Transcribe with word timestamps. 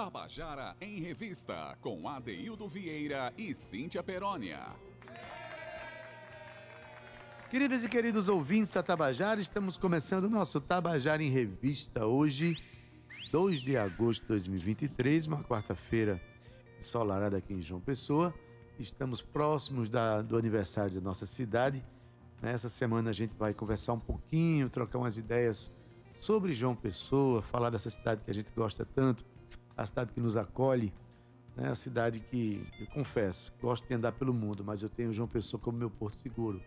Tabajara 0.00 0.74
em 0.80 0.98
Revista, 0.98 1.76
com 1.82 2.08
Adeildo 2.08 2.66
Vieira 2.66 3.34
e 3.36 3.52
Cíntia 3.52 4.02
Perónia. 4.02 4.74
Queridas 7.50 7.84
e 7.84 7.88
queridos 7.90 8.26
ouvintes 8.26 8.72
da 8.72 8.82
Tabajara, 8.82 9.42
estamos 9.42 9.76
começando 9.76 10.24
o 10.24 10.30
nosso 10.30 10.58
Tabajara 10.58 11.22
em 11.22 11.28
Revista 11.28 12.06
hoje, 12.06 12.56
2 13.30 13.60
de 13.60 13.76
agosto 13.76 14.22
de 14.22 14.28
2023, 14.28 15.26
uma 15.26 15.44
quarta-feira 15.44 16.18
ensolarada 16.78 17.36
aqui 17.36 17.52
em 17.52 17.60
João 17.60 17.82
Pessoa. 17.82 18.32
Estamos 18.78 19.20
próximos 19.20 19.90
da, 19.90 20.22
do 20.22 20.38
aniversário 20.38 20.94
da 20.94 21.00
nossa 21.02 21.26
cidade. 21.26 21.84
Nessa 22.40 22.70
semana 22.70 23.10
a 23.10 23.12
gente 23.12 23.36
vai 23.36 23.52
conversar 23.52 23.92
um 23.92 24.00
pouquinho, 24.00 24.70
trocar 24.70 24.96
umas 24.96 25.18
ideias 25.18 25.70
sobre 26.18 26.54
João 26.54 26.74
Pessoa, 26.74 27.42
falar 27.42 27.68
dessa 27.68 27.90
cidade 27.90 28.22
que 28.24 28.30
a 28.30 28.34
gente 28.34 28.50
gosta 28.56 28.86
tanto, 28.86 29.26
a 29.76 29.86
cidade 29.86 30.12
que 30.12 30.20
nos 30.20 30.36
acolhe, 30.36 30.92
né? 31.56 31.70
a 31.70 31.74
cidade 31.74 32.20
que, 32.20 32.66
eu 32.78 32.86
confesso, 32.88 33.52
gosto 33.60 33.86
de 33.86 33.94
andar 33.94 34.12
pelo 34.12 34.32
mundo, 34.32 34.64
mas 34.64 34.82
eu 34.82 34.88
tenho 34.88 35.12
João 35.12 35.28
Pessoa 35.28 35.60
como 35.60 35.78
meu 35.78 35.90
porto 35.90 36.18
seguro. 36.18 36.60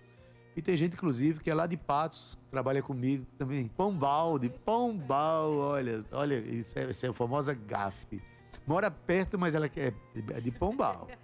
E 0.56 0.62
tem 0.62 0.78
gente, 0.78 0.94
inclusive, 0.94 1.40
que 1.40 1.50
é 1.50 1.54
lá 1.54 1.66
de 1.66 1.76
Patos, 1.76 2.38
trabalha 2.52 2.82
comigo 2.82 3.26
também. 3.38 3.68
Pombal, 3.70 4.38
de 4.38 4.50
Pombal, 4.50 5.52
olha, 5.58 6.06
olha, 6.12 6.36
isso 6.36 6.78
é, 6.78 6.92
isso 6.92 7.06
é 7.06 7.10
a 7.10 7.14
famosa 7.14 7.54
gafe. 7.54 8.22
Mora 8.68 8.92
perto, 8.92 9.38
mas 9.38 9.56
ela 9.56 9.66
é 9.66 10.42
de 10.42 10.52
Pombal. 10.52 11.08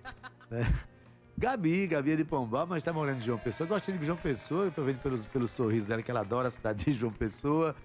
Né? 0.49 0.66
Gabi, 1.38 1.85
Gabi 1.85 2.11
é 2.13 2.16
de 2.16 2.25
Pombal, 2.25 2.66
mas 2.66 2.80
está 2.80 2.91
morando 2.91 3.19
em 3.19 3.23
João 3.23 3.38
Pessoa. 3.38 3.69
Gosta 3.69 3.93
de 3.93 4.03
João 4.03 4.17
Pessoa, 4.17 4.66
eu 4.66 4.71
tô 4.71 4.83
vendo 4.83 4.97
pelo, 4.97 5.23
pelo 5.25 5.47
sorriso 5.47 5.88
dela 5.88 6.02
que 6.02 6.09
ela 6.09 6.21
adora 6.21 6.47
a 6.47 6.52
cidade 6.52 6.85
de 6.85 6.93
João 6.93 7.13
Pessoa. 7.13 7.75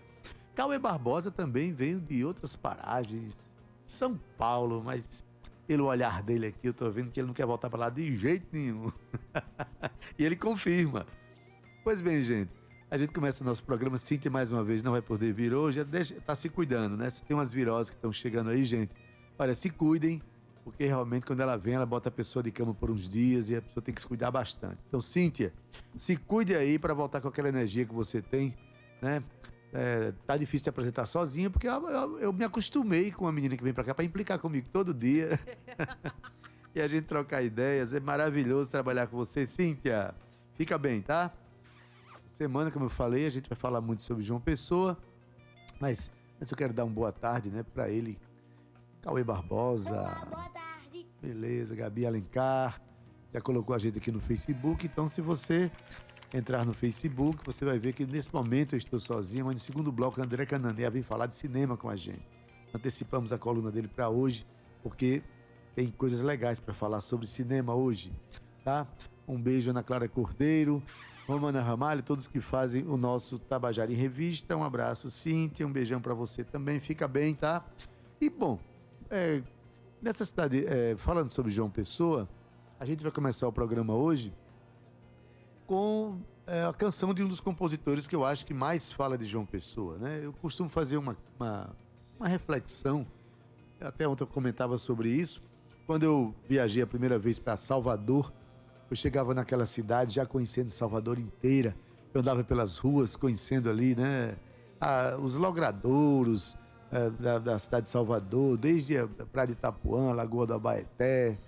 Cauê 0.54 0.78
Barbosa 0.78 1.30
também 1.30 1.72
veio 1.72 2.00
de 2.00 2.24
outras 2.24 2.56
paragens, 2.56 3.36
São 3.84 4.18
Paulo, 4.38 4.82
mas 4.82 5.24
pelo 5.66 5.86
olhar 5.86 6.22
dele 6.22 6.48
aqui, 6.48 6.68
eu 6.68 6.74
tô 6.74 6.90
vendo 6.90 7.10
que 7.10 7.20
ele 7.20 7.26
não 7.26 7.34
quer 7.34 7.46
voltar 7.46 7.70
para 7.70 7.78
lá 7.78 7.90
de 7.90 8.14
jeito 8.14 8.46
nenhum. 8.52 8.90
e 10.18 10.24
ele 10.24 10.36
confirma. 10.36 11.06
Pois 11.82 12.00
bem, 12.00 12.22
gente, 12.22 12.54
a 12.90 12.96
gente 12.96 13.12
começa 13.12 13.42
o 13.42 13.46
nosso 13.46 13.62
programa. 13.62 13.98
Cintia, 13.98 14.30
mais 14.30 14.52
uma 14.52 14.64
vez, 14.64 14.82
não 14.82 14.92
vai 14.92 15.02
poder 15.02 15.32
vir 15.32 15.54
hoje. 15.54 15.84
Deixa, 15.84 16.14
tá 16.20 16.34
se 16.34 16.48
cuidando, 16.48 16.96
né? 16.96 17.08
Se 17.10 17.24
tem 17.24 17.36
umas 17.36 17.52
viroses 17.52 17.90
que 17.90 17.96
estão 17.96 18.12
chegando 18.12 18.50
aí, 18.50 18.64
gente, 18.64 18.94
olha, 19.38 19.54
se 19.54 19.68
cuidem, 19.70 20.22
porque 20.64 20.86
realmente 20.86 21.26
quando 21.26 21.40
ela 21.40 21.56
vem, 21.56 21.74
ela 21.74 21.86
bota 21.86 22.08
a 22.08 22.12
pessoa 22.12 22.42
de 22.42 22.50
cama 22.50 22.74
por 22.74 22.90
uns 22.90 23.08
dias 23.08 23.50
e 23.50 23.56
a 23.56 23.62
pessoa 23.62 23.82
tem 23.82 23.94
que 23.94 24.00
se 24.00 24.06
cuidar 24.06 24.30
bastante. 24.30 24.78
Então, 24.88 25.00
Cíntia, 25.00 25.52
se 25.96 26.16
cuide 26.16 26.54
aí 26.54 26.78
para 26.78 26.94
voltar 26.94 27.20
com 27.20 27.28
aquela 27.28 27.48
energia 27.48 27.84
que 27.84 27.94
você 27.94 28.22
tem, 28.22 28.54
né? 29.00 29.22
É, 29.76 30.12
tá 30.24 30.36
difícil 30.36 30.62
de 30.62 30.70
apresentar 30.70 31.04
sozinha, 31.04 31.50
porque 31.50 31.66
eu, 31.66 31.88
eu, 31.88 32.20
eu, 32.20 32.32
me 32.32 32.44
acostumei 32.44 33.10
com 33.10 33.24
uma 33.24 33.32
menina 33.32 33.56
que 33.56 33.64
vem 33.64 33.74
para 33.74 33.82
cá 33.82 33.92
para 33.92 34.04
implicar 34.04 34.38
comigo 34.38 34.68
todo 34.68 34.94
dia. 34.94 35.36
e 36.72 36.80
a 36.80 36.86
gente 36.86 37.06
trocar 37.06 37.42
ideias. 37.42 37.92
É 37.92 37.98
maravilhoso 37.98 38.70
trabalhar 38.70 39.08
com 39.08 39.16
você, 39.16 39.44
Cíntia. 39.44 40.14
Fica 40.54 40.78
bem, 40.78 41.02
tá? 41.02 41.32
Semana, 42.28 42.70
como 42.70 42.84
eu 42.84 42.88
falei, 42.88 43.26
a 43.26 43.30
gente 43.30 43.48
vai 43.48 43.58
falar 43.58 43.80
muito 43.80 44.04
sobre 44.04 44.22
João 44.22 44.40
Pessoa. 44.40 44.96
Mas 45.80 46.12
antes 46.40 46.52
eu 46.52 46.56
quero 46.56 46.72
dar 46.72 46.84
uma 46.84 46.94
boa 46.94 47.10
tarde, 47.10 47.50
né, 47.50 47.64
para 47.64 47.90
ele. 47.90 48.16
Cauê 49.02 49.24
Barbosa. 49.24 49.90
Boa, 49.90 50.24
boa 50.26 50.48
tarde. 50.50 51.04
Beleza, 51.20 51.74
Gabi 51.74 52.06
Alencar. 52.06 52.80
Já 53.32 53.40
colocou 53.40 53.74
a 53.74 53.78
gente 53.80 53.98
aqui 53.98 54.12
no 54.12 54.20
Facebook. 54.20 54.86
Então, 54.86 55.08
se 55.08 55.20
você 55.20 55.68
entrar 56.34 56.66
no 56.66 56.74
Facebook, 56.74 57.38
você 57.46 57.64
vai 57.64 57.78
ver 57.78 57.92
que 57.92 58.04
nesse 58.04 58.34
momento 58.34 58.74
eu 58.74 58.78
estou 58.78 58.98
sozinho, 58.98 59.44
mas 59.46 59.54
no 59.54 59.60
segundo 59.60 59.92
bloco 59.92 60.20
André 60.20 60.44
Canané 60.44 60.90
vem 60.90 61.00
falar 61.00 61.26
de 61.26 61.34
cinema 61.34 61.76
com 61.76 61.88
a 61.88 61.94
gente. 61.94 62.26
Antecipamos 62.74 63.32
a 63.32 63.38
coluna 63.38 63.70
dele 63.70 63.86
para 63.86 64.08
hoje, 64.08 64.44
porque 64.82 65.22
tem 65.76 65.88
coisas 65.88 66.22
legais 66.22 66.58
para 66.58 66.74
falar 66.74 67.00
sobre 67.00 67.28
cinema 67.28 67.72
hoje, 67.72 68.12
tá? 68.64 68.84
Um 69.28 69.40
beijo 69.40 69.70
Ana 69.70 69.84
Clara 69.84 70.08
Cordeiro, 70.08 70.82
Romana 71.24 71.62
Ramalho, 71.62 72.02
todos 72.02 72.26
que 72.26 72.40
fazem 72.40 72.84
o 72.88 72.96
nosso 72.96 73.38
Tabajara 73.38 73.92
em 73.92 73.94
Revista. 73.94 74.56
Um 74.56 74.64
abraço, 74.64 75.08
Cíntia, 75.10 75.64
um 75.64 75.72
beijão 75.72 76.00
para 76.00 76.14
você 76.14 76.42
também, 76.42 76.80
fica 76.80 77.06
bem, 77.06 77.32
tá? 77.32 77.64
E 78.20 78.28
bom, 78.28 78.58
é, 79.08 79.40
nessa 80.02 80.24
cidade, 80.24 80.66
é, 80.66 80.96
falando 80.96 81.28
sobre 81.28 81.52
João 81.52 81.70
Pessoa, 81.70 82.28
a 82.80 82.84
gente 82.84 83.04
vai 83.04 83.12
começar 83.12 83.46
o 83.46 83.52
programa 83.52 83.94
hoje 83.94 84.32
com 85.66 86.18
é, 86.46 86.64
a 86.64 86.72
canção 86.72 87.14
de 87.14 87.22
um 87.22 87.28
dos 87.28 87.40
compositores 87.40 88.06
que 88.06 88.14
eu 88.14 88.24
acho 88.24 88.44
que 88.44 88.54
mais 88.54 88.92
fala 88.92 89.16
de 89.16 89.24
João 89.24 89.46
Pessoa. 89.46 89.98
Né? 89.98 90.20
Eu 90.22 90.32
costumo 90.32 90.68
fazer 90.68 90.96
uma, 90.96 91.16
uma, 91.38 91.70
uma 92.18 92.28
reflexão, 92.28 93.06
até 93.80 94.06
ontem 94.06 94.22
eu 94.22 94.28
comentava 94.28 94.76
sobre 94.78 95.10
isso, 95.10 95.42
quando 95.86 96.04
eu 96.04 96.34
viajei 96.48 96.82
a 96.82 96.86
primeira 96.86 97.18
vez 97.18 97.38
para 97.38 97.56
Salvador, 97.56 98.32
eu 98.90 98.96
chegava 98.96 99.34
naquela 99.34 99.66
cidade 99.66 100.14
já 100.14 100.24
conhecendo 100.24 100.70
Salvador 100.70 101.18
inteira, 101.18 101.74
eu 102.12 102.20
andava 102.20 102.44
pelas 102.44 102.78
ruas 102.78 103.16
conhecendo 103.16 103.68
ali 103.68 103.94
né, 103.94 104.36
a, 104.80 105.16
os 105.20 105.36
logradouros 105.36 106.56
é, 106.90 107.10
da, 107.10 107.38
da, 107.38 107.58
cidade 107.58 107.84
de 107.84 107.90
Salvador, 107.90 108.56
desde 108.56 108.96
a 108.96 109.06
Praia 109.32 109.48
de 109.48 109.52
Itapuã, 109.54 110.12
Lagoa 110.12 110.46
do 110.46 110.54
Abaeté, 110.54 111.38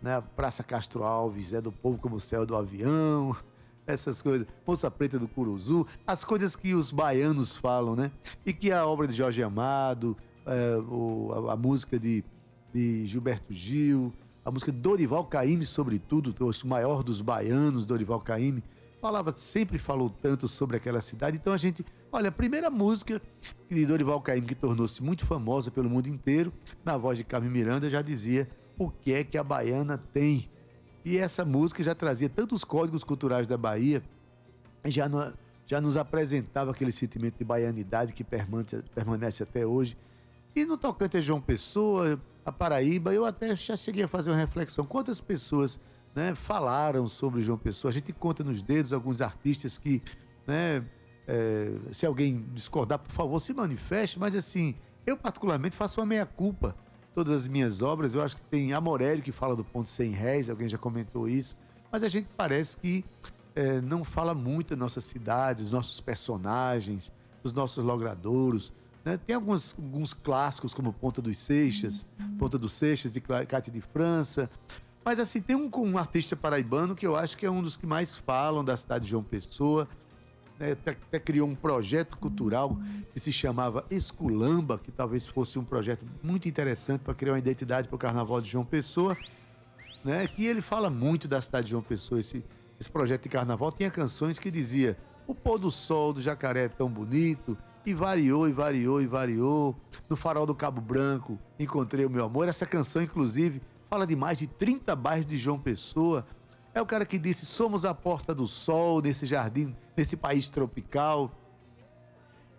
né, 0.00 0.22
Praça 0.34 0.64
Castro 0.64 1.04
Alves, 1.04 1.52
é 1.52 1.60
do 1.60 1.70
povo 1.70 1.98
como 1.98 2.16
o 2.16 2.20
céu 2.20 2.46
do 2.46 2.56
avião, 2.56 3.36
essas 3.86 4.20
coisas, 4.20 4.46
Moça 4.66 4.90
Preta 4.90 5.18
do 5.18 5.28
Curuzu, 5.28 5.86
as 6.06 6.24
coisas 6.24 6.56
que 6.56 6.74
os 6.74 6.90
baianos 6.90 7.56
falam, 7.56 7.94
né? 7.94 8.10
E 8.44 8.52
que 8.52 8.72
a 8.72 8.86
obra 8.86 9.06
de 9.06 9.14
Jorge 9.14 9.42
Amado, 9.42 10.16
é, 10.44 10.76
o, 10.78 11.48
a, 11.48 11.52
a, 11.52 11.56
música 11.56 11.98
de, 11.98 12.24
de 12.72 13.06
Gilberto 13.06 13.52
Gil, 13.52 14.12
a 14.44 14.50
música 14.50 14.72
de 14.72 14.78
Dorival 14.78 15.24
Caymmi, 15.24 15.64
sobretudo, 15.64 16.34
o 16.38 16.66
maior 16.66 17.02
dos 17.02 17.20
baianos, 17.20 17.86
Dorival 17.86 18.20
Caymmi, 18.20 18.62
falava, 19.00 19.32
sempre 19.36 19.78
falou 19.78 20.10
tanto 20.10 20.48
sobre 20.48 20.76
aquela 20.76 21.00
cidade. 21.00 21.36
Então 21.36 21.52
a 21.52 21.56
gente, 21.56 21.84
olha, 22.10 22.28
a 22.28 22.32
primeira 22.32 22.70
música 22.70 23.22
de 23.68 23.86
Dorival 23.86 24.20
Caymmi 24.20 24.46
que 24.46 24.54
tornou-se 24.54 25.02
muito 25.02 25.24
famosa 25.24 25.70
pelo 25.70 25.88
mundo 25.88 26.08
inteiro, 26.08 26.52
na 26.84 26.96
voz 26.96 27.18
de 27.18 27.24
Carmen 27.24 27.50
Miranda, 27.50 27.88
já 27.88 28.02
dizia 28.02 28.48
o 28.78 28.90
que 28.90 29.12
é 29.12 29.24
que 29.24 29.38
a 29.38 29.44
baiana 29.44 29.96
tem 29.96 30.48
e 31.06 31.18
essa 31.18 31.44
música 31.44 31.84
já 31.84 31.94
trazia 31.94 32.28
tantos 32.28 32.64
códigos 32.64 33.04
culturais 33.04 33.46
da 33.46 33.56
Bahia, 33.56 34.02
já, 34.86 35.08
no, 35.08 35.32
já 35.64 35.80
nos 35.80 35.96
apresentava 35.96 36.72
aquele 36.72 36.90
sentimento 36.90 37.38
de 37.38 37.44
baianidade 37.44 38.12
que 38.12 38.24
permanece, 38.24 38.82
permanece 38.92 39.42
até 39.44 39.64
hoje. 39.64 39.96
E 40.52 40.64
no 40.64 40.76
tocante 40.76 41.16
a 41.16 41.20
João 41.20 41.40
Pessoa, 41.40 42.20
a 42.44 42.50
Paraíba, 42.50 43.14
eu 43.14 43.24
até 43.24 43.54
já 43.54 43.76
cheguei 43.76 44.02
a 44.02 44.08
fazer 44.08 44.30
uma 44.30 44.36
reflexão. 44.36 44.84
Quantas 44.84 45.20
pessoas 45.20 45.78
né, 46.12 46.34
falaram 46.34 47.06
sobre 47.06 47.40
João 47.40 47.56
Pessoa? 47.56 47.90
A 47.90 47.94
gente 47.94 48.12
conta 48.12 48.42
nos 48.42 48.60
dedos 48.60 48.92
alguns 48.92 49.20
artistas 49.20 49.78
que, 49.78 50.02
né, 50.44 50.84
é, 51.28 51.70
se 51.92 52.04
alguém 52.04 52.44
discordar, 52.52 52.98
por 52.98 53.12
favor, 53.12 53.38
se 53.38 53.54
manifeste, 53.54 54.18
mas 54.18 54.34
assim, 54.34 54.74
eu 55.06 55.16
particularmente 55.16 55.76
faço 55.76 56.00
uma 56.00 56.06
meia-culpa 56.06 56.74
todas 57.16 57.40
as 57.42 57.48
minhas 57.48 57.80
obras. 57.80 58.14
Eu 58.14 58.22
acho 58.22 58.36
que 58.36 58.42
tem 58.42 58.74
Amorélio 58.74 59.22
que 59.22 59.32
fala 59.32 59.56
do 59.56 59.64
ponto 59.64 59.88
100 59.88 60.10
réis, 60.10 60.50
alguém 60.50 60.68
já 60.68 60.76
comentou 60.76 61.26
isso. 61.26 61.56
Mas 61.90 62.02
a 62.02 62.08
gente 62.10 62.28
parece 62.36 62.76
que 62.76 63.02
é, 63.54 63.80
não 63.80 64.04
fala 64.04 64.34
muito 64.34 64.70
da 64.70 64.76
nossa 64.76 65.00
cidade, 65.00 65.62
dos 65.62 65.72
nossos 65.72 65.98
personagens, 65.98 67.10
dos 67.42 67.54
nossos 67.54 67.82
logradouros. 67.82 68.70
Né? 69.02 69.18
Tem 69.26 69.34
alguns, 69.34 69.74
alguns 69.78 70.12
clássicos 70.12 70.74
como 70.74 70.92
Ponta 70.92 71.22
dos 71.22 71.38
Seixas, 71.38 72.04
Ponta 72.38 72.58
dos 72.58 72.74
Seixas 72.74 73.16
e 73.16 73.20
Cátia 73.20 73.72
de 73.72 73.80
França. 73.80 74.50
Mas 75.02 75.18
assim, 75.18 75.40
tem 75.40 75.56
um, 75.56 75.70
um 75.74 75.96
artista 75.96 76.36
paraibano 76.36 76.94
que 76.94 77.06
eu 77.06 77.16
acho 77.16 77.38
que 77.38 77.46
é 77.46 77.50
um 77.50 77.62
dos 77.62 77.78
que 77.78 77.86
mais 77.86 78.14
falam 78.14 78.62
da 78.62 78.76
cidade 78.76 79.04
de 79.04 79.12
João 79.12 79.22
Pessoa, 79.22 79.88
né, 80.58 80.72
até, 80.72 80.92
até, 80.92 81.18
criou 81.18 81.48
um 81.48 81.54
projeto 81.54 82.16
cultural 82.18 82.78
que 83.12 83.20
se 83.20 83.32
chamava 83.32 83.84
Esculamba, 83.90 84.78
que 84.78 84.90
talvez 84.90 85.26
fosse 85.26 85.58
um 85.58 85.64
projeto 85.64 86.06
muito 86.22 86.48
interessante 86.48 87.00
para 87.00 87.14
criar 87.14 87.32
uma 87.32 87.38
identidade 87.38 87.88
para 87.88 87.96
o 87.96 87.98
Carnaval 87.98 88.40
de 88.40 88.48
João 88.48 88.64
Pessoa, 88.64 89.16
né, 90.04 90.26
que 90.26 90.44
ele 90.44 90.62
fala 90.62 90.88
muito 90.88 91.26
da 91.26 91.40
cidade 91.40 91.66
de 91.66 91.70
João 91.72 91.82
Pessoa, 91.82 92.20
esse, 92.20 92.44
esse 92.78 92.90
projeto 92.90 93.24
de 93.24 93.28
carnaval 93.28 93.72
tinha 93.72 93.90
canções 93.90 94.38
que 94.38 94.50
dizia 94.50 94.96
o 95.26 95.34
pôr 95.34 95.58
do 95.58 95.70
sol 95.70 96.12
do 96.12 96.22
jacaré 96.22 96.64
é 96.64 96.68
tão 96.68 96.88
bonito, 96.88 97.58
e 97.84 97.94
variou, 97.94 98.48
e 98.48 98.52
variou, 98.52 99.00
e 99.00 99.06
variou. 99.06 99.76
No 100.08 100.16
farol 100.16 100.44
do 100.44 100.54
Cabo 100.54 100.80
Branco, 100.80 101.38
encontrei 101.58 102.04
o 102.04 102.10
meu 102.10 102.24
amor. 102.24 102.48
Essa 102.48 102.66
canção, 102.66 103.00
inclusive, 103.00 103.62
fala 103.88 104.06
de 104.06 104.16
mais 104.16 104.38
de 104.38 104.48
30 104.48 104.94
bairros 104.96 105.26
de 105.26 105.38
João 105.38 105.58
Pessoa. 105.58 106.26
É 106.76 106.82
o 106.82 106.84
cara 106.84 107.06
que 107.06 107.18
disse: 107.18 107.46
somos 107.46 107.86
a 107.86 107.94
porta 107.94 108.34
do 108.34 108.46
sol 108.46 109.00
nesse 109.00 109.24
jardim, 109.24 109.74
nesse 109.96 110.14
país 110.14 110.50
tropical. 110.50 111.32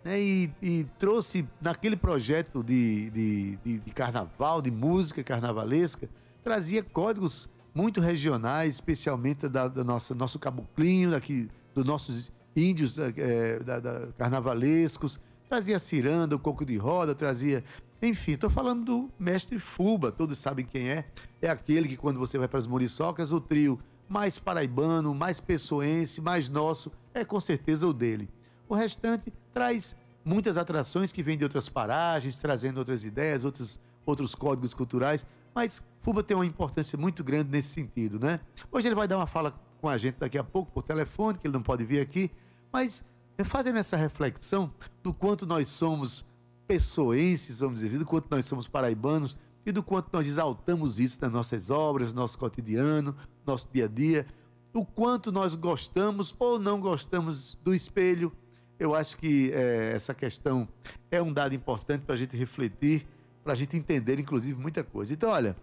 Né? 0.02 0.20
E, 0.20 0.50
e, 0.60 0.86
trouxe 0.98 1.48
naquele 1.60 1.96
projeto 1.96 2.64
de, 2.64 3.10
de, 3.10 3.56
de, 3.58 3.78
de, 3.78 3.90
carnaval, 3.92 4.60
de 4.60 4.72
música 4.72 5.22
carnavalesca, 5.22 6.10
trazia 6.42 6.82
códigos 6.82 7.48
muito 7.72 8.00
regionais, 8.00 8.74
especialmente 8.74 9.48
da, 9.48 9.68
da 9.68 9.84
nossa 9.84 10.16
nosso 10.16 10.36
caboclinho, 10.36 11.12
daqui, 11.12 11.48
dos 11.72 11.84
nossos 11.84 12.32
índios 12.56 12.98
é, 12.98 13.60
da, 13.60 13.78
da, 13.78 14.08
carnavalescos. 14.18 15.20
Trazia 15.48 15.78
ciranda, 15.78 16.34
o 16.34 16.40
coco 16.40 16.64
de 16.64 16.76
roda, 16.76 17.14
trazia 17.14 17.62
Enfim, 18.02 18.32
estou 18.32 18.50
falando 18.50 18.84
do 18.84 19.10
mestre 19.16 19.60
Fuba, 19.60 20.10
todos 20.10 20.38
sabem 20.38 20.64
quem 20.64 20.88
é. 20.88 21.04
É 21.40 21.48
aquele 21.48 21.86
que, 21.86 21.96
quando 21.96 22.18
você 22.18 22.36
vai 22.36 22.48
para 22.48 22.58
as 22.58 22.66
muriçocas, 22.66 23.30
o 23.30 23.40
trio 23.40 23.78
mais 24.08 24.38
paraibano, 24.38 25.14
mais 25.14 25.40
pessoense, 25.40 26.20
mais 26.20 26.48
nosso, 26.48 26.90
é 27.12 27.24
com 27.24 27.38
certeza 27.38 27.86
o 27.86 27.92
dele. 27.92 28.28
O 28.68 28.74
restante 28.74 29.32
traz 29.52 29.96
muitas 30.24 30.56
atrações 30.56 31.12
que 31.12 31.22
vêm 31.22 31.36
de 31.36 31.44
outras 31.44 31.68
paragens, 31.68 32.38
trazendo 32.38 32.78
outras 32.78 33.04
ideias, 33.04 33.44
outros, 33.44 33.80
outros 34.04 34.34
códigos 34.34 34.74
culturais, 34.74 35.26
mas 35.54 35.82
Fuba 36.02 36.22
tem 36.22 36.36
uma 36.36 36.46
importância 36.46 36.96
muito 36.98 37.24
grande 37.24 37.50
nesse 37.50 37.68
sentido, 37.68 38.18
né? 38.18 38.40
Hoje 38.70 38.88
ele 38.88 38.94
vai 38.94 39.08
dar 39.08 39.16
uma 39.16 39.26
fala 39.26 39.58
com 39.80 39.88
a 39.88 39.98
gente 39.98 40.16
daqui 40.16 40.38
a 40.38 40.44
pouco 40.44 40.70
por 40.72 40.82
telefone, 40.82 41.38
que 41.38 41.46
ele 41.46 41.54
não 41.54 41.62
pode 41.62 41.84
vir 41.84 42.00
aqui, 42.00 42.30
mas 42.72 43.04
fazendo 43.44 43.78
essa 43.78 43.96
reflexão 43.96 44.72
do 45.02 45.12
quanto 45.12 45.46
nós 45.46 45.68
somos 45.68 46.26
pessoenses, 46.66 47.60
vamos 47.60 47.80
dizer, 47.80 47.98
do 47.98 48.04
quanto 48.04 48.26
nós 48.30 48.44
somos 48.44 48.68
paraibanos 48.68 49.36
e 49.68 49.72
do 49.72 49.82
quanto 49.82 50.08
nós 50.10 50.26
exaltamos 50.26 50.98
isso 50.98 51.20
nas 51.20 51.30
nossas 51.30 51.70
obras, 51.70 52.14
no 52.14 52.22
nosso 52.22 52.38
cotidiano, 52.38 53.14
nosso 53.44 53.68
dia 53.70 53.84
a 53.84 53.88
dia, 53.88 54.26
o 54.72 54.82
quanto 54.82 55.30
nós 55.30 55.54
gostamos 55.54 56.34
ou 56.38 56.58
não 56.58 56.80
gostamos 56.80 57.58
do 57.62 57.74
espelho. 57.74 58.32
Eu 58.78 58.94
acho 58.94 59.18
que 59.18 59.52
é, 59.52 59.92
essa 59.94 60.14
questão 60.14 60.66
é 61.10 61.20
um 61.20 61.30
dado 61.30 61.54
importante 61.54 62.00
para 62.00 62.14
a 62.14 62.16
gente 62.16 62.34
refletir, 62.34 63.06
para 63.44 63.52
a 63.52 63.54
gente 63.54 63.76
entender, 63.76 64.18
inclusive, 64.18 64.58
muita 64.58 64.82
coisa. 64.82 65.12
Então, 65.12 65.28
olha, 65.28 65.54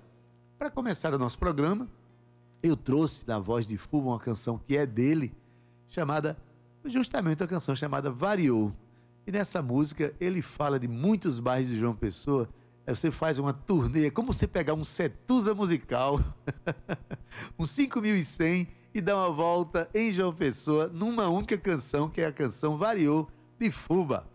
para 0.56 0.70
começar 0.70 1.12
o 1.12 1.18
nosso 1.18 1.40
programa, 1.40 1.88
eu 2.62 2.78
trouxe 2.78 3.28
na 3.28 3.40
voz 3.40 3.66
de 3.66 3.76
Fuba 3.76 4.10
uma 4.10 4.20
canção 4.20 4.60
que 4.60 4.78
é 4.78 4.86
dele, 4.86 5.34
chamada, 5.88 6.38
justamente 6.86 7.44
a 7.44 7.48
canção 7.48 7.76
chamada 7.76 8.12
Variou. 8.12 8.72
E 9.26 9.32
nessa 9.32 9.64
música 9.64 10.14
ele 10.20 10.44
fala 10.44 10.80
de 10.80 10.88
muitos 10.88 11.40
bairros 11.40 11.72
de 11.72 11.76
João 11.76 11.96
Pessoa. 11.96 12.48
Você 12.88 13.10
faz 13.10 13.40
uma 13.40 13.52
turnê, 13.52 14.08
é 14.08 14.12
como 14.12 14.32
você 14.32 14.48
pegar 14.48 14.76
um 14.76 14.84
Setusa 14.84 15.56
musical, 15.56 16.22
um 17.58 17.66
5100 17.66 18.68
e 18.94 19.02
dar 19.02 19.16
uma 19.16 19.32
volta 19.32 19.90
em 19.94 20.12
João 20.12 20.34
Pessoa 20.34 20.88
numa 20.88 21.28
única 21.28 21.58
canção, 21.58 22.08
que 22.08 22.22
é 22.22 22.28
a 22.28 22.32
canção 22.32 22.78
Variou 22.78 23.28
de 23.60 23.72
Fuba. 23.72 24.35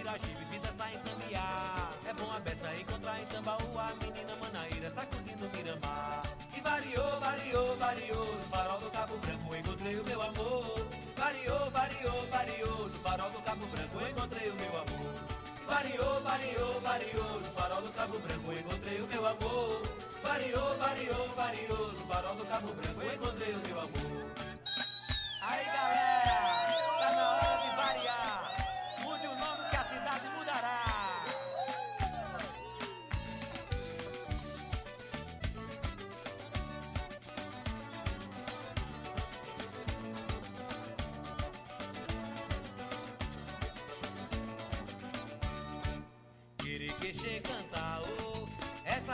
tira 0.00 0.16
chive, 0.18 0.44
vida 0.50 0.72
sai 0.78 0.96
Tambiá. 1.04 1.92
É 2.08 2.12
bom 2.14 2.30
a 2.32 2.40
beça 2.40 2.74
encontrar 2.74 3.20
em 3.20 3.26
Tambaú, 3.26 3.78
a 3.78 3.92
menina 4.02 4.34
manaíra 4.40 4.90
sacudindo 4.90 5.50
Miramar. 5.50 6.22
E 6.56 6.60
variou, 6.60 7.20
variou, 7.20 7.76
variou, 7.76 8.26
no 8.26 8.44
farol 8.50 8.78
do 8.80 8.90
Cabo 8.90 9.16
Branco 9.18 9.56
encontrei 9.56 10.00
o 10.00 10.04
meu 10.04 10.22
amor. 10.22 10.86
Variou, 11.16 11.70
variou, 11.70 12.26
variou, 12.28 12.88
no 12.88 12.98
farol 13.00 13.30
do 13.30 13.42
Cabo 13.42 13.66
Branco 13.66 14.08
encontrei 14.08 14.50
o 14.50 14.54
meu 14.54 14.74
amor. 14.80 15.14
Variou, 15.68 16.22
variou, 16.22 16.80
variou, 16.80 17.40
no 17.40 17.50
farol 17.52 17.82
do 17.82 17.92
Cabo 17.92 18.18
Branco 18.20 18.52
encontrei 18.52 19.00
o 19.02 19.06
meu 19.06 19.26
amor. 19.26 19.82
Variou, 20.22 20.78
variou, 20.78 21.28
variou, 21.36 21.92
no 21.92 22.06
farol 22.06 22.34
do 22.36 22.46
Cabo 22.46 22.72
Branco 22.72 23.02
encontrei 23.14 23.52
o 23.52 23.68
meu 23.68 23.80
amor. 23.80 24.30
Aí 25.42 25.64
galera, 25.66 26.70
tá 27.00 27.10
na 27.12 27.30
hora 27.36 27.62
de 27.62 27.76
variar. 27.76 28.49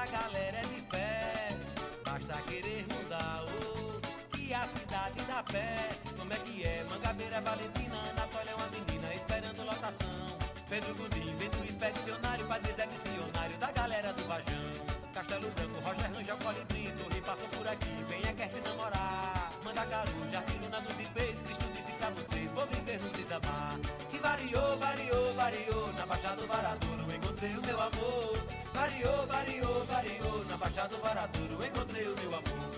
Essa 0.07 0.23
galera 0.23 0.59
é 0.59 0.63
de 0.63 0.81
fé. 0.89 1.49
Basta 2.05 2.43
querer 2.43 2.87
mudar, 2.93 3.45
oh, 3.45 4.37
que 4.37 4.55
a 4.55 4.63
cidade 4.63 5.21
dá 5.27 5.43
pé. 5.43 5.89
Como 6.17 6.33
é 6.33 6.37
que 6.37 6.63
é? 6.63 6.85
Mangabeira, 6.89 7.41
Valentina, 7.41 7.97
Anatólia 8.11 8.51
é 8.51 8.55
uma 8.55 8.69
menina 8.69 9.15
esperando 9.15 9.65
lotação. 9.65 10.39
Pedro 10.69 10.95
Gudim, 10.95 11.35
vento 11.37 11.65
expedicionário, 11.65 12.47
Padre 12.47 12.73
Zé 12.73 12.87
missionário 12.87 13.57
da 13.59 13.71
galera 13.73 14.13
do 14.13 14.23
Vajão. 14.25 14.67
Castelo 15.15 15.51
Branco, 15.51 15.81
Roger 15.81 16.13
Rangel, 16.13 16.37
Colibri, 16.39 16.93
Torre 16.99 17.21
passam 17.23 17.49
por 17.49 17.69
aqui, 17.69 18.05
venha 18.09 18.33
quer 18.35 18.49
te 18.49 18.61
namorar. 18.61 19.51
Mandacaru, 19.65 20.31
Jardim 20.31 20.59
Luna 20.59 20.81
dos 20.81 21.01
Ipês, 21.01 21.41
Cristo 21.41 21.65
disse 21.75 21.93
pra 21.93 22.11
vocês, 22.11 22.51
vou 22.53 22.67
viver 22.67 23.01
no 23.01 23.09
desamar. 23.11 23.79
Que 24.11 24.19
variou, 24.19 24.77
variou, 24.79 25.35
variou, 25.35 25.93
na 25.95 26.07
Baixada 26.07 26.37
do 26.37 26.47
Varadouro 26.47 26.97
encontrei 27.15 27.57
o 27.57 27.63
meu 27.63 27.81
amor. 27.81 28.46
Na 30.57 30.65
Baixada 30.65 30.89
do 30.89 31.03
Varadouro 31.03 31.67
encontrei 31.67 32.09
o 32.09 32.17
meu 32.17 32.35
amor. 32.35 32.71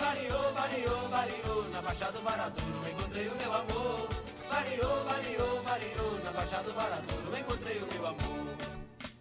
Variou, 0.00 0.52
variou, 0.52 1.08
variou, 1.08 1.70
na 1.70 1.80
Baixada 1.80 2.12
do 2.12 2.20
Varadouro 2.22 2.90
encontrei 2.90 3.28
o 3.28 3.36
meu 3.36 3.54
amor. 3.54 4.08
Variou, 4.50 5.04
variou, 5.04 5.62
variou, 5.62 6.24
na 6.24 6.32
Baixada 6.32 6.64
do 6.64 6.72
Varadouro 6.72 7.38
encontrei 7.38 7.78
o 7.78 7.86
meu 7.86 8.06
amor. 8.08 8.56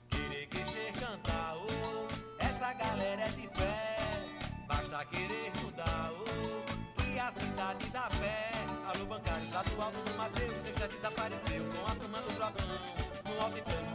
Querer, 0.09 0.47
querer, 0.47 0.93
cantar, 0.93 1.55
oh, 1.55 2.07
essa 2.39 2.73
galera 2.73 3.21
é 3.21 3.29
de 3.29 3.47
fé. 3.47 3.97
Basta 4.67 5.05
querer 5.05 5.51
mudar, 5.61 6.11
oh, 6.11 7.03
que 7.03 7.19
a 7.19 7.31
cidade 7.31 7.89
dá 7.91 8.09
pé. 8.19 8.51
Alô, 8.87 9.05
bancário, 9.05 9.53
lá 9.53 9.61
do 9.61 9.81
alto 9.83 10.09
do 10.09 10.17
Mateus, 10.17 10.53
você 10.55 10.73
já 10.79 10.87
desapareceu 10.87 11.63
com 11.63 11.91
a 11.91 11.93
turma 11.93 12.21
do 12.23 12.33
Drogão. 12.33 12.67
No 13.23 13.41
alto 13.43 13.88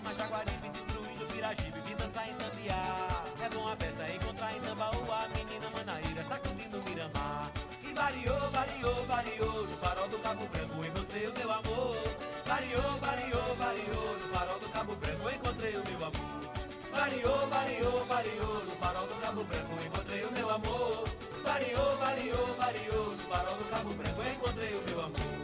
armas, 0.00 0.16
Jaguaribe, 0.16 0.68
destruindo 0.70 1.26
Piragibe, 1.26 1.80
vida 1.82 2.10
sai 2.12 2.30
em 2.30 2.34
Tambiá. 2.34 3.24
É 3.44 3.48
bom 3.50 3.68
a 3.68 3.76
peça 3.76 4.08
encontrar 4.10 4.56
em 4.56 4.60
Tambaú 4.60 5.12
a 5.12 5.28
menina 5.28 5.68
Manaíra, 5.70 6.24
sacudindo 6.24 6.82
Miramar. 6.82 7.50
E 7.84 7.92
variou, 7.92 8.40
variou, 8.50 9.04
variou, 9.06 9.66
no 9.66 9.76
farol 9.76 10.08
do 10.08 10.18
Cabo 10.18 10.46
Branco 10.46 10.84
encontrei 10.84 11.26
o 11.26 11.32
meu 11.38 11.52
amor. 11.52 11.96
Variou, 12.46 12.98
variou, 12.98 13.56
variou, 13.56 14.18
no 14.18 14.28
farol 14.32 14.58
do 14.58 14.68
Cabo 14.70 14.96
Branco 14.96 15.30
encontrei 15.30 15.76
o 15.76 15.84
meu 15.84 16.04
amor. 16.04 16.40
Variou, 16.90 17.46
variou, 17.48 18.04
variou, 18.06 18.64
no 18.64 18.76
farol 18.76 19.06
do 19.06 19.14
Cabo 19.20 19.44
Branco 19.44 19.86
encontrei 19.86 20.24
o 20.24 20.32
meu 20.32 20.50
amor. 20.50 21.08
Variou, 21.44 21.96
variou, 21.96 22.46
variou, 22.56 23.04
no 23.10 23.22
farol 23.28 23.56
do 23.56 23.64
Cabo 23.64 23.90
Branco 23.94 24.22
encontrei 24.22 24.74
o 24.74 24.82
meu 24.88 25.00
amor. 25.00 25.39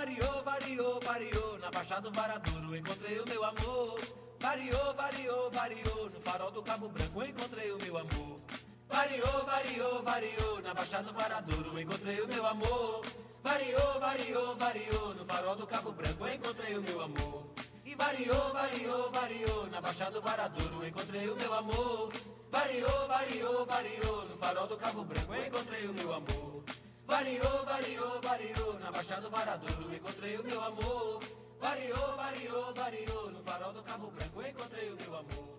Variou, 0.00 0.42
variou, 0.42 0.98
variou, 1.00 1.58
na 1.58 1.70
Baixada 1.70 2.00
do 2.00 2.10
Varadouro 2.10 2.74
encontrei 2.74 3.20
o 3.20 3.28
meu 3.28 3.44
amor. 3.44 4.00
Variou, 4.40 4.94
variou, 4.94 5.50
variou, 5.50 6.08
no 6.08 6.20
farol 6.22 6.50
do 6.50 6.62
Cabo 6.62 6.88
Branco 6.88 7.22
encontrei 7.22 7.70
o 7.70 7.76
meu 7.76 7.98
amor. 7.98 8.40
Variou, 8.88 9.44
variou, 9.44 10.02
variou, 10.02 10.62
na 10.62 10.72
Baixada 10.72 11.04
do 11.04 11.12
Varadouro 11.12 11.78
encontrei 11.78 12.18
o 12.18 12.28
meu 12.28 12.46
amor. 12.46 13.04
Variou, 13.42 14.00
variou, 14.00 14.56
variou, 14.56 15.14
no 15.16 15.24
farol 15.26 15.56
do 15.56 15.66
Cabo 15.66 15.92
Branco 15.92 16.28
encontrei 16.28 16.78
o 16.78 16.82
meu 16.82 17.02
amor. 17.02 17.44
E 17.84 17.94
variou, 17.94 18.52
variou, 18.54 19.10
variou, 19.10 19.66
na 19.66 19.82
Baixada 19.82 20.12
do 20.12 20.22
Varadouro 20.22 20.86
encontrei 20.86 21.28
o 21.28 21.36
meu 21.36 21.52
amor. 21.52 22.10
Variou, 22.50 23.06
variou, 23.06 23.66
variou, 23.66 24.24
no 24.24 24.36
farol 24.38 24.66
do 24.66 24.78
Cabo 24.78 25.04
Branco 25.04 25.34
encontrei 25.34 25.86
o 25.86 25.92
meu 25.92 26.14
amor. 26.14 26.79
Variou, 27.10 27.64
variou, 27.64 28.20
variou, 28.22 28.78
na 28.78 28.92
Baixada 28.92 29.22
do 29.22 29.30
Varadouro 29.30 29.92
encontrei 29.92 30.36
o 30.36 30.44
meu 30.44 30.62
amor. 30.62 31.20
Variou, 31.60 32.16
variou, 32.16 32.72
variou, 32.72 33.30
no 33.32 33.42
farol 33.42 33.72
do 33.72 33.82
Cabo 33.82 34.12
Branco 34.12 34.40
encontrei 34.40 34.90
o 34.90 34.96
meu 34.96 35.18
amor. 35.18 35.58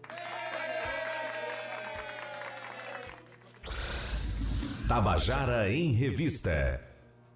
Tabajara 4.87 5.69
em 5.69 5.91
Revista. 5.91 6.81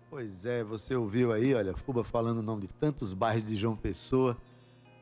Pois 0.10 0.46
é, 0.46 0.64
você 0.64 0.96
ouviu 0.96 1.34
aí, 1.34 1.54
olha, 1.54 1.76
Fuba 1.76 2.06
falando 2.06 2.38
o 2.38 2.42
nome 2.42 2.62
de 2.62 2.68
tantos 2.70 3.14
bairros 3.14 3.46
de 3.46 3.58
João 3.58 3.76
Pessoa. 3.76 4.38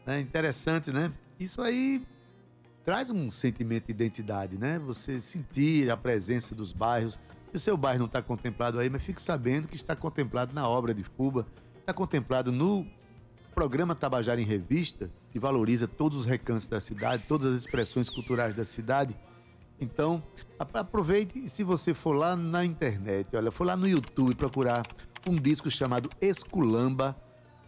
Né? 0.07 0.21
Interessante, 0.21 0.91
né? 0.91 1.13
Isso 1.39 1.61
aí 1.61 2.03
traz 2.83 3.11
um 3.11 3.29
sentimento 3.29 3.85
de 3.85 3.91
identidade, 3.91 4.57
né? 4.57 4.79
Você 4.79 5.21
sentir 5.21 5.91
a 5.91 5.95
presença 5.95 6.55
dos 6.55 6.73
bairros. 6.73 7.19
Se 7.53 7.57
o 7.57 7.59
seu 7.59 7.77
bairro 7.77 7.99
não 7.99 8.05
está 8.07 8.19
contemplado 8.19 8.79
aí, 8.79 8.89
mas 8.89 9.03
fique 9.03 9.21
sabendo 9.21 9.67
que 9.67 9.75
está 9.75 9.95
contemplado 9.95 10.55
na 10.55 10.67
obra 10.67 10.91
de 10.91 11.03
Fuba, 11.03 11.45
está 11.79 11.93
contemplado 11.93 12.51
no 12.51 12.83
programa 13.53 13.93
Tabajara 13.93 14.41
em 14.41 14.43
Revista, 14.43 15.11
que 15.29 15.37
valoriza 15.37 15.87
todos 15.87 16.17
os 16.17 16.25
recantos 16.25 16.67
da 16.67 16.81
cidade, 16.81 17.25
todas 17.27 17.53
as 17.53 17.61
expressões 17.61 18.09
culturais 18.09 18.55
da 18.55 18.65
cidade. 18.65 19.15
Então, 19.79 20.23
aproveite 20.57 21.45
e 21.45 21.47
se 21.47 21.63
você 21.63 21.93
for 21.93 22.13
lá 22.13 22.35
na 22.35 22.65
internet, 22.65 23.35
olha, 23.35 23.51
for 23.51 23.65
lá 23.65 23.77
no 23.77 23.87
YouTube 23.87 24.33
procurar 24.33 24.83
um 25.29 25.35
disco 25.35 25.69
chamado 25.69 26.09
Esculamba, 26.19 27.15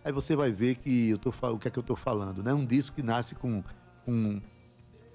aí 0.04 0.12
você 0.12 0.36
vai 0.36 0.52
ver 0.52 0.78
que 0.78 1.12
eu 1.12 1.20
tô, 1.20 1.30
o 1.30 1.60
que 1.60 1.68
é 1.68 1.72
que 1.72 1.78
eu 1.78 1.82
estou 1.82 1.96
falando, 1.96 2.42
né? 2.42 2.52
Um 2.56 2.66
disco 2.66 2.96
que 2.96 3.04
nasce 3.04 3.36
com, 3.36 3.64
com, 4.04 4.42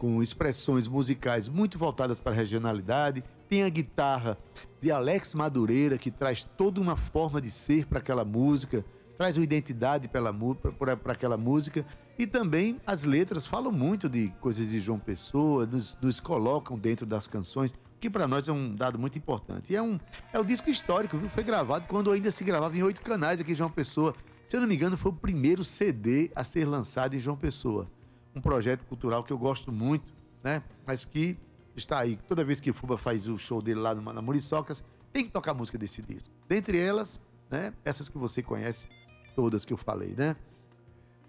com 0.00 0.23
expressões 0.23 0.88
musicais 0.88 1.47
muito 1.47 1.76
voltadas 1.76 2.23
para 2.23 2.33
a 2.33 2.35
regionalidade, 2.35 3.23
tem 3.50 3.64
a 3.64 3.69
guitarra 3.69 4.38
de 4.80 4.90
Alex 4.90 5.35
Madureira, 5.35 5.99
que 5.99 6.11
traz 6.11 6.42
toda 6.42 6.80
uma 6.80 6.97
forma 6.97 7.38
de 7.38 7.50
ser 7.50 7.85
para 7.85 7.99
aquela 7.99 8.25
música, 8.25 8.83
traz 9.19 9.37
uma 9.37 9.45
identidade 9.45 10.09
para 10.09 11.12
aquela 11.12 11.37
música. 11.37 11.85
E 12.19 12.26
também 12.26 12.80
as 12.87 13.04
letras 13.04 13.47
falam 13.47 13.71
muito 13.71 14.09
de 14.09 14.30
coisas 14.40 14.71
de 14.71 14.80
João 14.80 14.99
Pessoa, 14.99 15.66
nos, 15.66 15.99
nos 16.00 16.19
colocam 16.19 16.78
dentro 16.78 17.04
das 17.04 17.26
canções, 17.26 17.75
que 18.00 18.09
para 18.09 18.26
nós 18.26 18.49
é 18.49 18.52
um 18.52 18.75
dado 18.75 18.99
muito 18.99 19.19
importante. 19.19 19.75
E 19.75 19.76
é 19.76 19.83
um, 19.83 20.00
é 20.33 20.40
um 20.40 20.45
disco 20.47 20.71
histórico, 20.71 21.19
viu? 21.19 21.28
foi 21.28 21.45
gravado 21.45 21.85
quando 21.87 22.11
ainda 22.11 22.30
se 22.30 22.42
gravava 22.42 22.75
em 22.75 22.83
oito 22.83 23.02
canais 23.02 23.38
aqui 23.38 23.52
em 23.52 23.54
João 23.54 23.71
Pessoa. 23.71 24.14
Se 24.47 24.57
eu 24.57 24.62
não 24.62 24.66
me 24.66 24.76
engano, 24.76 24.97
foi 24.97 25.12
o 25.12 25.14
primeiro 25.14 25.62
CD 25.62 26.30
a 26.35 26.42
ser 26.42 26.64
lançado 26.64 27.14
em 27.14 27.21
João 27.21 27.37
Pessoa. 27.37 27.87
Um 28.34 28.40
projeto 28.40 28.84
cultural 28.84 29.25
que 29.25 29.32
eu 29.32 29.38
gosto 29.38 29.72
muito, 29.72 30.12
né? 30.42 30.62
Mas 30.87 31.04
que 31.04 31.38
está 31.76 31.99
aí. 31.99 32.16
Toda 32.16 32.44
vez 32.44 32.60
que 32.60 32.70
o 32.70 32.75
Fuba 32.75 32.96
faz 32.96 33.26
o 33.28 33.38
show 33.38 33.60
dele 33.60 33.80
lá 33.80 33.94
na 33.94 34.22
Muriçocas, 34.22 34.84
tem 35.12 35.25
que 35.25 35.30
tocar 35.30 35.54
música 35.54 35.76
desse 35.76 36.02
disco. 36.02 36.30
Dentre 36.49 36.78
elas, 36.78 37.20
né? 37.50 37.72
Essas 37.84 38.08
que 38.08 38.18
você 38.18 38.42
conhece, 38.42 38.88
todas 39.34 39.64
que 39.64 39.72
eu 39.72 39.76
falei, 39.76 40.14
né? 40.16 40.37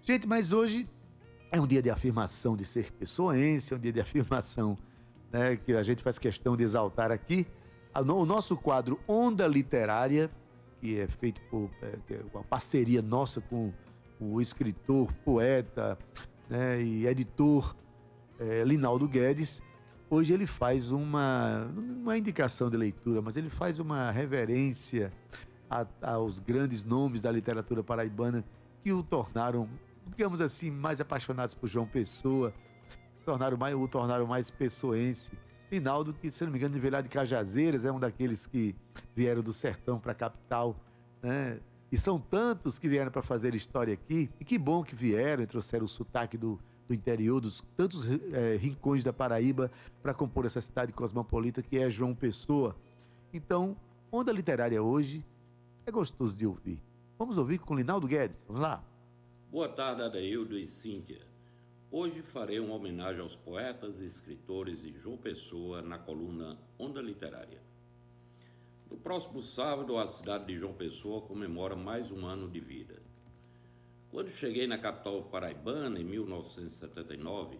Gente, 0.02 0.26
mas 0.26 0.52
hoje 0.52 0.88
é 1.50 1.60
um 1.60 1.66
dia 1.66 1.82
de 1.82 1.90
afirmação 1.90 2.56
de 2.56 2.64
ser 2.64 2.90
pessoense, 2.92 3.72
é 3.72 3.76
um 3.76 3.80
dia 3.80 3.92
de 3.92 4.00
afirmação 4.00 4.76
né, 5.30 5.56
que 5.56 5.72
a 5.72 5.82
gente 5.82 6.02
faz 6.02 6.18
questão 6.18 6.56
de 6.56 6.64
exaltar 6.64 7.10
aqui. 7.10 7.46
O 7.94 8.24
nosso 8.24 8.56
quadro 8.56 8.98
Onda 9.06 9.46
Literária, 9.46 10.30
que 10.80 10.98
é 10.98 11.06
feito 11.06 11.42
por 11.50 11.70
é, 11.82 11.98
é 12.14 12.20
uma 12.32 12.42
parceria 12.42 13.02
nossa 13.02 13.40
com 13.40 13.72
o 14.18 14.40
escritor, 14.40 15.12
poeta 15.24 15.98
né, 16.52 16.82
e 16.82 17.06
editor 17.06 17.74
é, 18.38 18.62
Linaldo 18.62 19.08
Guedes. 19.08 19.62
Hoje 20.10 20.34
ele 20.34 20.46
faz 20.46 20.92
uma, 20.92 21.66
uma 21.74 22.18
indicação 22.18 22.68
de 22.68 22.76
leitura, 22.76 23.22
mas 23.22 23.38
ele 23.38 23.48
faz 23.48 23.78
uma 23.78 24.10
reverência 24.10 25.10
a, 25.70 25.86
aos 26.02 26.38
grandes 26.38 26.84
nomes 26.84 27.22
da 27.22 27.32
literatura 27.32 27.82
paraibana 27.82 28.44
que 28.84 28.92
o 28.92 29.02
tornaram, 29.02 29.66
digamos 30.06 30.42
assim, 30.42 30.70
mais 30.70 31.00
apaixonados 31.00 31.54
por 31.54 31.68
João 31.68 31.86
Pessoa, 31.86 32.52
se 33.14 33.24
tornaram 33.24 33.56
mais, 33.56 33.74
o 33.74 33.88
tornaram 33.88 34.26
mais 34.26 34.50
pessoense. 34.50 35.32
Rinaldo, 35.70 36.12
que 36.12 36.30
se 36.30 36.44
não 36.44 36.52
me 36.52 36.58
engano, 36.58 36.78
de 36.78 36.90
lá 36.90 37.00
de 37.00 37.08
Cajazeiras, 37.08 37.86
é 37.86 37.90
um 37.90 37.98
daqueles 37.98 38.46
que 38.46 38.76
vieram 39.16 39.40
do 39.40 39.54
sertão 39.54 39.98
para 39.98 40.12
a 40.12 40.14
capital, 40.14 40.76
né? 41.22 41.60
E 41.92 41.98
são 41.98 42.18
tantos 42.18 42.78
que 42.78 42.88
vieram 42.88 43.12
para 43.12 43.20
fazer 43.20 43.54
história 43.54 43.92
aqui, 43.92 44.30
e 44.40 44.44
que 44.46 44.56
bom 44.56 44.82
que 44.82 44.94
vieram 44.94 45.42
e 45.42 45.46
trouxeram 45.46 45.84
o 45.84 45.88
sotaque 45.88 46.38
do, 46.38 46.58
do 46.88 46.94
interior, 46.94 47.38
dos 47.38 47.60
tantos 47.76 48.06
é, 48.32 48.56
rincões 48.56 49.04
da 49.04 49.12
Paraíba, 49.12 49.70
para 50.02 50.14
compor 50.14 50.46
essa 50.46 50.62
cidade 50.62 50.90
cosmopolita 50.90 51.62
que 51.62 51.76
é 51.76 51.90
João 51.90 52.14
Pessoa. 52.14 52.74
Então, 53.30 53.76
Onda 54.10 54.32
Literária 54.32 54.82
hoje 54.82 55.22
é 55.84 55.90
gostoso 55.90 56.34
de 56.34 56.46
ouvir. 56.46 56.82
Vamos 57.18 57.36
ouvir 57.36 57.58
com 57.58 57.76
Linaldo 57.76 58.06
Guedes. 58.06 58.42
Vamos 58.48 58.62
lá. 58.62 58.82
Boa 59.50 59.68
tarde, 59.68 60.00
Adeildo 60.00 60.58
e 60.58 60.66
Cíntia. 60.66 61.20
Hoje 61.90 62.22
farei 62.22 62.58
uma 62.58 62.74
homenagem 62.74 63.20
aos 63.20 63.36
poetas 63.36 64.00
e 64.00 64.06
escritores 64.06 64.80
de 64.80 64.98
João 64.98 65.18
Pessoa 65.18 65.82
na 65.82 65.98
coluna 65.98 66.56
Onda 66.78 67.02
Literária. 67.02 67.60
No 68.92 68.98
próximo 68.98 69.40
sábado, 69.40 69.96
a 69.96 70.06
cidade 70.06 70.44
de 70.48 70.58
João 70.58 70.74
Pessoa 70.74 71.22
comemora 71.22 71.74
mais 71.74 72.10
um 72.10 72.26
ano 72.26 72.46
de 72.46 72.60
vida. 72.60 73.02
Quando 74.10 74.28
cheguei 74.28 74.66
na 74.66 74.76
capital 74.76 75.22
paraibana, 75.22 75.98
em 75.98 76.04
1979, 76.04 77.58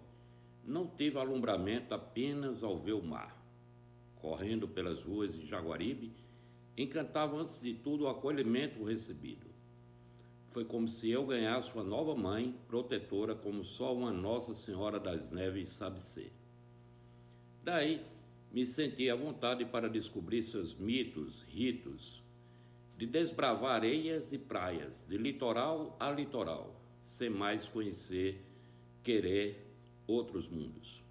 não 0.62 0.86
tive 0.86 1.18
alumbramento 1.18 1.94
apenas 1.94 2.62
ao 2.62 2.78
ver 2.78 2.92
o 2.92 3.02
mar. 3.02 3.34
Correndo 4.16 4.68
pelas 4.68 5.02
ruas 5.02 5.34
de 5.34 5.46
Jaguaribe, 5.46 6.12
encantava 6.76 7.34
antes 7.38 7.62
de 7.62 7.72
tudo 7.72 8.04
o 8.04 8.08
acolhimento 8.08 8.84
recebido. 8.84 9.46
Foi 10.48 10.66
como 10.66 10.86
se 10.86 11.10
eu 11.10 11.24
ganhasse 11.24 11.72
uma 11.72 11.82
nova 11.82 12.14
mãe, 12.14 12.54
protetora, 12.68 13.34
como 13.34 13.64
só 13.64 13.96
uma 13.96 14.12
Nossa 14.12 14.52
Senhora 14.52 15.00
das 15.00 15.30
Neves 15.30 15.70
sabe 15.70 16.04
ser. 16.04 16.30
Daí, 17.64 18.04
me 18.52 18.66
senti 18.66 19.09
à 19.09 19.14
vontade 19.14 19.64
para 19.64 19.88
descobrir 19.88 20.42
seus 20.42 20.75
mitos, 20.75 21.42
ritos, 21.49 22.23
de 22.99 23.06
desbravar 23.06 23.76
areias 23.76 24.32
e 24.32 24.38
praias, 24.38 25.04
de 25.09 25.16
litoral 25.16 25.97
a 25.99 26.11
litoral, 26.11 26.80
sem 27.02 27.30
mais 27.30 27.66
conhecer, 27.66 28.40
querer 29.02 29.66
outros 30.06 30.47
mundos. 30.49 31.02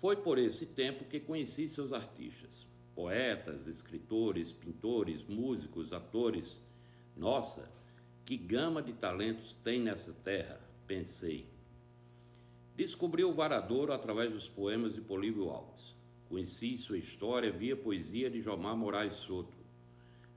Foi 0.00 0.16
por 0.16 0.38
esse 0.38 0.66
tempo 0.66 1.04
que 1.04 1.20
conheci 1.20 1.68
seus 1.68 1.92
artistas 1.92 2.66
poetas, 2.96 3.66
escritores, 3.66 4.50
pintores, 4.50 5.22
músicos, 5.28 5.92
atores. 5.92 6.58
Nossa, 7.14 7.70
que 8.24 8.38
gama 8.38 8.82
de 8.82 8.94
talentos 8.94 9.52
tem 9.62 9.80
nessa 9.80 10.14
terra, 10.24 10.58
pensei. 10.86 11.46
Descobri 12.74 13.22
o 13.22 13.34
Varadouro 13.34 13.92
através 13.92 14.32
dos 14.32 14.48
poemas 14.48 14.94
de 14.94 15.02
Políbio 15.02 15.50
Alves. 15.50 15.94
Conheci 16.28 16.76
sua 16.76 16.98
história 16.98 17.52
via 17.52 17.76
poesia 17.76 18.28
de 18.28 18.40
Jomar 18.40 18.76
Moraes 18.76 19.14
Soto. 19.14 19.56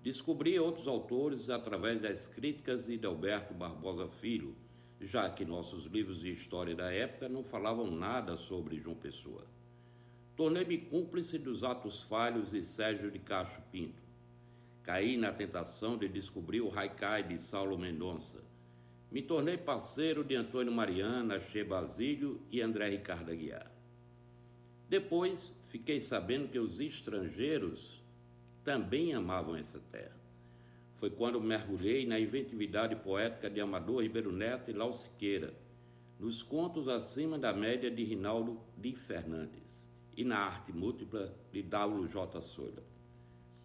Descobri 0.03 0.59
outros 0.59 0.87
autores 0.87 1.49
através 1.49 1.99
das 1.99 2.27
críticas 2.27 2.85
de 2.85 2.97
Delberto 2.97 3.53
Barbosa 3.53 4.07
Filho, 4.07 4.55
já 5.01 5.29
que 5.29 5.43
nossos 5.43 5.85
livros 5.85 6.19
de 6.19 6.31
história 6.31 6.75
da 6.75 6.91
época 6.91 7.27
não 7.27 7.43
falavam 7.43 7.89
nada 7.89 8.37
sobre 8.37 8.79
João 8.79 8.95
Pessoa. 8.95 9.45
Tornei-me 10.35 10.77
cúmplice 10.77 11.37
dos 11.37 11.63
atos 11.63 12.03
falhos 12.03 12.51
de 12.51 12.63
Sérgio 12.63 13.09
de 13.09 13.19
Cacho 13.19 13.61
Pinto. 13.71 14.01
Caí 14.83 15.17
na 15.17 15.33
tentação 15.33 15.97
de 15.97 16.07
descobrir 16.07 16.61
o 16.61 16.71
Haikai 16.77 17.23
de 17.23 17.37
Saulo 17.37 17.77
Mendonça. 17.77 18.41
Me 19.11 19.21
tornei 19.21 19.57
parceiro 19.57 20.23
de 20.23 20.35
Antônio 20.35 20.71
Mariana, 20.71 21.39
Che 21.39 21.63
Basílio 21.63 22.39
e 22.51 22.61
André 22.61 22.89
Ricardo 22.89 23.31
Aguiar. 23.31 23.69
Depois, 24.87 25.51
fiquei 25.69 26.01
sabendo 26.01 26.49
que 26.49 26.59
os 26.59 26.79
estrangeiros 26.79 28.01
também 28.63 29.13
amavam 29.13 29.55
essa 29.55 29.79
terra. 29.91 30.17
Foi 30.95 31.09
quando 31.09 31.39
mergulhei 31.39 32.05
na 32.05 32.19
inventividade 32.19 32.95
poética 32.95 33.49
de 33.49 33.61
Amador 33.61 34.01
Ribeiro 34.01 34.31
Neto 34.31 34.69
e 34.69 34.73
Lau 34.73 34.91
Siqueira, 34.91 35.53
nos 36.19 36.41
contos 36.41 36.87
acima 36.87 37.37
da 37.37 37.53
média 37.53 37.89
de 37.89 38.03
Rinaldo 38.03 38.59
de 38.77 38.93
Fernandes 38.93 39.87
e 40.17 40.23
na 40.23 40.39
arte 40.39 40.73
múltipla 40.73 41.33
de 41.53 41.61
W.J. 41.61 42.41
Souza. 42.41 42.83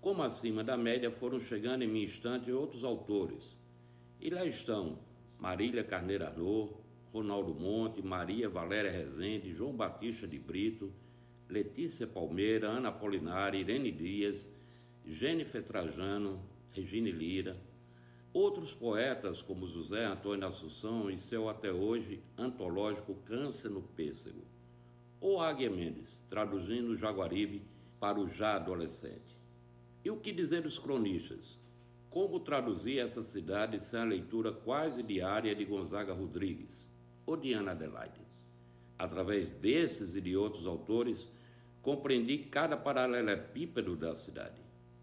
Como 0.00 0.22
acima 0.22 0.62
da 0.62 0.76
média 0.76 1.10
foram 1.10 1.40
chegando 1.40 1.82
em 1.82 1.88
minha 1.88 2.04
estante 2.04 2.52
outros 2.52 2.84
autores. 2.84 3.56
E 4.20 4.30
lá 4.30 4.44
estão 4.44 4.98
Marília 5.40 5.82
Carneiro 5.82 6.24
Arnaud, 6.26 6.74
Ronaldo 7.12 7.54
Monte, 7.54 8.02
Maria 8.02 8.48
Valéria 8.48 8.90
Rezende, 8.90 9.52
João 9.52 9.72
Batista 9.72 10.28
de 10.28 10.38
Brito, 10.38 10.92
Letícia 11.48 12.06
Palmeira, 12.06 12.68
Ana 12.68 12.90
Polinari, 12.90 13.58
Irene 13.60 13.92
Dias, 13.92 14.48
Jennifer 15.06 15.62
Trajano, 15.62 16.40
Regine 16.72 17.12
Lira, 17.12 17.56
outros 18.32 18.72
poetas 18.72 19.42
como 19.42 19.66
José 19.66 20.04
Antônio 20.04 20.46
Assunção 20.46 21.10
e 21.10 21.18
seu 21.18 21.48
até 21.48 21.70
hoje 21.70 22.20
antológico 22.36 23.14
Câncer 23.26 23.70
no 23.70 23.82
Pêssego, 23.82 24.42
ou 25.20 25.40
Águia 25.40 25.70
Mendes, 25.70 26.20
traduzindo 26.28 26.96
Jaguaribe 26.96 27.62
para 28.00 28.18
o 28.18 28.28
já 28.28 28.56
adolescente. 28.56 29.38
E 30.04 30.10
o 30.10 30.16
que 30.16 30.32
dizer 30.32 30.62
dos 30.62 30.78
cronistas? 30.78 31.58
Como 32.10 32.40
traduzir 32.40 32.98
essa 32.98 33.22
cidade 33.22 33.82
sem 33.82 34.00
a 34.00 34.04
leitura 34.04 34.52
quase 34.52 35.02
diária 35.02 35.54
de 35.54 35.64
Gonzaga 35.64 36.12
Rodrigues 36.12 36.90
ou 37.26 37.36
de 37.36 37.52
Ana 37.52 37.70
Adelaide? 37.70 38.23
Através 38.98 39.50
desses 39.50 40.14
e 40.14 40.20
de 40.20 40.36
outros 40.36 40.66
autores, 40.66 41.28
compreendi 41.82 42.38
cada 42.38 42.76
paralelepípedo 42.76 43.96
da 43.96 44.14
cidade, 44.14 44.60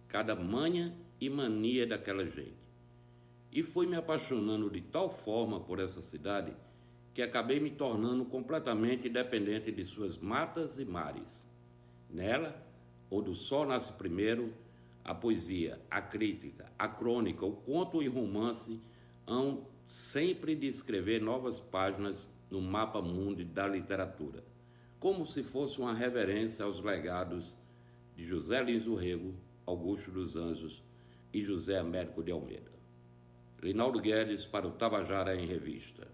cada 0.08 0.36
manha 0.36 0.94
e 1.20 1.30
mania 1.30 1.86
daquela 1.86 2.26
gente. 2.26 2.62
E 3.52 3.62
fui 3.62 3.86
me 3.86 3.96
apaixonando 3.96 4.70
de 4.70 4.82
tal 4.82 5.10
forma 5.10 5.60
por 5.60 5.80
essa 5.80 6.02
cidade 6.02 6.54
que 7.14 7.22
acabei 7.22 7.60
me 7.60 7.70
tornando 7.70 8.24
completamente 8.26 9.10
dependente 9.10 9.72
de 9.72 9.84
suas 9.84 10.18
matas 10.18 10.80
e 10.80 10.86
mares. 10.86 11.46
Nela, 12.10 12.56
ou 13.10 13.22
do 13.22 13.36
sol 13.36 13.66
nasce 13.66 13.92
primeiro, 13.92 14.54
a 15.04 15.14
poesia, 15.14 15.80
a 15.90 16.02
crítica, 16.02 16.72
a 16.80 16.88
crônica, 16.88 17.46
o 17.46 17.52
conto 17.52 18.02
e 18.02 18.08
o 18.08 18.14
romance 18.14 18.80
hão 19.28 19.66
sempre 19.88 20.56
de 20.56 20.68
escrever 20.68 21.22
novas 21.22 21.60
páginas 21.60 22.30
no 22.52 22.62
mapa 22.62 23.02
mundo 23.02 23.44
da 23.44 23.66
literatura 23.66 24.44
como 25.02 25.26
se 25.26 25.44
fosse 25.44 25.82
uma 25.82 25.96
reverência 25.96 26.64
aos 26.64 26.80
legados 26.80 27.58
de 28.16 28.24
José 28.24 28.62
Lins 28.64 28.84
do 28.84 28.94
Rego, 28.94 29.34
Augusto 29.66 30.12
dos 30.12 30.36
Anjos 30.36 30.84
e 31.34 31.44
José 31.44 31.80
Américo 31.80 32.24
de 32.24 32.32
Almeida. 32.32 32.72
Linaldo 33.64 34.00
Guedes 34.00 34.46
para 34.46 34.68
o 34.68 34.72
Tabajara 34.72 35.36
em 35.36 35.48
Revista. 35.48 36.08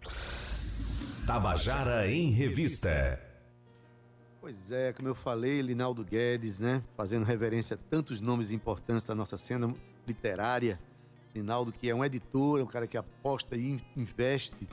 Tabajara 1.28 2.10
em 2.10 2.32
Revista. 2.32 3.22
Pois 4.40 4.72
é, 4.72 4.94
como 4.94 5.10
eu 5.10 5.16
falei, 5.16 5.62
Linaldo 5.62 6.06
Guedes, 6.06 6.62
né? 6.62 6.82
Fazendo 6.96 7.26
reverência 7.26 7.76
a 7.76 7.90
tantos 7.90 8.22
nomes 8.22 8.54
importantes 8.54 9.06
da 9.06 9.14
nossa 9.14 9.38
cena 9.38 9.76
literária. 10.08 10.80
Linaldo, 11.36 11.74
que 11.74 11.90
é 11.90 11.94
um 11.94 12.06
editor, 12.06 12.62
é 12.62 12.64
um 12.64 12.68
cara 12.68 12.88
que 12.88 12.98
aposta 12.98 13.58
e 13.58 13.82
investe 13.98 14.66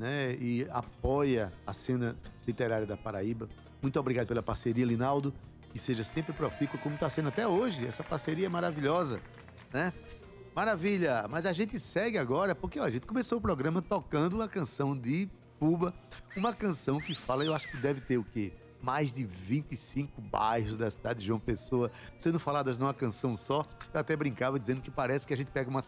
né, 0.00 0.34
e 0.40 0.66
apoia 0.70 1.52
a 1.66 1.74
cena 1.74 2.16
literária 2.46 2.86
da 2.86 2.96
Paraíba. 2.96 3.50
Muito 3.82 4.00
obrigado 4.00 4.26
pela 4.26 4.42
parceria, 4.42 4.86
Linaldo. 4.86 5.34
Que 5.74 5.78
seja 5.78 6.02
sempre 6.02 6.32
profícua, 6.32 6.80
como 6.80 6.94
está 6.94 7.08
sendo 7.10 7.28
até 7.28 7.46
hoje. 7.46 7.86
Essa 7.86 8.02
parceria 8.02 8.46
é 8.46 8.48
maravilhosa, 8.48 9.20
né? 9.72 9.92
Maravilha! 10.56 11.26
Mas 11.28 11.44
a 11.44 11.52
gente 11.52 11.78
segue 11.78 12.16
agora, 12.16 12.54
porque 12.54 12.80
ó, 12.80 12.84
a 12.84 12.88
gente 12.88 13.06
começou 13.06 13.38
o 13.38 13.40
programa 13.40 13.82
tocando 13.82 14.34
uma 14.34 14.48
canção 14.48 14.96
de 14.96 15.28
Fuba, 15.58 15.94
uma 16.34 16.54
canção 16.54 16.98
que 16.98 17.14
fala, 17.14 17.44
eu 17.44 17.54
acho 17.54 17.68
que 17.68 17.76
deve 17.76 18.00
ter 18.00 18.16
o 18.16 18.24
quê? 18.24 18.54
Mais 18.82 19.12
de 19.12 19.22
25 19.22 20.20
bairros 20.22 20.78
da 20.78 20.90
cidade 20.90 21.20
de 21.20 21.26
João 21.26 21.38
Pessoa 21.38 21.92
sendo 22.16 22.40
faladas 22.40 22.78
numa 22.78 22.94
canção 22.94 23.36
só. 23.36 23.66
Eu 23.92 24.00
até 24.00 24.16
brincava 24.16 24.58
dizendo 24.58 24.80
que 24.80 24.90
parece 24.90 25.26
que 25.26 25.34
a 25.34 25.36
gente 25.36 25.52
pega 25.52 25.68
uma 25.68 25.82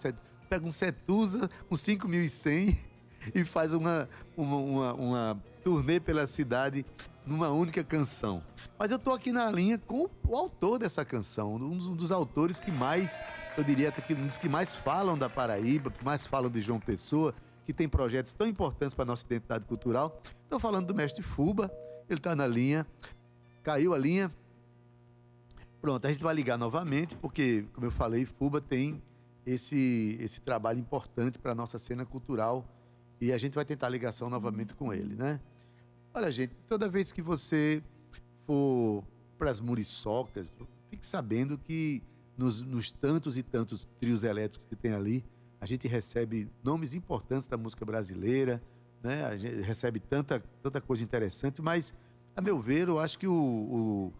pega 0.48 0.66
um 0.66 0.70
Setusa, 0.70 1.50
um 1.70 1.76
5100 1.76 2.91
e 3.34 3.44
faz 3.44 3.72
uma, 3.72 4.08
uma, 4.36 4.56
uma, 4.56 4.94
uma 4.94 5.42
turnê 5.62 6.00
pela 6.00 6.26
cidade 6.26 6.84
numa 7.24 7.50
única 7.50 7.84
canção. 7.84 8.42
Mas 8.78 8.90
eu 8.90 8.98
tô 8.98 9.12
aqui 9.12 9.30
na 9.30 9.50
linha 9.50 9.78
com 9.78 10.08
o 10.26 10.36
autor 10.36 10.78
dessa 10.78 11.04
canção, 11.04 11.54
um 11.54 11.76
dos, 11.76 11.86
um 11.86 11.94
dos 11.94 12.10
autores 12.10 12.58
que 12.58 12.70
mais, 12.70 13.22
eu 13.56 13.62
diria 13.62 13.90
até 13.90 14.02
que 14.02 14.14
um 14.14 14.26
dos 14.26 14.38
que 14.38 14.48
mais 14.48 14.74
falam 14.74 15.16
da 15.16 15.30
Paraíba, 15.30 15.90
que 15.90 16.04
mais 16.04 16.26
falam 16.26 16.50
de 16.50 16.60
João 16.60 16.80
Pessoa, 16.80 17.34
que 17.64 17.72
tem 17.72 17.88
projetos 17.88 18.34
tão 18.34 18.46
importantes 18.46 18.94
para 18.94 19.04
nossa 19.04 19.24
identidade 19.24 19.66
cultural. 19.66 20.20
Estou 20.42 20.58
falando 20.58 20.86
do 20.86 20.94
mestre 20.94 21.22
Fuba, 21.22 21.70
ele 22.08 22.18
está 22.18 22.34
na 22.34 22.46
linha, 22.46 22.84
caiu 23.62 23.94
a 23.94 23.98
linha. 23.98 24.32
Pronto, 25.80 26.04
a 26.04 26.12
gente 26.12 26.22
vai 26.22 26.34
ligar 26.34 26.58
novamente, 26.58 27.14
porque, 27.16 27.64
como 27.72 27.86
eu 27.86 27.90
falei, 27.92 28.24
Fuba 28.24 28.60
tem 28.60 29.00
esse, 29.46 30.16
esse 30.20 30.40
trabalho 30.40 30.80
importante 30.80 31.38
para 31.38 31.52
a 31.52 31.54
nossa 31.54 31.78
cena 31.78 32.04
cultural 32.04 32.66
e 33.22 33.32
a 33.32 33.38
gente 33.38 33.54
vai 33.54 33.64
tentar 33.64 33.88
ligação 33.88 34.28
novamente 34.28 34.74
com 34.74 34.92
ele, 34.92 35.14
né? 35.14 35.38
Olha, 36.12 36.28
gente, 36.32 36.56
toda 36.68 36.88
vez 36.88 37.12
que 37.12 37.22
você 37.22 37.80
for 38.44 39.04
para 39.38 39.48
as 39.48 39.60
muriçocas, 39.60 40.52
fique 40.90 41.06
sabendo 41.06 41.56
que 41.56 42.02
nos, 42.36 42.62
nos, 42.62 42.90
tantos 42.90 43.36
e 43.36 43.42
tantos 43.44 43.84
trios 44.00 44.24
elétricos 44.24 44.66
que 44.66 44.74
tem 44.74 44.92
ali, 44.92 45.24
a 45.60 45.66
gente 45.66 45.86
recebe 45.86 46.50
nomes 46.64 46.94
importantes 46.94 47.46
da 47.46 47.56
música 47.56 47.84
brasileira, 47.84 48.60
né? 49.00 49.24
A 49.24 49.36
gente 49.36 49.60
recebe 49.60 50.00
tanta, 50.00 50.42
tanta 50.60 50.80
coisa 50.80 51.04
interessante, 51.04 51.62
mas, 51.62 51.94
a 52.34 52.40
meu 52.40 52.58
ver, 52.58 52.88
eu 52.88 52.98
acho 52.98 53.16
que 53.20 53.28
o, 53.28 54.12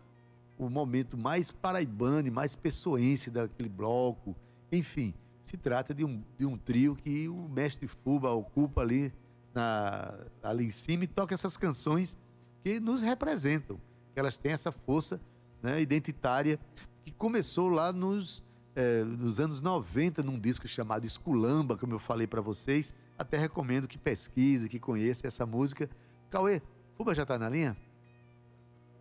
o, 0.59 0.65
o 0.65 0.71
momento 0.71 1.19
mais 1.19 1.51
paraibano 1.51 2.31
mais 2.31 2.55
pessoense 2.55 3.33
daquele 3.33 3.69
bloco, 3.69 4.37
enfim, 4.71 5.13
se 5.43 5.57
trata 5.57 5.93
de 5.93 6.05
um, 6.05 6.23
de 6.39 6.47
um 6.47 6.57
trio 6.57 6.95
que 6.97 7.29
o 7.29 7.49
mestre 7.49 7.89
Fuba 7.89 8.31
ocupa 8.31 8.81
ali, 8.81 9.13
na, 9.53 10.15
ali 10.43 10.67
em 10.67 10.71
cima 10.71 11.05
e 11.05 11.07
toca 11.07 11.35
essas 11.35 11.57
canções 11.57 12.17
que 12.63 12.81
nos 12.81 13.03
representam, 13.03 13.79
que 14.15 14.21
elas 14.21 14.39
têm 14.39 14.53
essa 14.53 14.71
força 14.71 15.21
né, 15.61 15.83
identitária 15.83 16.59
que 17.05 17.11
começou 17.11 17.69
lá 17.69 17.93
nos, 17.93 18.43
é, 18.75 19.03
nos 19.03 19.41
anos 19.41 19.61
90 19.61 20.23
num 20.23 20.39
disco 20.39 20.67
chamado 20.69 21.05
Esculamba, 21.05 21.77
como 21.77 21.93
eu 21.93 21.99
falei 21.99 22.27
para 22.27 22.41
vocês. 22.41 22.91
Até 23.19 23.37
recomendo 23.37 23.89
que 23.89 23.99
pesquise, 23.99 24.69
que 24.69 24.79
conheça 24.79 25.27
essa 25.27 25.45
música. 25.45 25.91
Cauê, 26.31 26.63
Fuba 26.97 27.15
já 27.15 27.23
está 27.23 27.37
na 27.37 27.49
linha? 27.49 27.77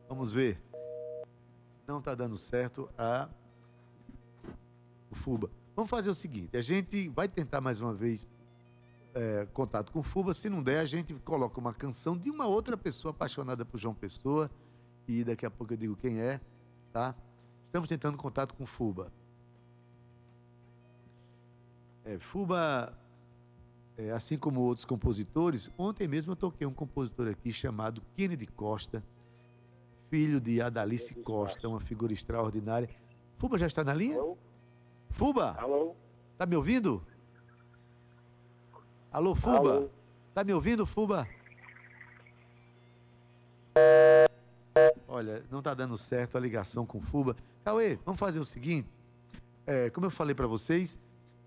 Vamos 0.10 0.34
ver. 0.34 0.60
Não 1.88 2.00
está 2.00 2.16
dando 2.16 2.38
certo 2.38 2.90
a 2.98 3.30
o 5.10 5.16
Fuba. 5.16 5.61
Vamos 5.76 5.90
fazer 5.90 6.10
o 6.10 6.16
seguinte: 6.16 6.56
a 6.58 6.62
gente 6.62 7.10
vai 7.10 7.28
tentar 7.28 7.62
mais 7.62 7.82
uma 7.82 7.94
vez 7.94 8.28
é, 9.14 9.48
contato 9.54 9.92
com 9.92 10.04
Fuba. 10.04 10.34
Se 10.34 10.50
não 10.50 10.62
der, 10.62 10.80
a 10.80 10.86
gente 10.86 11.14
coloca 11.16 11.60
uma 11.60 11.74
canção 11.74 12.18
de 12.18 12.30
uma 12.30 12.48
outra 12.48 12.78
pessoa 12.78 13.12
apaixonada 13.12 13.66
por 13.66 13.80
João 13.80 13.94
Pessoa. 13.94 14.50
E 15.08 15.24
daqui 15.24 15.46
a 15.46 15.52
pouco 15.52 15.74
eu 15.74 15.78
digo 15.78 15.96
quem 15.96 16.22
é, 16.22 16.40
tá? 16.94 17.16
Estamos 17.66 17.90
tentando 17.90 18.18
contato 18.18 18.54
com 18.54 18.66
Fuba. 18.66 19.12
É, 22.04 22.18
Fuba, 22.20 22.98
é, 23.98 24.12
assim 24.12 24.38
como 24.38 24.62
outros 24.62 24.86
compositores, 24.86 25.72
ontem 25.78 26.08
mesmo 26.08 26.34
eu 26.34 26.36
toquei 26.36 26.66
um 26.66 26.74
compositor 26.74 27.28
aqui 27.28 27.52
chamado 27.52 28.02
Kennedy 28.16 28.48
Costa, 28.48 29.04
filho 30.10 30.40
de 30.40 30.62
Adalice 30.62 31.16
Costa, 31.16 31.68
uma 31.68 31.80
figura 31.80 32.14
extraordinária. 32.14 32.90
Fuba 33.38 33.58
já 33.58 33.68
está 33.68 33.84
na 33.84 33.94
linha? 33.94 34.18
Fuba? 35.12 35.56
Alô? 35.60 35.96
Tá 36.38 36.46
me 36.46 36.56
ouvindo? 36.56 37.02
Alô, 39.12 39.36
Fuba? 39.36 39.58
Alô? 39.58 39.90
Tá 40.34 40.44
me 40.44 40.54
ouvindo, 40.54 40.86
Fuba? 40.86 41.28
Olha, 45.08 45.44
não 45.52 45.62
tá 45.62 45.74
dando 45.74 45.98
certo 45.98 46.38
a 46.38 46.42
ligação 46.42 46.86
com 46.86 47.02
Fuba. 47.02 47.36
Cauê, 47.64 48.00
vamos 48.06 48.20
fazer 48.20 48.40
o 48.40 48.46
seguinte. 48.46 48.94
É, 49.68 49.90
como 49.90 50.08
eu 50.08 50.12
falei 50.12 50.34
para 50.34 50.48
vocês, 50.48 50.98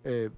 é, 0.04 0.30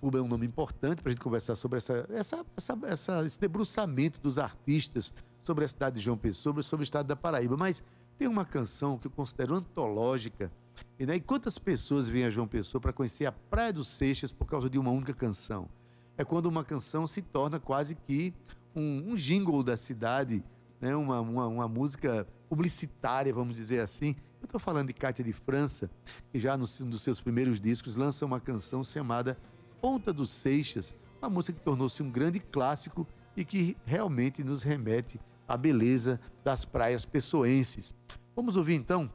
Fuba 0.00 0.18
é 0.18 0.22
um 0.22 0.28
nome 0.28 0.46
importante 0.46 1.02
para 1.02 1.10
a 1.10 1.12
gente 1.12 1.22
conversar 1.22 1.56
sobre 1.56 1.78
essa, 1.78 2.06
essa, 2.10 2.44
essa, 2.56 2.78
essa, 2.84 3.26
esse 3.26 3.40
debruçamento 3.40 4.20
dos 4.20 4.38
artistas 4.38 5.12
sobre 5.42 5.64
a 5.64 5.68
cidade 5.68 5.96
de 5.96 6.02
João 6.02 6.16
Pessoa, 6.16 6.62
sobre 6.62 6.82
o 6.82 6.84
estado 6.84 7.06
da 7.06 7.16
Paraíba. 7.16 7.56
Mas 7.56 7.82
tem 8.18 8.28
uma 8.28 8.44
canção 8.44 8.98
que 8.98 9.06
eu 9.06 9.10
considero 9.10 9.54
antológica 9.54 10.52
e, 10.98 11.20
quantas 11.20 11.58
pessoas 11.58 12.08
vêm 12.08 12.24
a 12.24 12.30
João 12.30 12.46
Pessoa 12.46 12.80
para 12.80 12.92
conhecer 12.92 13.26
a 13.26 13.32
Praia 13.32 13.72
dos 13.72 13.88
Seixas 13.88 14.32
por 14.32 14.46
causa 14.46 14.70
de 14.70 14.78
uma 14.78 14.90
única 14.90 15.12
canção? 15.12 15.68
É 16.16 16.24
quando 16.24 16.46
uma 16.46 16.64
canção 16.64 17.06
se 17.06 17.20
torna 17.20 17.58
quase 17.58 17.94
que 17.94 18.32
um, 18.74 19.12
um 19.12 19.14
jingle 19.14 19.62
da 19.62 19.76
cidade, 19.76 20.44
né, 20.80 20.94
uma, 20.94 21.20
uma, 21.20 21.46
uma 21.46 21.68
música 21.68 22.26
publicitária, 22.48 23.32
vamos 23.32 23.56
dizer 23.56 23.80
assim. 23.80 24.14
Eu 24.40 24.46
estou 24.46 24.60
falando 24.60 24.88
de 24.88 24.92
Cátia 24.92 25.24
de 25.24 25.32
França, 25.32 25.90
que 26.30 26.38
já 26.38 26.56
no, 26.56 26.66
dos 26.66 27.02
seus 27.02 27.20
primeiros 27.20 27.60
discos 27.60 27.96
lança 27.96 28.24
uma 28.24 28.40
canção 28.40 28.84
chamada 28.84 29.38
Ponta 29.80 30.12
dos 30.12 30.30
Seixas, 30.30 30.94
uma 31.20 31.30
música 31.30 31.58
que 31.58 31.64
tornou-se 31.64 32.02
um 32.02 32.10
grande 32.10 32.38
clássico 32.38 33.06
e 33.36 33.44
que 33.44 33.76
realmente 33.84 34.44
nos 34.44 34.62
remete 34.62 35.20
à 35.48 35.56
beleza 35.56 36.20
das 36.44 36.64
praias 36.64 37.04
pessoenses. 37.04 37.94
Vamos 38.36 38.56
ouvir 38.56 38.74
então 38.74 39.10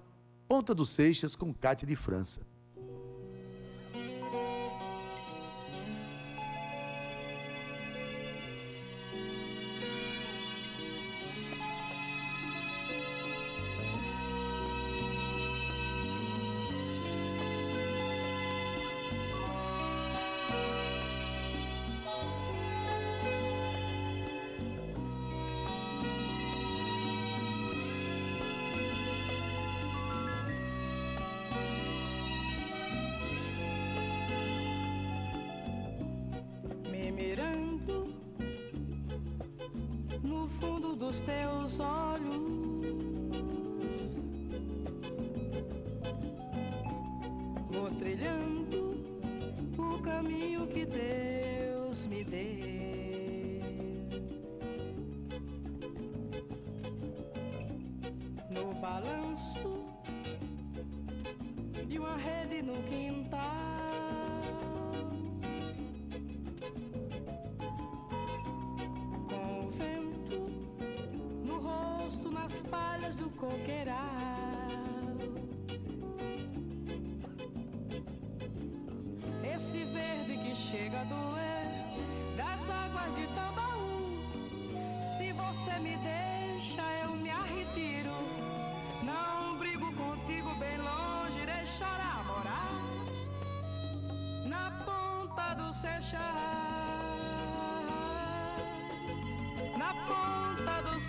Ponta 0.49 0.73
dos 0.73 0.89
Seixas 0.89 1.35
com 1.35 1.53
Cátia 1.53 1.87
de 1.87 1.95
França. 1.95 2.41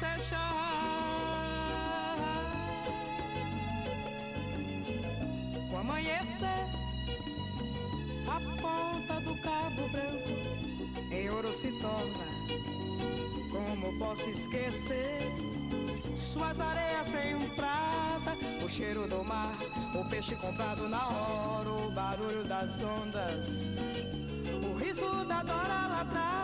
Seixas. 0.01 0.39
Com 5.69 5.77
amanhecer 5.77 6.65
a 8.27 8.41
ponta 8.63 9.21
do 9.21 9.35
cabo 9.43 9.89
branco 9.91 11.13
em 11.13 11.29
ouro 11.29 11.53
se 11.53 11.71
torna. 11.83 12.25
Como 13.53 13.99
posso 13.99 14.27
esquecer 14.31 15.21
suas 16.17 16.59
areias 16.59 17.09
em 17.09 17.51
prata, 17.51 18.39
o 18.65 18.69
cheiro 18.71 19.07
do 19.07 19.23
mar, 19.23 19.55
o 19.95 20.03
peixe 20.09 20.35
comprado 20.37 20.89
na 20.89 21.09
hora, 21.09 21.69
o 21.69 21.91
barulho 21.91 22.45
das 22.45 22.83
ondas, 22.83 23.67
o 24.65 24.79
riso 24.79 25.27
da 25.27 25.43
Dora 25.43 25.89
lá 25.89 26.01
atrás. 26.01 26.40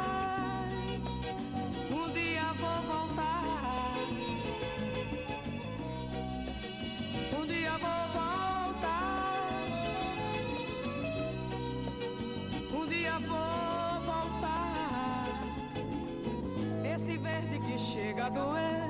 A 18.26 18.28
doer 18.28 18.82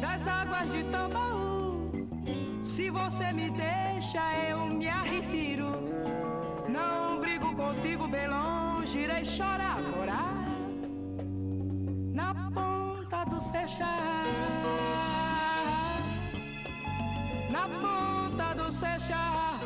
das 0.00 0.24
águas 0.26 0.70
de 0.70 0.84
Tambaú. 0.84 1.90
Se 2.62 2.90
você 2.90 3.32
me 3.32 3.50
deixa, 3.50 4.22
eu 4.48 4.66
me 4.66 4.88
arretiro. 4.88 5.72
Não 6.68 7.20
brigo 7.20 7.54
contigo 7.56 8.06
bem 8.06 8.28
longe, 8.28 9.00
irei 9.00 9.24
chorar, 9.24 9.80
morar 9.82 10.46
na 12.14 12.32
ponta 12.56 13.24
do 13.24 13.40
Seixas. 13.40 13.86
Na 17.50 17.64
ponta 17.82 18.54
do 18.54 18.70
Seixas. 18.70 19.60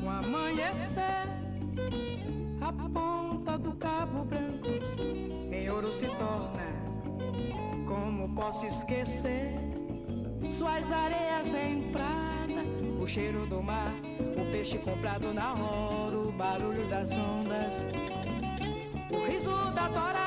Com 0.00 0.10
amanhecer, 0.10 1.26
a 2.60 2.72
ponta 2.72 3.19
se 6.00 6.08
torna. 6.16 6.66
Como 7.86 8.34
posso 8.34 8.64
esquecer 8.64 9.52
suas 10.48 10.90
areias 10.90 11.46
em 11.48 11.92
prata, 11.92 12.62
o 12.98 13.06
cheiro 13.06 13.44
do 13.46 13.62
mar, 13.62 13.92
o 14.40 14.50
peixe 14.50 14.78
comprado 14.78 15.34
na 15.34 15.52
hora, 15.52 16.16
o 16.16 16.32
barulho 16.32 16.86
das 16.88 17.12
ondas, 17.12 17.84
o 19.10 19.26
riso 19.30 19.50
da 19.74 19.90
tora 19.90 20.19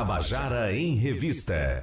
Tabajara 0.00 0.74
em 0.76 0.94
Revista. 0.94 1.82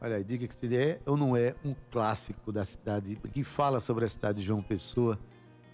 Olha 0.00 0.14
aí, 0.18 0.22
diga 0.22 0.46
que 0.46 0.54
se 0.54 0.76
é 0.76 1.00
ou 1.04 1.16
não 1.16 1.36
é 1.36 1.52
um 1.64 1.74
clássico 1.90 2.52
da 2.52 2.64
cidade, 2.64 3.16
que 3.34 3.42
fala 3.42 3.80
sobre 3.80 4.04
a 4.04 4.08
cidade 4.08 4.40
de 4.40 4.46
João 4.46 4.62
Pessoa, 4.62 5.18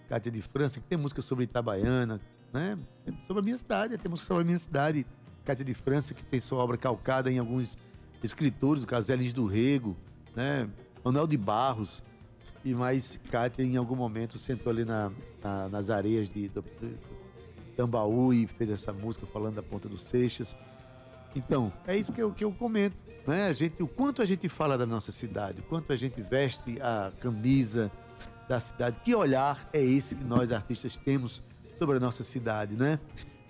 Cátia 0.09 0.31
de 0.31 0.41
França, 0.41 0.79
que 0.79 0.87
tem 0.87 0.97
música 0.97 1.21
sobre 1.21 1.43
Itabaiana, 1.43 2.19
né? 2.51 2.79
Sobre 3.27 3.41
a 3.41 3.45
minha 3.45 3.57
cidade, 3.59 3.95
tem 3.95 4.09
música 4.09 4.27
sobre 4.27 4.41
a 4.41 4.45
minha 4.47 4.57
cidade, 4.57 5.05
Cátia 5.43 5.63
de 5.63 5.75
França, 5.75 6.15
que 6.15 6.23
tem 6.23 6.41
sua 6.41 6.57
obra 6.63 6.77
calcada 6.77 7.31
em 7.31 7.37
alguns 7.37 7.77
escritores, 8.23 8.81
no 8.81 8.87
caso 8.87 9.11
Elis 9.13 9.31
do 9.31 9.45
Rego, 9.45 9.95
né? 10.35 10.67
Manuel 11.03 11.27
de 11.27 11.37
Barros, 11.37 12.03
e 12.63 12.73
mais 12.73 13.19
Cátia 13.29 13.61
em 13.61 13.77
algum 13.77 13.95
momento 13.95 14.39
sentou 14.39 14.71
ali 14.71 14.83
na, 14.83 15.11
na- 15.43 15.69
nas 15.69 15.91
areias 15.91 16.27
de, 16.27 16.49
do 16.49 16.63
Tambaú 17.77 18.33
e 18.33 18.47
fez 18.47 18.71
essa 18.71 18.91
música 18.91 19.27
falando 19.27 19.53
da 19.57 19.61
Ponta 19.63 19.87
dos 19.87 20.05
Seixas. 20.05 20.57
Então, 21.35 21.71
é 21.85 21.97
isso 21.97 22.13
que 22.13 22.21
eu, 22.21 22.31
que 22.31 22.43
eu 22.43 22.51
comento. 22.51 22.95
Né? 23.27 23.47
A 23.47 23.53
gente, 23.53 23.83
o 23.83 23.87
quanto 23.87 24.21
a 24.21 24.25
gente 24.25 24.47
fala 24.47 24.77
da 24.77 24.85
nossa 24.85 25.11
cidade, 25.11 25.59
o 25.59 25.63
quanto 25.63 25.91
a 25.91 25.95
gente 25.95 26.21
veste 26.21 26.79
a 26.81 27.11
camisa 27.19 27.91
da 28.47 28.59
cidade. 28.59 28.97
Que 29.03 29.13
olhar 29.13 29.67
é 29.73 29.83
esse 29.83 30.15
que 30.15 30.23
nós 30.23 30.51
artistas 30.51 30.97
temos 30.97 31.43
sobre 31.77 31.97
a 31.97 31.99
nossa 31.99 32.23
cidade, 32.23 32.75
né? 32.75 32.99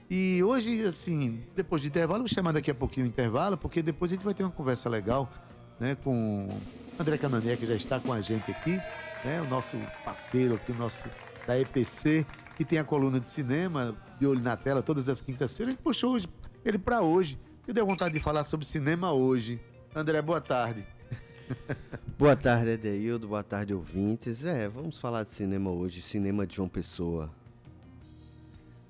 E 0.10 0.43
hoje, 0.43 0.84
assim, 0.86 1.43
depois 1.56 1.82
do 1.82 1.88
intervalo, 1.88 2.19
vou 2.19 2.28
chamar 2.28 2.52
daqui 2.52 2.69
a 2.69 2.76
pouquinho 2.76 3.06
o 3.06 3.10
intervalo, 3.10 3.58
porque 3.58 3.82
depois 3.82 4.12
a 4.12 4.15
gente 4.15 4.24
vai 4.24 4.34
ter 4.34 4.43
uma 4.43 4.52
conversa 4.52 4.88
legal 4.88 5.32
né, 5.80 5.95
com 5.95 6.48
o 6.48 7.02
André 7.02 7.17
Canané, 7.17 7.56
que 7.56 7.65
já 7.65 7.76
está 7.76 8.00
com 8.00 8.13
a 8.13 8.21
gente 8.21 8.52
aqui, 8.52 8.78
né, 9.24 9.41
o 9.41 9.50
nosso 9.50 9.76
parceiro 10.04 10.56
aqui, 10.56 10.71
nosso 10.74 11.04
da 11.48 11.60
EPC, 11.60 12.26
que 12.56 12.63
tem 12.63 12.80
a 12.80 12.84
coluna 12.84 13.19
de 13.19 13.28
cinema, 13.28 13.95
de 14.19 14.26
olho 14.26 14.41
na 14.41 14.56
tela, 14.56 14.82
todas 14.82 15.10
as 15.10 15.21
quintas-feiras. 15.21 15.74
A 15.74 15.76
gente 15.76 15.84
puxou 15.84 16.13
hoje, 16.13 16.30
ele 16.63 16.78
para 16.78 17.02
hoje. 17.02 17.38
Eu 17.67 17.73
dei 17.73 17.84
vontade 17.84 18.13
de 18.13 18.19
falar 18.19 18.43
sobre 18.43 18.63
cinema 18.63 19.12
hoje. 19.12 19.60
André, 19.95 20.21
boa 20.21 20.39
tarde. 20.39 20.86
Boa 22.17 22.36
tarde, 22.36 22.71
Edeildo. 22.71 23.28
Boa 23.28 23.43
tarde, 23.43 23.73
ouvintes. 23.73 24.45
É, 24.45 24.69
vamos 24.69 24.97
falar 24.97 25.23
de 25.23 25.30
cinema 25.32 25.69
hoje, 25.69 26.01
cinema 26.01 26.45
de 26.47 26.56
João 26.56 26.69
Pessoa. 26.69 27.30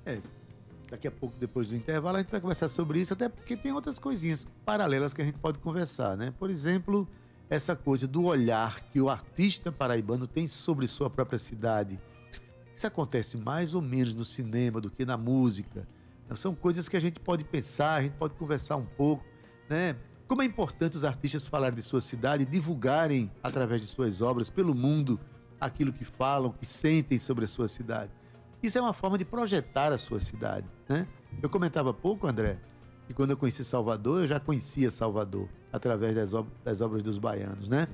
É, 0.06 0.20
daqui 0.90 1.08
a 1.08 1.12
pouco, 1.12 1.36
depois 1.40 1.70
do 1.70 1.76
intervalo, 1.76 2.18
a 2.18 2.20
gente 2.22 2.32
vai 2.32 2.40
conversar 2.40 2.70
sobre 2.70 3.00
isso, 3.00 3.14
até 3.14 3.28
porque 3.28 3.58
tem 3.58 3.72
outras 3.74 3.98
coisinhas 3.98 4.48
paralelas 4.64 5.14
que 5.14 5.22
a 5.22 5.26
gente 5.26 5.38
pode 5.40 5.58
conversar, 5.60 6.16
né? 6.16 6.34
Por 6.38 6.50
exemplo, 6.50 7.08
essa 7.50 7.76
coisa 7.76 8.08
do 8.08 8.24
olhar 8.26 8.82
que 8.92 9.02
o 9.02 9.10
artista 9.10 9.72
paraibano 9.72 10.28
tem 10.28 10.48
sobre 10.48 10.86
sua 10.86 11.10
própria 11.10 11.40
cidade. 11.40 12.00
Isso 12.76 12.88
acontece 12.88 13.38
mais 13.38 13.74
ou 13.74 13.82
menos 13.82 14.14
no 14.14 14.24
cinema 14.24 14.80
do 14.80 14.90
que 14.90 15.06
na 15.06 15.18
música. 15.18 15.88
São 16.34 16.56
coisas 16.56 16.90
que 16.90 16.98
a 16.98 17.00
gente 17.00 17.20
pode 17.20 17.44
pensar, 17.44 17.96
a 17.96 18.02
gente 18.02 18.14
pode 18.14 18.34
conversar 18.34 18.78
um 18.78 18.86
pouco, 18.86 19.24
né? 19.70 19.96
Como 20.28 20.42
é 20.42 20.46
importante 20.46 20.98
os 20.98 21.04
artistas 21.04 21.46
falarem 21.46 21.76
de 21.76 21.84
sua 21.84 22.02
cidade, 22.02 22.46
divulgarem 22.46 23.32
através 23.44 23.82
de 23.82 23.88
suas 23.88 24.22
obras 24.22 24.50
pelo 24.50 24.74
mundo 24.74 25.20
aquilo 25.62 25.94
que 25.94 26.04
falam, 26.04 26.52
que 26.52 26.66
sentem 26.66 27.20
sobre 27.20 27.46
a 27.46 27.48
sua 27.48 27.68
cidade. 27.68 28.12
Isso 28.62 28.78
é 28.78 28.82
uma 28.82 28.94
forma 28.94 29.18
de 29.18 29.26
projetar 29.26 29.92
a 29.92 29.98
sua 29.98 30.20
cidade, 30.20 30.68
né? 30.90 31.08
Eu 31.42 31.50
comentava 31.50 31.94
pouco, 31.94 32.26
André, 32.26 32.58
E 33.08 33.14
quando 33.14 33.30
eu 33.32 33.38
conheci 33.38 33.64
Salvador, 33.64 34.22
eu 34.22 34.28
já 34.28 34.40
conhecia 34.40 34.90
Salvador 34.90 35.48
através 35.72 36.16
das, 36.16 36.34
ob 36.34 36.50
das 36.64 36.82
obras 36.82 37.04
dos 37.04 37.20
baianos, 37.20 37.70
né? 37.70 37.88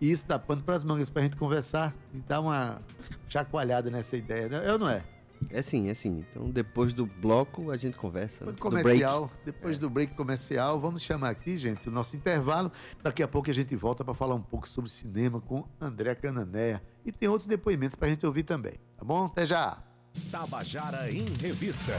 E 0.00 0.10
isso 0.10 0.26
dá 0.26 0.38
pano 0.38 0.62
para 0.62 0.74
as 0.74 0.84
mangas 0.84 1.08
para 1.08 1.22
a 1.22 1.24
gente 1.24 1.36
conversar 1.36 1.94
e 2.12 2.20
dar 2.20 2.40
uma 2.40 2.82
chacoalhada 3.26 3.90
nessa 3.90 4.16
ideia, 4.16 4.48
né? 4.48 4.62
Eu 4.68 4.78
não 4.78 4.88
é? 4.88 5.02
É 5.50 5.62
sim, 5.62 5.88
é 5.88 5.94
sim. 5.94 6.24
Então 6.30 6.50
depois 6.50 6.92
do 6.92 7.06
bloco 7.06 7.70
a 7.70 7.76
gente 7.76 7.96
conversa. 7.96 8.44
Depois 8.44 8.56
do 8.56 8.60
do 8.60 8.62
comercial, 8.62 9.30
depois 9.44 9.76
é. 9.76 9.80
do 9.80 9.90
break 9.90 10.14
comercial, 10.14 10.80
vamos 10.80 11.02
chamar 11.02 11.30
aqui, 11.30 11.56
gente, 11.56 11.88
o 11.88 11.92
nosso 11.92 12.16
intervalo. 12.16 12.72
Daqui 13.02 13.22
a 13.22 13.28
pouco 13.28 13.50
a 13.50 13.54
gente 13.54 13.74
volta 13.76 14.04
para 14.04 14.14
falar 14.14 14.34
um 14.34 14.42
pouco 14.42 14.68
sobre 14.68 14.90
cinema 14.90 15.40
com 15.40 15.64
André 15.80 16.14
Cananéia. 16.14 16.82
E 17.04 17.12
tem 17.12 17.28
outros 17.28 17.46
depoimentos 17.46 17.94
para 17.94 18.08
a 18.08 18.10
gente 18.10 18.24
ouvir 18.26 18.42
também, 18.44 18.74
tá 18.96 19.04
bom? 19.04 19.26
Até 19.26 19.46
já! 19.46 19.82
Tabajara 20.30 21.10
em 21.10 21.24
Revista. 21.40 21.92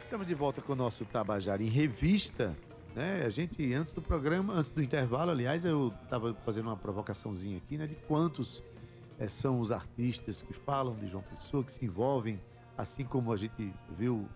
Estamos 0.00 0.26
de 0.26 0.34
volta 0.34 0.62
com 0.62 0.72
o 0.72 0.76
nosso 0.76 1.04
Tabajara 1.04 1.62
em 1.62 1.68
Revista. 1.68 2.56
Né? 2.94 3.24
A 3.26 3.28
gente, 3.28 3.74
antes 3.74 3.92
do 3.92 4.00
programa, 4.00 4.54
antes 4.54 4.70
do 4.70 4.82
intervalo, 4.82 5.30
aliás, 5.30 5.64
eu 5.64 5.92
estava 6.04 6.32
fazendo 6.44 6.66
uma 6.66 6.76
provocaçãozinha 6.76 7.58
aqui, 7.58 7.76
né? 7.76 7.86
De 7.86 7.94
quantos 7.94 8.62
é, 9.18 9.28
são 9.28 9.60
os 9.60 9.70
artistas 9.70 10.42
que 10.42 10.52
falam 10.52 10.94
de 10.94 11.08
João 11.08 11.22
Pessoa, 11.22 11.64
que 11.64 11.72
se 11.72 11.84
envolvem, 11.84 12.40
assim 12.76 13.04
como 13.04 13.32
a 13.32 13.36
gente 13.36 13.72
viu 13.96 14.28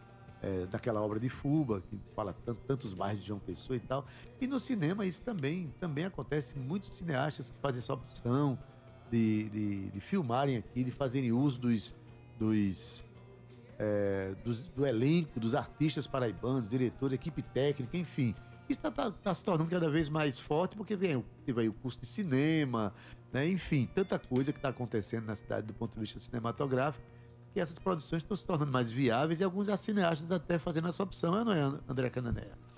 é, 0.43 0.66
naquela 0.73 1.01
obra 1.01 1.21
de 1.21 1.29
Fuba, 1.29 1.83
que 1.83 1.99
fala 2.14 2.33
tanto, 2.45 2.61
tantos 2.66 2.95
bairros 2.95 3.21
de 3.21 3.29
João 3.29 3.40
Pessoa 3.40 3.77
e 3.77 3.81
tal. 3.81 4.07
E 4.40 4.47
no 4.47 4.59
cinema 4.59 5.05
isso 5.05 5.23
também, 5.23 5.73
também 5.79 6.05
acontece. 6.05 6.59
Muitos 6.59 6.95
cineastas 6.95 7.51
que 7.51 7.57
fazem 7.61 7.81
essa 7.81 7.93
opção 7.93 8.59
de, 9.11 9.49
de, 9.51 9.90
de 9.90 10.01
filmarem 10.01 10.57
aqui, 10.57 10.85
de 10.85 10.90
fazerem 10.90 11.33
uso 11.33 11.61
dos, 11.61 11.95
dos, 12.38 13.05
é, 13.79 14.35
do 14.75 14.87
elenco, 14.87 15.38
dos 15.38 15.55
artistas 15.55 16.07
paraibanos, 16.07 16.69
diretor, 16.69 17.12
equipe 17.12 17.43
técnica, 17.43 17.97
enfim. 17.97 18.35
Isso 18.69 18.79
está 18.79 18.90
tá, 18.90 19.11
tá 19.11 19.35
se 19.35 19.45
tornando 19.45 19.69
cada 19.69 19.90
vez 19.90 20.09
mais 20.09 20.38
forte, 20.38 20.77
porque 20.77 20.95
vem, 20.95 21.25
teve 21.45 21.62
aí 21.62 21.69
o 21.69 21.73
curso 21.73 21.99
de 22.01 22.07
cinema, 22.07 22.95
né? 23.33 23.49
enfim, 23.49 23.88
tanta 23.95 24.19
coisa 24.19 24.53
que 24.53 24.59
está 24.59 24.71
acontecendo 24.71 25.27
na 25.27 25.37
cidade 25.37 25.66
do 25.66 25.75
ponto 25.75 25.95
de 25.95 26.01
vista 26.01 26.19
cinematográfico, 26.19 27.05
que 27.53 27.61
essas 27.61 27.79
produções 27.79 28.23
estão 28.23 28.37
se 28.37 28.47
tornando 28.47 28.71
mais 28.71 28.90
viáveis 28.90 29.40
e 29.40 29.45
alguns 29.45 29.69
cineastas 29.81 30.31
até 30.31 30.59
fazendo 30.59 30.88
essa 30.88 31.03
opção, 31.03 31.38
é 31.38 31.45
não 31.45 31.53
é, 31.53 31.81
André 31.88 32.11
Cananéia? 32.11 32.71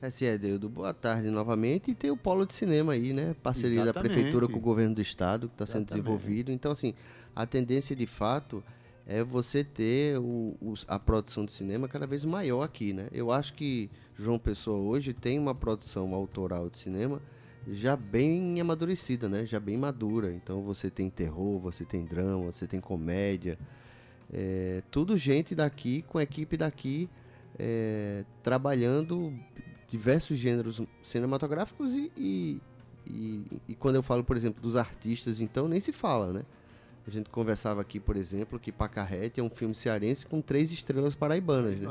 É 0.00 0.10
sim, 0.10 0.26
Edeudo. 0.26 0.68
Boa 0.68 0.94
tarde 0.94 1.28
novamente. 1.28 1.90
E 1.90 1.94
tem 1.94 2.08
o 2.08 2.16
Polo 2.16 2.46
de 2.46 2.54
Cinema 2.54 2.92
aí, 2.92 3.12
né? 3.12 3.34
Parceria 3.42 3.82
Exatamente. 3.82 3.94
da 3.94 4.14
Prefeitura 4.14 4.46
com 4.46 4.56
o 4.56 4.60
Governo 4.60 4.94
do 4.94 5.02
Estado, 5.02 5.48
que 5.48 5.54
está 5.54 5.66
sendo 5.66 5.86
desenvolvido. 5.86 6.52
Então, 6.52 6.70
assim, 6.70 6.94
a 7.34 7.44
tendência 7.44 7.96
de 7.96 8.06
fato 8.06 8.62
é 9.04 9.24
você 9.24 9.64
ter 9.64 10.18
o, 10.18 10.54
o, 10.60 10.74
a 10.86 11.00
produção 11.00 11.44
de 11.44 11.50
cinema 11.50 11.88
cada 11.88 12.06
vez 12.06 12.24
maior 12.24 12.62
aqui, 12.62 12.92
né? 12.92 13.08
Eu 13.10 13.32
acho 13.32 13.54
que 13.54 13.90
João 14.16 14.38
Pessoa 14.38 14.78
hoje 14.78 15.12
tem 15.12 15.36
uma 15.36 15.54
produção 15.54 16.14
autoral 16.14 16.70
de 16.70 16.78
cinema 16.78 17.20
já 17.70 17.96
bem 17.96 18.60
amadurecida, 18.60 19.28
né? 19.28 19.44
Já 19.44 19.60
bem 19.60 19.76
madura. 19.76 20.32
Então 20.32 20.62
você 20.62 20.90
tem 20.90 21.10
terror, 21.10 21.58
você 21.60 21.84
tem 21.84 22.04
drama, 22.04 22.50
você 22.50 22.66
tem 22.66 22.80
comédia. 22.80 23.58
É, 24.32 24.82
tudo 24.90 25.16
gente 25.16 25.54
daqui, 25.54 26.02
com 26.02 26.18
a 26.18 26.22
equipe 26.22 26.56
daqui, 26.56 27.08
é, 27.58 28.24
trabalhando 28.42 29.32
diversos 29.88 30.38
gêneros 30.38 30.82
cinematográficos 31.02 31.94
e, 31.94 32.12
e, 32.16 32.60
e, 33.06 33.62
e, 33.68 33.74
quando 33.74 33.96
eu 33.96 34.02
falo, 34.02 34.22
por 34.22 34.36
exemplo, 34.36 34.60
dos 34.60 34.76
artistas, 34.76 35.40
então 35.40 35.66
nem 35.66 35.80
se 35.80 35.92
fala, 35.92 36.32
né? 36.32 36.42
A 37.08 37.10
gente 37.10 37.30
conversava 37.30 37.80
aqui, 37.80 37.98
por 37.98 38.18
exemplo, 38.18 38.60
que 38.60 38.70
Pacarrete 38.70 39.40
é 39.40 39.42
um 39.42 39.48
filme 39.48 39.74
cearense 39.74 40.26
com 40.26 40.42
três 40.42 40.70
estrelas 40.70 41.14
paraibanas, 41.14 41.80
né? 41.80 41.88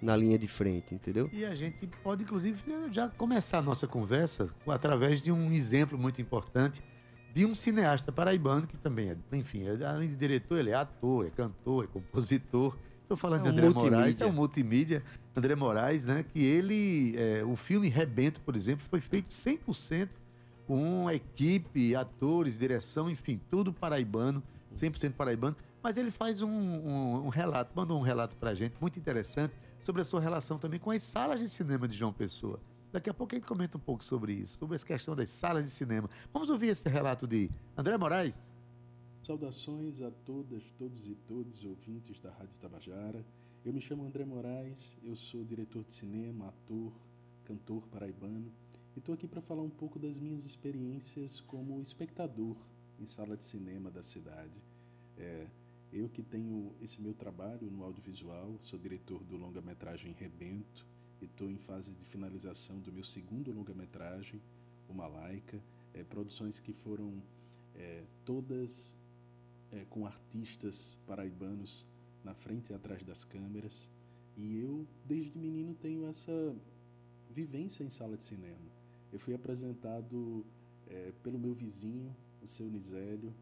Na 0.00 0.14
linha 0.14 0.38
de 0.38 0.46
frente, 0.46 0.94
entendeu? 0.94 1.28
E 1.32 1.44
a 1.44 1.52
gente 1.52 1.84
pode, 2.00 2.22
inclusive, 2.22 2.62
já 2.92 3.08
começar 3.08 3.58
a 3.58 3.62
nossa 3.62 3.88
conversa 3.88 4.48
através 4.68 5.20
de 5.20 5.32
um 5.32 5.52
exemplo 5.52 5.98
muito 5.98 6.22
importante 6.22 6.80
de 7.34 7.44
um 7.44 7.56
cineasta 7.56 8.12
paraibano 8.12 8.68
que 8.68 8.78
também 8.78 9.10
é, 9.10 9.16
enfim, 9.32 9.64
além 9.84 10.08
de 10.08 10.14
diretor, 10.14 10.58
ele 10.58 10.70
é 10.70 10.74
ator, 10.74 11.26
é 11.26 11.30
cantor, 11.30 11.82
é 11.82 11.86
compositor. 11.88 12.78
Estou 13.02 13.16
falando 13.16 13.44
é 13.46 13.50
um 13.50 13.52
de 13.52 13.58
André 13.58 13.68
Moraes, 13.68 14.20
é 14.20 14.26
um 14.26 14.32
multimídia, 14.32 15.02
André 15.34 15.56
Moraes, 15.56 16.06
né? 16.06 16.22
Que 16.22 16.40
ele, 16.40 17.16
é, 17.16 17.42
o 17.44 17.56
filme 17.56 17.88
Rebento, 17.88 18.40
por 18.42 18.54
exemplo, 18.54 18.86
foi 18.88 19.00
feito 19.00 19.28
100% 19.28 20.21
com 20.72 21.10
equipe, 21.10 21.94
atores, 21.94 22.56
direção, 22.56 23.10
enfim, 23.10 23.38
tudo 23.50 23.74
paraibano, 23.74 24.42
100% 24.74 25.12
paraibano. 25.12 25.54
Mas 25.82 25.98
ele 25.98 26.10
faz 26.10 26.40
um, 26.40 26.48
um, 26.48 27.26
um 27.26 27.28
relato, 27.28 27.72
mandou 27.76 27.98
um 27.98 28.02
relato 28.02 28.34
para 28.38 28.52
a 28.52 28.54
gente 28.54 28.74
muito 28.80 28.98
interessante 28.98 29.54
sobre 29.82 30.00
a 30.00 30.04
sua 30.06 30.18
relação 30.18 30.58
também 30.58 30.80
com 30.80 30.90
as 30.90 31.02
salas 31.02 31.40
de 31.40 31.48
cinema 31.50 31.86
de 31.86 31.94
João 31.94 32.10
Pessoa. 32.10 32.58
Daqui 32.90 33.10
a 33.10 33.12
pouco 33.12 33.34
a 33.34 33.36
gente 33.36 33.46
comenta 33.46 33.76
um 33.76 33.80
pouco 33.82 34.02
sobre 34.02 34.32
isso, 34.32 34.58
sobre 34.58 34.74
essa 34.74 34.86
questão 34.86 35.14
das 35.14 35.28
salas 35.28 35.66
de 35.66 35.70
cinema. 35.70 36.08
Vamos 36.32 36.48
ouvir 36.48 36.68
esse 36.68 36.88
relato 36.88 37.28
de 37.28 37.50
André 37.76 37.98
Moraes? 37.98 38.54
Saudações 39.22 40.00
a 40.00 40.10
todas, 40.10 40.62
todos 40.78 41.06
e 41.06 41.14
todos 41.14 41.66
ouvintes 41.66 42.18
da 42.18 42.30
Rádio 42.30 42.58
Tabajara. 42.58 43.26
Eu 43.62 43.74
me 43.74 43.80
chamo 43.82 44.06
André 44.06 44.24
Moraes, 44.24 44.96
eu 45.04 45.14
sou 45.14 45.44
diretor 45.44 45.84
de 45.84 45.92
cinema, 45.92 46.48
ator, 46.48 46.94
cantor 47.44 47.86
paraibano 47.88 48.50
e 48.94 48.98
estou 48.98 49.14
aqui 49.14 49.26
para 49.26 49.40
falar 49.40 49.62
um 49.62 49.70
pouco 49.70 49.98
das 49.98 50.18
minhas 50.18 50.44
experiências 50.44 51.40
como 51.40 51.80
espectador 51.80 52.56
em 53.00 53.06
sala 53.06 53.36
de 53.36 53.44
cinema 53.44 53.90
da 53.90 54.02
cidade. 54.02 54.62
É, 55.16 55.46
eu 55.92 56.08
que 56.08 56.22
tenho 56.22 56.74
esse 56.80 57.00
meu 57.00 57.14
trabalho 57.14 57.70
no 57.70 57.82
audiovisual, 57.84 58.58
sou 58.60 58.78
diretor 58.78 59.24
do 59.24 59.36
longa-metragem 59.36 60.12
Rebento 60.12 60.86
e 61.20 61.24
estou 61.24 61.50
em 61.50 61.56
fase 61.56 61.94
de 61.94 62.04
finalização 62.04 62.80
do 62.80 62.92
meu 62.92 63.04
segundo 63.04 63.52
longa-metragem, 63.52 64.40
O 64.88 64.94
Malaica, 64.94 65.62
é, 65.94 66.04
produções 66.04 66.60
que 66.60 66.72
foram 66.72 67.22
é, 67.74 68.04
todas 68.24 68.94
é, 69.70 69.84
com 69.86 70.06
artistas 70.06 70.98
paraibanos 71.06 71.86
na 72.22 72.34
frente 72.34 72.70
e 72.70 72.74
atrás 72.74 73.02
das 73.02 73.24
câmeras. 73.24 73.90
E 74.36 74.58
eu, 74.58 74.86
desde 75.04 75.36
menino, 75.38 75.74
tenho 75.74 76.06
essa 76.06 76.54
vivência 77.30 77.84
em 77.84 77.90
sala 77.90 78.16
de 78.16 78.24
cinema. 78.24 78.71
Eu 79.12 79.18
fui 79.18 79.34
apresentado 79.34 80.44
é, 80.86 81.12
pelo 81.22 81.38
meu 81.38 81.52
vizinho, 81.52 82.16
o 82.42 82.46
seu 82.46 82.66
Nisélio, 82.66 83.32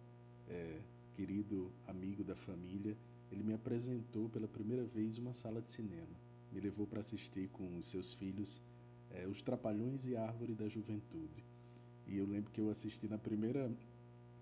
é, 0.49 0.81
querido 1.15 1.71
amigo 1.87 2.25
da 2.25 2.35
família. 2.35 2.97
Ele 3.31 3.45
me 3.45 3.55
apresentou 3.55 4.29
pela 4.29 4.49
primeira 4.49 4.85
vez 4.85 5.17
uma 5.17 5.33
sala 5.33 5.63
de 5.63 5.71
cinema. 5.71 6.19
Me 6.51 6.61
levou 6.61 6.89
para 6.89 6.99
assistir 6.99 7.49
com 7.51 7.77
os 7.77 7.87
seus 7.87 8.13
filhos 8.13 8.61
é, 9.13 9.29
Os 9.29 9.43
Trapalhões 9.43 10.05
e 10.07 10.17
Árvore 10.17 10.55
da 10.55 10.69
Juventude. 10.69 11.45
E 12.05 12.17
eu 12.17 12.27
lembro 12.27 12.51
que 12.51 12.61
eu 12.61 12.69
assisti 12.69 13.07
na 13.07 13.19
primeira 13.19 13.71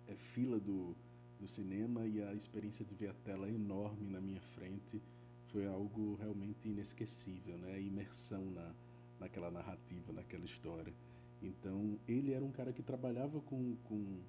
é, 0.06 0.14
fila 0.14 0.58
do, 0.58 0.96
do 1.38 1.46
cinema 1.46 2.06
e 2.06 2.22
a 2.22 2.32
experiência 2.32 2.86
de 2.86 2.94
ver 2.94 3.08
a 3.08 3.14
tela 3.14 3.50
enorme 3.50 4.08
na 4.08 4.20
minha 4.20 4.40
frente 4.40 5.02
foi 5.48 5.66
algo 5.66 6.14
realmente 6.16 6.68
inesquecível, 6.68 7.58
né? 7.58 7.74
A 7.74 7.78
imersão 7.78 8.44
na, 8.52 8.74
naquela 9.20 9.50
narrativa, 9.50 10.10
naquela 10.12 10.44
história. 10.46 10.94
Então, 11.42 11.98
ele 12.06 12.32
era 12.32 12.44
um 12.44 12.50
cara 12.50 12.72
que 12.72 12.82
trabalhava 12.82 13.40
com, 13.40 13.76
com, 13.84 14.20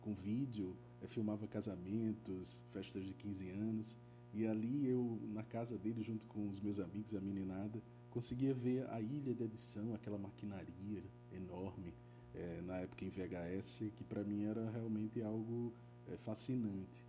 com 0.00 0.14
vídeo, 0.14 0.76
é, 1.00 1.06
filmava 1.06 1.46
casamentos, 1.46 2.62
festas 2.70 3.04
de 3.04 3.14
15 3.14 3.50
anos, 3.50 3.98
e 4.32 4.46
ali 4.46 4.86
eu, 4.86 5.18
na 5.32 5.42
casa 5.42 5.78
dele, 5.78 6.02
junto 6.02 6.26
com 6.26 6.48
os 6.48 6.60
meus 6.60 6.78
amigos, 6.78 7.14
a 7.14 7.20
meninada, 7.20 7.82
conseguia 8.10 8.52
ver 8.52 8.88
a 8.90 9.00
ilha 9.00 9.34
de 9.34 9.44
edição, 9.44 9.94
aquela 9.94 10.18
maquinaria 10.18 11.02
enorme, 11.32 11.94
é, 12.34 12.60
na 12.62 12.78
época 12.78 13.04
em 13.04 13.08
VHS, 13.08 13.90
que 13.96 14.04
para 14.04 14.22
mim 14.22 14.44
era 14.44 14.70
realmente 14.70 15.22
algo 15.22 15.72
é, 16.06 16.16
fascinante. 16.18 17.06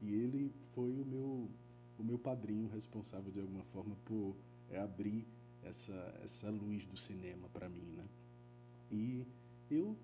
E 0.00 0.14
ele 0.14 0.52
foi 0.72 0.98
o 1.00 1.04
meu, 1.04 1.50
o 1.98 2.04
meu 2.04 2.18
padrinho 2.18 2.68
responsável, 2.68 3.30
de 3.30 3.40
alguma 3.40 3.64
forma, 3.64 3.96
por 4.04 4.36
é, 4.70 4.78
abrir 4.78 5.26
essa, 5.62 6.20
essa 6.22 6.50
luz 6.50 6.86
do 6.86 6.96
cinema 6.96 7.48
para 7.48 7.68
mim, 7.68 7.92
né? 7.96 8.04
E 8.90 9.26
eu, 9.70 9.96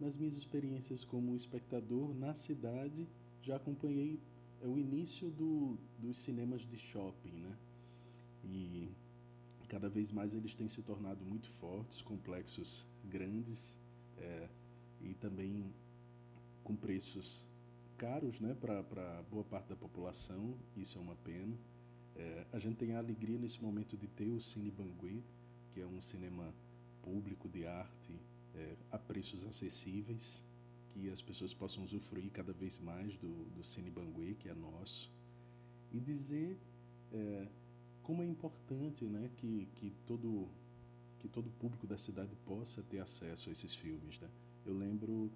nas 0.00 0.16
minhas 0.16 0.36
experiências 0.36 1.04
como 1.04 1.34
espectador 1.34 2.14
na 2.14 2.34
cidade, 2.34 3.08
já 3.40 3.56
acompanhei 3.56 4.20
é, 4.60 4.66
o 4.66 4.78
início 4.78 5.30
do, 5.30 5.78
dos 5.98 6.18
cinemas 6.18 6.62
de 6.62 6.76
shopping, 6.76 7.32
né? 7.32 7.56
E 8.44 8.90
cada 9.68 9.88
vez 9.88 10.12
mais 10.12 10.34
eles 10.34 10.54
têm 10.54 10.68
se 10.68 10.82
tornado 10.82 11.24
muito 11.24 11.48
fortes, 11.50 12.00
complexos 12.00 12.86
grandes 13.04 13.78
é, 14.16 14.48
e 15.00 15.14
também 15.14 15.72
com 16.62 16.74
preços 16.76 17.48
caros 17.96 18.40
né, 18.40 18.54
para 18.54 19.22
boa 19.30 19.44
parte 19.44 19.68
da 19.68 19.76
população, 19.76 20.54
isso 20.76 20.98
é 20.98 21.00
uma 21.00 21.16
pena. 21.16 21.56
É, 22.14 22.46
a 22.52 22.58
gente 22.58 22.76
tem 22.76 22.94
a 22.94 22.98
alegria 22.98 23.38
nesse 23.38 23.62
momento 23.62 23.96
de 23.96 24.06
ter 24.06 24.28
o 24.28 24.40
Cine 24.40 24.70
Banguê, 24.70 25.22
que 25.72 25.80
é 25.80 25.86
um 25.86 26.00
cinema 26.00 26.54
público 27.06 27.48
de 27.48 27.64
arte 27.64 28.12
é, 28.52 28.76
a 28.90 28.98
preços 28.98 29.44
acessíveis, 29.44 30.44
que 30.88 31.08
as 31.08 31.22
pessoas 31.22 31.54
possam 31.54 31.84
usufruir 31.84 32.30
cada 32.32 32.52
vez 32.52 32.80
mais 32.80 33.16
do, 33.16 33.44
do 33.54 33.62
Cine 33.62 33.92
que 34.40 34.48
é 34.48 34.54
nosso, 34.54 35.12
e 35.92 36.00
dizer 36.00 36.58
é, 37.12 37.46
como 38.02 38.22
é 38.22 38.26
importante 38.26 39.04
né, 39.04 39.30
que, 39.36 39.68
que, 39.76 39.92
todo, 40.04 40.48
que 41.20 41.28
todo 41.28 41.48
público 41.60 41.86
da 41.86 41.96
cidade 41.96 42.34
possa 42.44 42.82
ter 42.82 42.98
acesso 42.98 43.48
a 43.48 43.52
esses 43.52 43.72
filmes. 43.74 44.18
Né? 44.18 44.28
Eu 44.64 44.76
lembro 44.76 45.30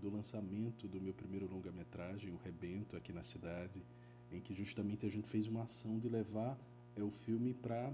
do 0.00 0.08
lançamento 0.08 0.88
do 0.88 1.00
meu 1.00 1.12
primeiro 1.12 1.46
longa-metragem, 1.46 2.32
O 2.32 2.38
Rebento, 2.38 2.96
aqui 2.96 3.12
na 3.12 3.22
cidade, 3.22 3.82
em 4.32 4.40
que 4.40 4.54
justamente 4.54 5.04
a 5.04 5.10
gente 5.10 5.28
fez 5.28 5.46
uma 5.46 5.64
ação 5.64 5.98
de 5.98 6.08
levar 6.08 6.58
é, 6.96 7.02
o 7.02 7.10
filme 7.10 7.52
para 7.52 7.92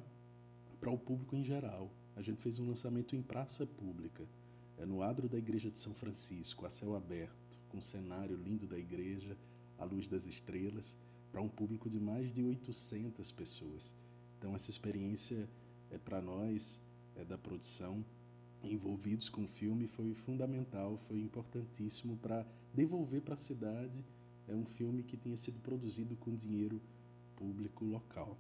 o 0.87 0.99
público 0.99 1.35
em 1.35 1.43
geral. 1.43 1.91
A 2.17 2.23
gente 2.23 2.41
fez 2.41 2.59
um 2.59 2.67
lançamento 2.67 3.15
em 3.15 3.21
praça 3.21 3.67
pública, 3.67 4.27
é 4.79 4.87
no 4.87 5.03
adro 5.03 5.29
da 5.29 5.37
igreja 5.37 5.71
de 5.71 5.77
São 5.77 5.93
Francisco, 5.93 6.65
a 6.65 6.71
céu 6.71 6.97
aberto, 6.97 7.61
com 7.69 7.77
um 7.77 7.83
cenário 7.83 8.35
lindo 8.35 8.67
da 8.67 8.79
igreja, 8.79 9.37
a 9.79 9.85
luz 9.85 10.09
das 10.09 10.25
estrelas, 10.25 10.97
para 11.31 11.43
um 11.43 11.49
público 11.49 11.91
de 11.91 12.01
mais 12.01 12.33
de 12.33 12.43
800 12.43 13.31
pessoas. 13.33 13.93
Então 14.39 14.55
essa 14.55 14.71
experiência 14.71 15.47
é 15.91 15.99
para 15.99 16.23
nós 16.23 16.81
é 17.15 17.25
da 17.25 17.37
produção 17.37 18.03
envolvidos 18.63 19.29
com 19.29 19.45
o 19.45 19.49
filme 19.49 19.87
foi 19.87 20.15
fundamental, 20.15 20.97
foi 20.97 21.21
importantíssimo 21.21 22.17
para 22.17 22.47
devolver 22.75 23.21
para 23.21 23.35
a 23.35 23.37
cidade 23.37 24.03
é 24.49 24.55
um 24.55 24.65
filme 24.65 25.03
que 25.03 25.17
tinha 25.17 25.37
sido 25.37 25.61
produzido 25.61 26.17
com 26.17 26.35
dinheiro 26.35 26.81
público 27.37 27.85
local. 27.85 28.39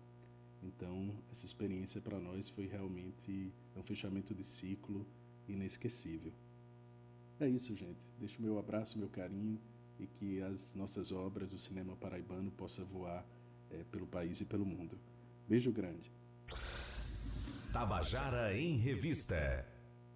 Então, 0.66 1.14
essa 1.30 1.46
experiência 1.46 2.00
para 2.00 2.18
nós 2.18 2.48
foi 2.48 2.66
realmente 2.66 3.52
um 3.76 3.82
fechamento 3.82 4.34
de 4.34 4.42
ciclo 4.42 5.06
inesquecível. 5.46 6.32
É 7.38 7.48
isso, 7.48 7.74
gente. 7.76 8.10
Deixo 8.18 8.42
meu 8.42 8.58
abraço, 8.58 8.98
meu 8.98 9.08
carinho 9.08 9.60
e 9.98 10.06
que 10.06 10.42
as 10.42 10.74
nossas 10.74 11.12
obras, 11.12 11.52
o 11.52 11.58
cinema 11.58 11.96
paraibano, 11.96 12.50
possa 12.50 12.84
voar 12.84 13.24
é, 13.70 13.84
pelo 13.84 14.06
país 14.06 14.40
e 14.40 14.44
pelo 14.44 14.66
mundo. 14.66 14.98
Beijo 15.48 15.70
grande. 15.72 16.10
Tabajara 17.72 18.56
em 18.56 18.76
Revista. 18.76 19.36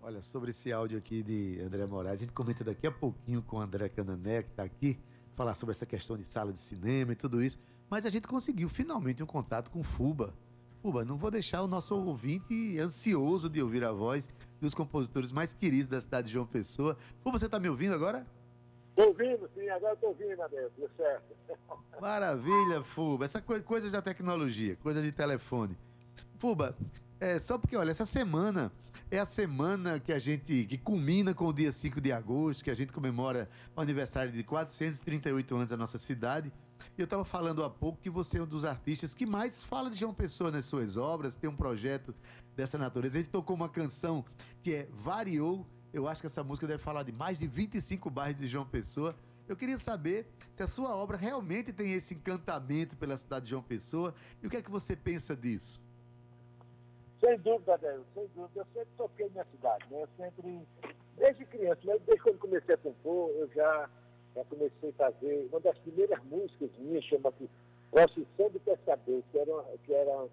Olha, 0.03 0.21
sobre 0.21 0.51
esse 0.51 0.73
áudio 0.73 0.99
aqui 0.99 1.23
de 1.23 1.61
André 1.61 1.87
Moraes, 1.87 2.19
a 2.19 2.25
gente 2.25 2.33
comenta 2.33 2.65
daqui 2.65 2.87
a 2.87 2.93
pouquinho 2.93 3.43
com 3.43 3.59
o 3.59 3.61
André 3.61 3.89
Canané, 3.89 4.43
que 4.43 4.51
está 4.51 4.65
aqui, 4.65 4.99
falar 5.37 5.55
sobre 5.55 5.75
essa 5.75 5.87
questão 5.87 6.17
de 6.17 6.25
sala 6.25 6.53
de 6.53 6.61
cinema 6.61 7.13
e 7.13 7.17
tudo 7.17 7.43
isso. 7.43 7.59
Mas 7.91 8.07
a 8.07 8.11
gente 8.11 8.29
conseguiu 8.29 8.69
finalmente 8.69 9.21
um 9.21 9.27
contato 9.27 9.69
com 9.69 9.83
Fuba. 9.83 10.33
Fuba, 10.81 11.05
não 11.05 11.17
vou 11.19 11.31
deixar 11.31 11.61
o 11.61 11.67
nosso 11.67 11.95
ouvinte 11.95 12.79
ansioso 12.79 13.51
de 13.51 13.61
ouvir 13.61 13.85
a 13.85 13.91
voz 13.91 14.31
dos 14.61 14.73
compositores 14.73 15.33
mais 15.33 15.53
queridos 15.53 15.89
da 15.89 16.01
cidade 16.01 16.29
de 16.29 16.35
João 16.35 16.47
Pessoa. 16.47 16.97
Fuba, 17.21 17.37
você 17.39 17.47
está 17.47 17.59
me 17.59 17.69
ouvindo 17.69 17.95
agora? 17.95 18.25
Estou 18.91 19.09
ouvindo, 19.09 19.51
sim, 19.55 19.69
agora 19.69 19.95
estou 19.95 20.11
ouvindo, 20.11 20.41
Adel, 20.41 20.71
deu 20.79 20.89
certo. 20.97 21.25
Maravilha, 22.01 22.83
Fuba. 22.85 23.25
Essa 23.25 23.43
coisa, 23.43 23.63
coisa 23.63 23.91
da 23.91 24.01
tecnologia, 24.01 24.77
coisa 24.77 25.03
de 25.03 25.11
telefone. 25.11 25.77
Fuba, 26.39 26.77
é, 27.19 27.39
só 27.41 27.59
porque, 27.59 27.77
olha, 27.77 27.91
essa 27.91 28.07
semana 28.07 28.73
é 29.11 29.19
a 29.19 29.27
semana 29.27 29.99
que 29.99 30.13
a 30.13 30.19
gente, 30.19 30.65
que 30.65 30.79
culmina 30.79 31.35
com 31.35 31.47
o 31.47 31.53
dia 31.53 31.73
5 31.73 32.01
de 32.01 32.13
agosto, 32.13 32.65
que 32.65 32.71
a 32.71 32.75
gente 32.75 32.93
comemora 32.93 33.49
o 33.75 33.81
aniversário 33.81 34.31
de 34.31 34.45
438 34.45 35.55
anos 35.57 35.69
da 35.69 35.77
nossa 35.77 35.99
cidade. 35.99 36.53
Eu 36.97 37.05
estava 37.05 37.25
falando 37.25 37.65
há 37.65 37.71
pouco 37.71 37.99
que 38.01 38.11
você 38.11 38.39
é 38.39 38.43
um 38.43 38.47
dos 38.47 38.65
artistas 38.65 39.15
que 39.15 39.27
mais 39.27 39.61
fala 39.61 39.91
de 39.91 39.97
João 39.97 40.15
Pessoa 40.15 40.51
nas 40.51 40.65
suas 40.65 40.97
obras, 40.97 41.37
tem 41.37 41.49
um 41.49 41.57
projeto 41.57 42.15
dessa 42.55 42.77
natureza. 42.77 43.19
A 43.19 43.21
gente 43.23 43.31
tocou 43.31 43.57
uma 43.57 43.69
canção 43.69 44.25
que 44.63 44.75
é 44.75 44.89
Variou. 44.93 45.67
Eu 45.93 46.07
acho 46.07 46.21
que 46.21 46.27
essa 46.27 46.45
música 46.45 46.67
deve 46.67 46.83
falar 46.83 47.03
de 47.03 47.13
mais 47.13 47.39
de 47.39 47.47
25 47.47 48.11
bairros 48.11 48.41
de 48.41 48.47
João 48.47 48.67
Pessoa. 48.67 49.15
Eu 49.49 49.57
queria 49.57 49.79
saber 49.79 50.29
se 50.55 50.63
a 50.63 50.67
sua 50.67 50.95
obra 50.95 51.17
realmente 51.17 51.73
tem 51.73 51.93
esse 51.93 52.15
encantamento 52.15 52.97
pela 52.97 53.17
cidade 53.17 53.47
de 53.47 53.51
João 53.51 53.63
Pessoa 53.63 54.15
e 54.41 54.47
o 54.47 54.51
que 54.51 54.57
é 54.57 54.63
que 54.63 54.71
você 54.71 54.95
pensa 54.95 55.35
disso? 55.35 55.83
Sem 57.21 57.37
dúvida, 57.39 57.75
Adélio, 57.75 58.05
sem 58.15 58.27
dúvida. 58.29 58.61
Eu 58.61 58.67
sempre 58.73 58.89
toquei 58.97 59.29
minha 59.29 59.45
cidade, 59.45 59.85
né? 59.91 60.03
Eu 60.03 60.09
sempre, 60.17 60.67
desde 61.17 61.45
criança, 61.45 61.81
né? 61.85 61.99
desde 62.07 62.23
quando 62.23 62.39
comecei 62.39 62.75
a 62.75 62.79
compor, 62.79 63.31
eu 63.31 63.49
já, 63.53 63.91
já 64.35 64.45
comecei 64.45 64.91
a 64.91 64.93
fazer 64.93 65.49
uma 65.51 65.61
das 65.61 65.79
primeiras 65.79 66.23
músicas 66.25 66.71
minhas, 66.79 67.05
chama-se 67.05 67.49
Procissão 67.91 68.51
do 68.51 68.61
Pescador, 68.61 69.23
que 69.31 69.39
era, 69.39 69.65
que 69.85 69.93
era 69.93 70.29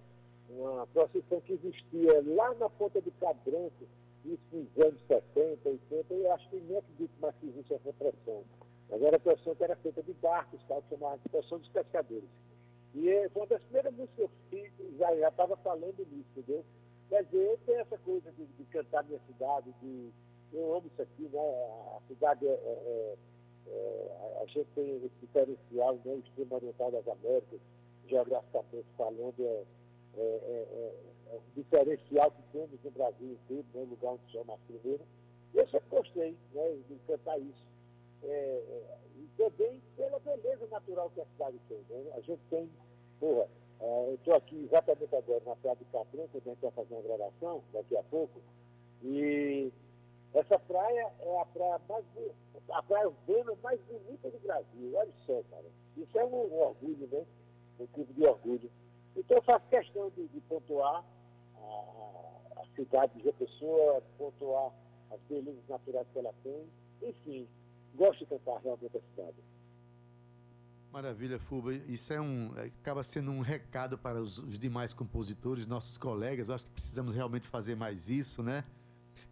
uma 0.49 0.87
procissão 0.87 1.41
que 1.41 1.53
existia 1.53 2.23
lá 2.35 2.53
na 2.55 2.69
ponta 2.69 3.01
do 3.01 3.11
Cadranco, 3.19 3.85
isso 4.25 4.41
nos 4.51 4.85
anos 4.85 5.01
70, 5.07 5.69
80, 5.69 6.13
e 6.13 6.23
eu 6.23 6.33
acho 6.33 6.49
que 6.49 6.57
nem 6.57 6.77
acredito 6.77 7.11
mais 7.19 7.35
que 7.35 7.47
existe 7.47 7.73
essa 7.73 7.93
procissão. 7.93 8.43
Mas 8.89 9.01
era 9.01 9.17
a 9.17 9.19
procissão 9.19 9.55
que 9.55 9.63
era 9.63 9.75
feita 9.77 10.03
de 10.03 10.13
barcos, 10.13 10.61
tal, 10.67 10.81
que 10.83 10.95
chamava 10.95 11.19
Procissão 11.29 11.59
dos 11.59 11.69
Pescadores. 11.69 12.29
E 12.93 13.09
é, 13.09 13.29
foi 13.29 13.41
uma 13.41 13.47
das 13.47 13.61
primeiras 13.63 13.93
músicas 13.93 14.29
que 14.49 14.55
eu 14.55 14.71
fiz, 14.71 14.97
já 14.97 15.29
estava 15.29 15.57
falando 15.57 16.07
nisso, 16.11 16.29
entendeu? 16.35 16.63
Quer 17.09 17.23
dizer, 17.25 17.51
eu 17.51 17.59
tenho 17.65 17.79
essa 17.79 17.97
coisa 17.99 18.31
de, 18.31 18.45
de 18.45 18.65
cantar 18.65 19.03
minha 19.03 19.19
cidade, 19.27 19.73
de, 19.81 20.09
eu 20.53 20.75
amo 20.75 20.87
isso 20.87 21.01
aqui, 21.01 21.23
né? 21.23 21.39
A 21.39 21.99
cidade 22.07 22.47
é, 22.47 22.51
é, 22.51 22.53
é, 22.53 23.15
é 23.69 24.07
a 24.41 24.45
gente 24.45 24.67
tem 24.75 24.95
esse 24.97 25.11
diferencial, 25.21 25.95
né? 26.05 26.13
O 26.13 26.19
extremo 26.19 26.55
oriental 26.55 26.91
das 26.91 27.07
Américas, 27.07 27.59
geograficamente 28.07 28.85
falando, 28.97 29.35
é, 29.39 29.65
é, 30.15 30.21
é, 30.21 30.93
é 31.31 31.35
um 31.35 31.61
diferencial 31.61 32.31
que 32.31 32.41
temos 32.51 32.83
no 32.83 32.91
Brasil 32.91 33.31
inteiro, 33.31 33.65
né? 33.73 33.81
Um 33.81 33.89
lugar 33.89 34.13
onde 34.13 34.31
chama 34.31 34.57
primeiro. 34.67 35.03
E 35.53 35.57
eu 35.57 35.67
sempre 35.67 35.89
gostei 35.89 36.37
né? 36.53 36.77
de 36.87 36.95
cantar 37.07 37.39
isso. 37.39 37.67
e 38.23 39.27
também 39.37 39.81
pela 39.95 40.19
beleza 40.19 40.67
natural 40.67 41.09
que 41.11 41.21
a 41.21 41.25
cidade 41.25 41.59
tem. 41.67 41.79
Né? 41.89 42.11
A 42.15 42.21
gente 42.21 42.41
tem, 42.49 42.69
porra, 43.19 43.47
é, 43.79 44.09
eu 44.09 44.15
estou 44.15 44.35
aqui 44.35 44.63
exatamente 44.63 45.15
agora 45.15 45.41
na 45.45 45.55
Praia 45.55 45.77
Caprim, 45.91 46.27
que 46.27 46.37
a 46.37 46.41
gente 46.41 46.59
vai 46.59 46.71
fazer 46.71 46.93
uma 46.93 47.03
gravação 47.03 47.63
daqui 47.73 47.95
a 47.95 48.03
pouco. 48.03 48.39
E 49.03 49.71
essa 50.39 50.59
praia 50.59 51.11
é 51.19 51.41
a 51.41 51.45
praia 51.45 51.81
mais 51.89 52.05
a 52.69 52.83
praia 52.83 53.07
urbana 53.07 53.57
mais 53.63 53.79
bonita 53.81 54.29
do 54.29 54.39
Brasil. 54.39 54.93
Olha 54.93 55.13
só, 55.25 55.41
cara. 55.49 55.65
Isso 55.95 56.17
é 56.17 56.25
um, 56.25 56.35
um 56.35 56.59
orgulho, 56.59 57.07
né? 57.11 57.25
Um 57.79 57.85
tipo 57.87 58.13
de 58.13 58.25
orgulho. 58.25 58.71
Então 59.15 59.37
eu 59.37 59.43
faço 59.43 59.65
questão 59.69 60.11
de, 60.11 60.27
de 60.27 60.39
pontuar 60.41 61.03
a, 61.55 62.61
a, 62.61 62.65
cidade 62.75 63.21
de 63.21 63.31
Pessoa, 63.33 64.03
pontuar 64.17 64.71
as 65.11 65.19
belezas 65.21 65.67
naturais 65.67 66.07
que 66.11 66.19
ela 66.19 66.33
tem. 66.43 66.67
Enfim, 67.01 67.47
gosto 67.95 68.19
de 68.19 68.25
cantar 68.25 68.59
realmente 68.61 68.97
a 68.97 69.01
cidade. 69.01 69.37
Maravilha, 70.91 71.39
Fuba. 71.39 71.73
Isso 71.73 72.13
é 72.13 72.21
um, 72.21 72.53
é, 72.57 72.65
acaba 72.65 73.03
sendo 73.03 73.31
um 73.31 73.41
recado 73.41 73.97
para 73.97 74.19
os, 74.19 74.37
os, 74.39 74.59
demais 74.59 74.93
compositores, 74.93 75.67
nossos 75.67 75.97
colegas. 75.97 76.49
Eu 76.49 76.55
acho 76.55 76.65
que 76.65 76.71
precisamos 76.71 77.13
realmente 77.13 77.47
fazer 77.47 77.75
mais 77.75 78.09
isso, 78.09 78.43
né? 78.43 78.63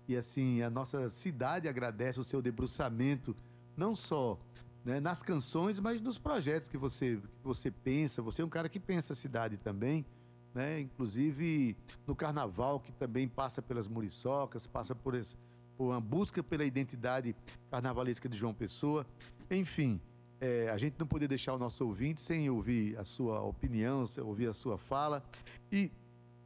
E 0.08 0.16
assim, 0.16 0.62
a 0.62 0.70
nossa 0.70 1.10
cidade 1.10 1.68
agradece 1.68 2.20
o 2.20 2.24
seu 2.24 2.42
debruçamento, 2.42 3.36
não 3.76 3.96
só 3.96 4.40
né, 4.86 5.00
nas 5.00 5.24
canções, 5.24 5.80
mas 5.80 6.00
nos 6.00 6.20
projetos 6.20 6.70
que 6.70 6.78
você, 6.78 7.18
que 7.18 7.44
você 7.44 7.72
pensa. 7.72 8.22
Você 8.22 8.44
é 8.44 8.46
um 8.46 8.50
cara 8.50 8.70
que 8.70 8.80
pensa 8.80 9.14
a 9.14 9.16
cidade 9.16 9.58
também, 9.58 10.06
né? 10.54 10.80
Inclusive 10.80 11.76
no 12.06 12.16
carnaval, 12.16 12.80
que 12.80 12.92
também 12.92 13.28
passa 13.28 13.62
pelas 13.62 13.88
muriçocas, 13.88 14.68
passa 14.68 14.94
por, 14.94 15.16
esse, 15.16 15.36
por 15.76 15.86
uma 15.86 16.00
busca 16.00 16.44
pela 16.44 16.64
identidade 16.64 17.36
carnavalesca 17.72 18.30
de 18.30 18.38
João 18.38 18.54
Pessoa. 18.54 19.06
Enfim, 19.50 20.00
é, 20.40 20.70
a 20.70 20.78
gente 20.78 20.96
não 21.00 21.08
poder 21.08 21.28
deixar 21.28 21.54
o 21.56 21.58
nosso 21.58 21.84
ouvinte 21.86 22.22
sem 22.22 22.48
ouvir 22.50 22.98
a 22.98 23.04
sua 23.04 23.42
opinião, 23.42 24.06
sem 24.06 24.24
ouvir 24.24 24.48
a 24.48 24.54
sua 24.54 24.78
fala. 24.78 25.24
E 25.72 25.92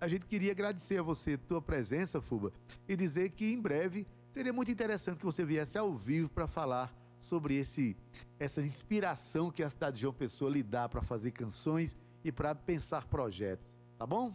a 0.02 0.08
gente 0.08 0.26
queria 0.26 0.52
agradecer 0.52 0.98
a 0.98 1.04
você, 1.04 1.38
tua 1.38 1.62
presença, 1.62 2.22
Fuba, 2.22 2.52
e 2.88 2.96
dizer 2.96 3.30
que 3.32 3.52
em 3.52 3.60
breve 3.60 4.08
seria 4.32 4.54
muito 4.54 4.72
interessante 4.72 5.18
que 5.18 5.26
você 5.26 5.44
viesse 5.44 5.78
ao 5.78 5.92
vivo 5.94 6.30
para 6.30 6.48
falar 6.48 6.94
sobre 7.20 7.56
esse, 7.56 7.98
essa 8.40 8.62
inspiração 8.62 9.52
que 9.52 9.62
a 9.62 9.70
cidade 9.70 9.96
de 9.96 10.02
João 10.04 10.14
Pessoa 10.14 10.50
lhe 10.50 10.64
dá 10.64 10.88
para 10.88 11.02
fazer 11.02 11.32
canções 11.32 11.98
e 12.24 12.32
para 12.32 12.56
pensar 12.56 13.06
projetos. 13.08 13.68
Tá 13.98 14.06
bom? 14.06 14.34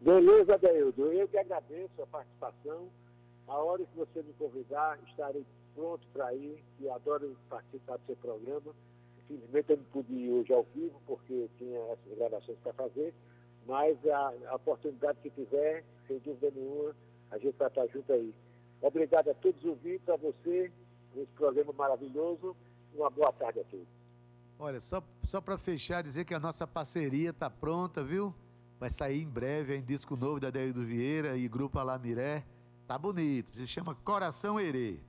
Beleza, 0.00 0.56
Deildo. 0.58 1.12
Eu 1.12 1.28
que 1.28 1.36
agradeço 1.36 2.02
a 2.02 2.06
participação. 2.06 2.88
A 3.46 3.54
hora 3.58 3.84
que 3.84 3.96
você 3.96 4.22
me 4.22 4.32
convidar, 4.34 4.98
estarei 5.06 5.44
pronto 5.74 6.06
para 6.12 6.34
ir 6.34 6.64
e 6.80 6.88
adoro 6.88 7.36
participar 7.50 7.98
do 7.98 8.06
seu 8.06 8.16
programa. 8.16 8.74
Infelizmente 9.18 9.70
eu 9.70 9.76
não 9.76 9.84
pude 9.84 10.12
ir 10.14 10.30
hoje 10.30 10.52
ao 10.52 10.64
vivo 10.74 11.00
porque 11.06 11.48
tinha 11.58 11.78
essas 11.92 12.16
gravações 12.16 12.58
para 12.62 12.72
fazer, 12.72 13.12
mas 13.66 13.98
a, 14.06 14.32
a, 14.50 14.54
oportunidade 14.54 15.18
que 15.22 15.30
tiver, 15.30 15.84
sem 16.06 16.18
dúvida 16.20 16.50
nenhuma, 16.54 16.94
a 17.30 17.38
gente 17.38 17.56
vai 17.56 17.68
estar 17.68 17.86
junto 17.88 18.12
aí. 18.12 18.34
Obrigado 18.80 19.30
a 19.30 19.34
todos 19.34 19.60
os 19.62 19.70
ouvintes, 19.70 20.08
a 20.08 20.16
você, 20.16 20.70
esse 21.16 21.32
programa 21.32 21.72
maravilhoso. 21.72 22.56
Uma 22.94 23.10
boa 23.10 23.32
tarde 23.32 23.60
a 23.60 23.64
todos. 23.64 23.86
Olha, 24.58 24.80
só, 24.80 25.02
só 25.22 25.40
para 25.40 25.58
fechar, 25.58 26.02
dizer 26.02 26.24
que 26.24 26.34
a 26.34 26.38
nossa 26.38 26.66
parceria 26.66 27.30
está 27.30 27.50
pronta, 27.50 28.02
viu? 28.02 28.34
Vai 28.78 28.90
sair 28.90 29.22
em 29.22 29.28
breve 29.28 29.76
em 29.76 29.82
disco 29.82 30.16
novo 30.16 30.38
da 30.38 30.50
Deildo 30.50 30.84
Vieira 30.84 31.36
e 31.36 31.48
Grupo 31.48 31.78
Alamiré. 31.78 32.44
Tá 32.86 32.96
bonito, 32.98 33.54
se 33.54 33.66
chama 33.66 33.94
Coração 33.94 34.60
Herê. 34.60 35.00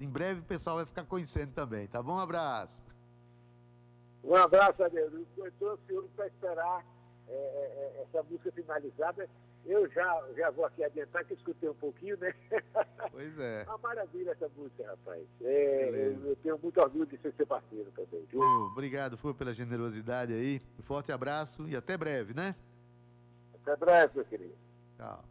Em 0.00 0.08
breve 0.08 0.40
o 0.40 0.44
pessoal 0.44 0.76
vai 0.76 0.84
ficar 0.84 1.04
conhecendo 1.04 1.52
também, 1.52 1.86
tá 1.86 2.02
bom? 2.02 2.14
Um 2.14 2.18
abraço. 2.18 2.84
Um 4.24 4.34
abraço. 4.34 4.82
Eu 4.82 5.46
estou 5.46 5.70
ansioso 5.70 6.08
para 6.16 6.26
esperar 6.26 6.84
é, 7.32 7.96
é, 7.96 8.02
essa 8.02 8.22
música 8.24 8.52
finalizada. 8.52 9.28
Eu 9.64 9.88
já, 9.90 10.28
já 10.36 10.50
vou 10.50 10.64
aqui 10.64 10.82
adiantar 10.82 11.24
que 11.24 11.34
escutei 11.34 11.68
um 11.68 11.74
pouquinho, 11.74 12.16
né? 12.18 12.34
Pois 13.12 13.38
é. 13.38 13.64
Uma 13.64 13.78
maravilha 13.78 14.30
essa 14.30 14.48
música, 14.56 14.86
rapaz. 14.86 15.22
É, 15.42 15.88
eu, 15.90 16.28
eu 16.28 16.36
tenho 16.36 16.58
muito 16.58 16.80
orgulho 16.80 17.06
de 17.06 17.18
ser 17.18 17.32
seu 17.34 17.46
parceiro 17.46 17.90
também? 17.92 18.24
Pô, 18.32 18.42
obrigado, 18.72 19.18
Fu, 19.18 19.34
pela 19.34 19.52
generosidade 19.52 20.32
aí. 20.32 20.62
Um 20.78 20.82
forte 20.82 21.12
abraço 21.12 21.68
e 21.68 21.76
até 21.76 21.96
breve, 21.96 22.32
né? 22.32 22.56
Até 23.54 23.76
breve, 23.76 24.12
meu 24.16 24.24
querido. 24.24 24.54
Tchau. 24.96 25.24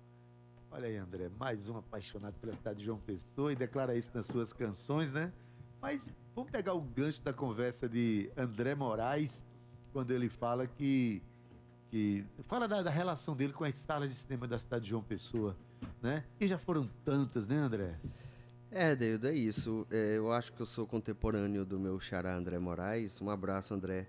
Olha 0.74 0.88
aí, 0.88 0.96
André, 0.96 1.30
mais 1.38 1.68
um 1.68 1.78
apaixonado 1.78 2.40
pela 2.40 2.54
cidade 2.54 2.80
de 2.80 2.86
João 2.86 2.98
Pessoa 3.00 3.52
e 3.52 3.56
declara 3.58 3.94
isso 3.94 4.12
nas 4.14 4.26
suas 4.26 4.54
canções, 4.54 5.12
né? 5.12 5.34
Mas 5.82 6.14
vamos 6.34 6.50
pegar 6.50 6.74
o 6.74 6.82
gancho 6.82 7.22
da 7.22 7.34
conversa 7.34 7.90
de 7.90 8.32
André 8.38 8.74
Moraes, 8.74 9.46
quando 9.92 10.12
ele 10.12 10.30
fala 10.30 10.66
que. 10.66 11.22
Que 11.92 12.26
fala 12.48 12.70
da, 12.70 12.82
da 12.82 12.90
relação 12.90 13.36
dele 13.36 13.52
com 13.52 13.66
as 13.66 13.76
salas 13.76 14.10
de 14.10 14.16
cinema 14.16 14.48
da 14.48 14.58
cidade 14.58 14.86
de 14.86 14.90
João 14.92 15.04
Pessoa, 15.04 15.58
né? 16.02 16.24
E 16.40 16.48
já 16.48 16.58
foram 16.58 16.90
tantas, 17.04 17.50
né, 17.50 17.58
André? 17.58 18.00
É, 18.72 18.96
Deildo, 18.96 19.28
é 19.28 19.34
isso. 19.34 19.86
É, 19.92 20.18
eu 20.18 20.32
acho 20.32 20.54
que 20.54 20.62
eu 20.62 20.66
sou 20.66 20.88
contemporâneo 20.88 21.66
do 21.66 21.78
meu 21.78 22.00
xará 22.00 22.34
André 22.34 22.58
Moraes. 22.58 23.20
Um 23.20 23.30
abraço, 23.30 23.74
André. 23.74 24.08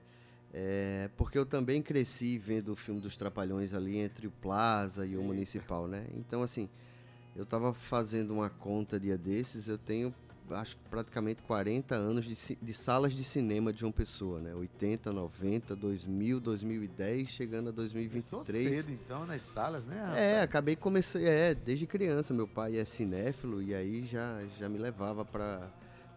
É, 0.54 1.10
porque 1.16 1.36
eu 1.36 1.44
também 1.44 1.82
cresci 1.82 2.38
vendo 2.38 2.70
o 2.70 2.76
filme 2.76 3.00
dos 3.00 3.16
Trapalhões 3.16 3.74
ali 3.74 3.96
entre 3.98 4.28
o 4.28 4.30
Plaza 4.30 5.04
e 5.04 5.16
o 5.16 5.22
Municipal, 5.22 5.88
né? 5.88 6.06
Então, 6.14 6.40
assim, 6.40 6.68
eu 7.34 7.42
estava 7.42 7.74
fazendo 7.74 8.32
uma 8.32 8.48
conta 8.48 9.00
dia 9.00 9.18
desses, 9.18 9.66
eu 9.66 9.78
tenho 9.78 10.14
acho 10.50 10.76
que 10.76 10.82
praticamente 10.88 11.42
40 11.42 11.94
anos 11.94 12.24
de, 12.24 12.56
de, 12.60 12.74
salas 12.74 13.12
de 13.12 13.24
cinema 13.24 13.72
de 13.72 13.80
João 13.80 13.92
Pessoa, 13.92 14.40
né? 14.40 14.54
80, 14.54 15.12
90, 15.12 15.76
2000, 15.76 16.40
2010, 16.40 17.28
chegando 17.28 17.68
a 17.68 17.72
2023. 17.72 18.64
Começou 18.64 18.82
cedo, 18.82 18.92
então, 18.92 19.26
nas 19.26 19.42
salas, 19.42 19.86
né? 19.86 19.96
Rapaz? 20.00 20.18
É, 20.18 20.40
acabei 20.42 20.76
comecei, 20.76 21.26
é, 21.26 21.54
desde 21.54 21.86
criança. 21.86 22.34
Meu 22.34 22.48
pai 22.48 22.78
é 22.78 22.84
cinéfilo 22.84 23.62
e 23.62 23.74
aí 23.74 24.04
já, 24.04 24.40
já 24.58 24.68
me 24.68 24.78
levava 24.78 25.24
para 25.24 25.70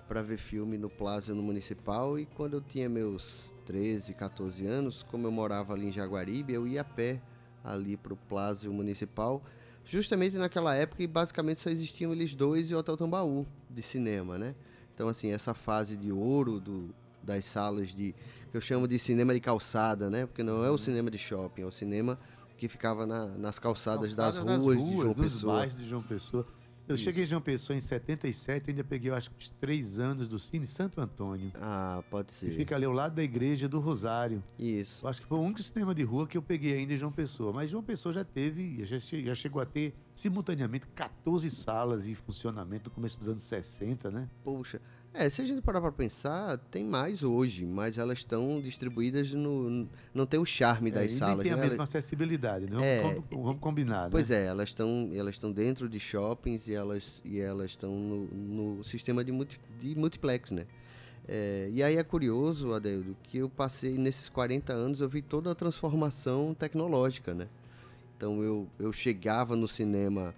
para 0.07 0.21
ver 0.21 0.37
filme 0.37 0.77
no 0.77 0.89
Plaza 0.89 1.33
no 1.33 1.41
Municipal 1.41 2.19
e 2.19 2.25
quando 2.25 2.57
eu 2.57 2.61
tinha 2.61 2.87
meus 2.87 3.53
13, 3.65 4.13
14 4.13 4.65
anos, 4.65 5.01
como 5.01 5.25
eu 5.25 5.31
morava 5.31 5.73
ali 5.73 5.87
em 5.87 5.91
Jaguaribe, 5.91 6.53
eu 6.53 6.67
ia 6.67 6.81
a 6.81 6.83
pé 6.83 7.19
ali 7.63 7.97
para 7.97 8.13
o 8.13 8.17
Plaza 8.17 8.69
Municipal, 8.69 9.41
justamente 9.85 10.37
naquela 10.37 10.75
época 10.75 11.03
e 11.03 11.07
basicamente 11.07 11.59
só 11.59 11.69
existiam 11.69 12.11
eles 12.11 12.33
dois 12.33 12.71
e 12.71 12.75
o 12.75 12.79
Hotel 12.79 12.97
Tambaú 12.97 13.45
de 13.69 13.81
cinema, 13.81 14.37
né? 14.37 14.55
Então 14.93 15.07
assim, 15.07 15.31
essa 15.31 15.53
fase 15.53 15.95
de 15.95 16.11
ouro 16.11 16.59
do, 16.59 16.93
das 17.21 17.45
salas 17.45 17.93
de 17.93 18.13
que 18.51 18.57
eu 18.57 18.61
chamo 18.61 18.87
de 18.87 18.97
cinema 18.97 19.33
de 19.33 19.39
calçada, 19.39 20.09
né? 20.09 20.25
Porque 20.25 20.43
não 20.43 20.63
é 20.63 20.69
o 20.69 20.71
uhum. 20.71 20.77
cinema 20.77 21.11
de 21.11 21.17
shopping, 21.17 21.63
é 21.63 21.65
o 21.65 21.71
cinema 21.71 22.17
que 22.57 22.67
ficava 22.69 23.05
na, 23.05 23.27
nas 23.27 23.59
calçadas, 23.59 24.15
calçadas 24.15 24.45
das, 24.45 24.45
ruas, 24.45 24.55
das 24.55 24.63
ruas 24.63 24.83
de 24.83 24.95
João 24.95 25.13
Pessoa. 25.13 25.67
de 25.67 25.85
João 25.85 26.01
Pessoa. 26.01 26.47
Eu 26.87 26.95
Isso. 26.95 27.03
cheguei 27.03 27.23
em 27.23 27.27
João 27.27 27.41
Pessoa 27.41 27.75
em 27.75 27.79
77, 27.79 28.69
ainda 28.69 28.83
peguei, 28.83 29.09
eu 29.09 29.15
acho 29.15 29.31
que, 29.31 29.37
os 29.39 29.49
três 29.49 29.97
anos 29.97 30.27
do 30.27 30.37
Cine 30.37 30.67
Santo 30.67 31.01
Antônio. 31.01 31.51
Ah, 31.55 32.03
pode 32.11 32.31
ser. 32.31 32.49
E 32.49 32.51
fica 32.51 32.75
ali 32.75 32.85
ao 32.85 32.91
lado 32.91 33.15
da 33.15 33.23
igreja 33.23 33.67
do 33.67 33.79
Rosário. 33.79 34.43
Isso. 34.57 35.03
Eu 35.03 35.09
acho 35.09 35.21
que 35.21 35.27
foi 35.27 35.37
o 35.39 35.41
único 35.41 35.63
cinema 35.63 35.95
de 35.95 36.03
rua 36.03 36.27
que 36.27 36.37
eu 36.37 36.43
peguei 36.43 36.73
ainda 36.73 36.93
em 36.93 36.97
João 36.97 37.11
Pessoa. 37.11 37.51
Mas 37.51 37.71
João 37.71 37.83
Pessoa 37.83 38.13
já 38.13 38.23
teve, 38.23 38.85
já, 38.85 38.97
já 38.99 39.33
chegou 39.33 39.61
a 39.61 39.65
ter 39.65 39.95
simultaneamente 40.13 40.87
14 40.89 41.49
salas 41.49 42.07
em 42.07 42.13
funcionamento 42.13 42.89
no 42.89 42.95
começo 42.95 43.17
dos 43.17 43.29
anos 43.29 43.43
60, 43.43 44.11
né? 44.11 44.29
Poxa. 44.43 44.79
É, 45.17 45.29
se 45.29 45.41
a 45.41 45.45
gente 45.45 45.61
parar 45.61 45.79
para 45.79 45.91
pensar, 45.93 46.57
tem 46.69 46.83
mais 46.83 47.23
hoje, 47.23 47.65
mas 47.65 47.97
elas 47.97 48.19
estão 48.19 48.59
distribuídas 48.59 49.31
no. 49.31 49.87
Não 50.13 50.25
tem 50.25 50.39
o 50.39 50.45
charme 50.45 50.91
das 50.91 51.13
é, 51.13 51.15
salas. 51.15 51.43
tem 51.43 51.53
a 51.53 51.55
né? 51.55 51.63
mesma 51.63 51.85
acessibilidade, 51.85 52.69
né? 52.69 52.77
É, 52.81 53.01
vamos, 53.01 53.23
vamos 53.31 53.59
combinar. 53.59 54.03
Né? 54.03 54.09
Pois 54.11 54.29
é, 54.29 54.45
elas 54.45 54.69
estão 54.69 55.09
elas 55.13 55.35
estão 55.35 55.51
dentro 55.51 55.87
de 55.87 55.99
shoppings 55.99 56.67
e 56.67 56.73
elas 56.73 57.21
e 57.23 57.39
elas 57.39 57.71
estão 57.71 57.91
no, 57.91 58.25
no 58.75 58.83
sistema 58.83 59.23
de, 59.23 59.31
multi, 59.31 59.59
de 59.79 59.95
multiplex, 59.95 60.51
né? 60.51 60.65
É, 61.27 61.69
e 61.71 61.81
aí 61.81 61.95
é 61.95 62.03
curioso, 62.03 62.73
Adeldo, 62.73 63.15
que 63.23 63.37
eu 63.37 63.49
passei 63.49 63.97
nesses 63.97 64.29
40 64.29 64.73
anos, 64.73 65.01
eu 65.01 65.09
vi 65.09 65.21
toda 65.21 65.49
a 65.49 65.55
transformação 65.55 66.53
tecnológica, 66.53 67.33
né? 67.33 67.47
Então 68.15 68.43
eu, 68.43 68.67
eu 68.77 68.91
chegava 68.91 69.55
no 69.55 69.67
cinema 69.67 70.35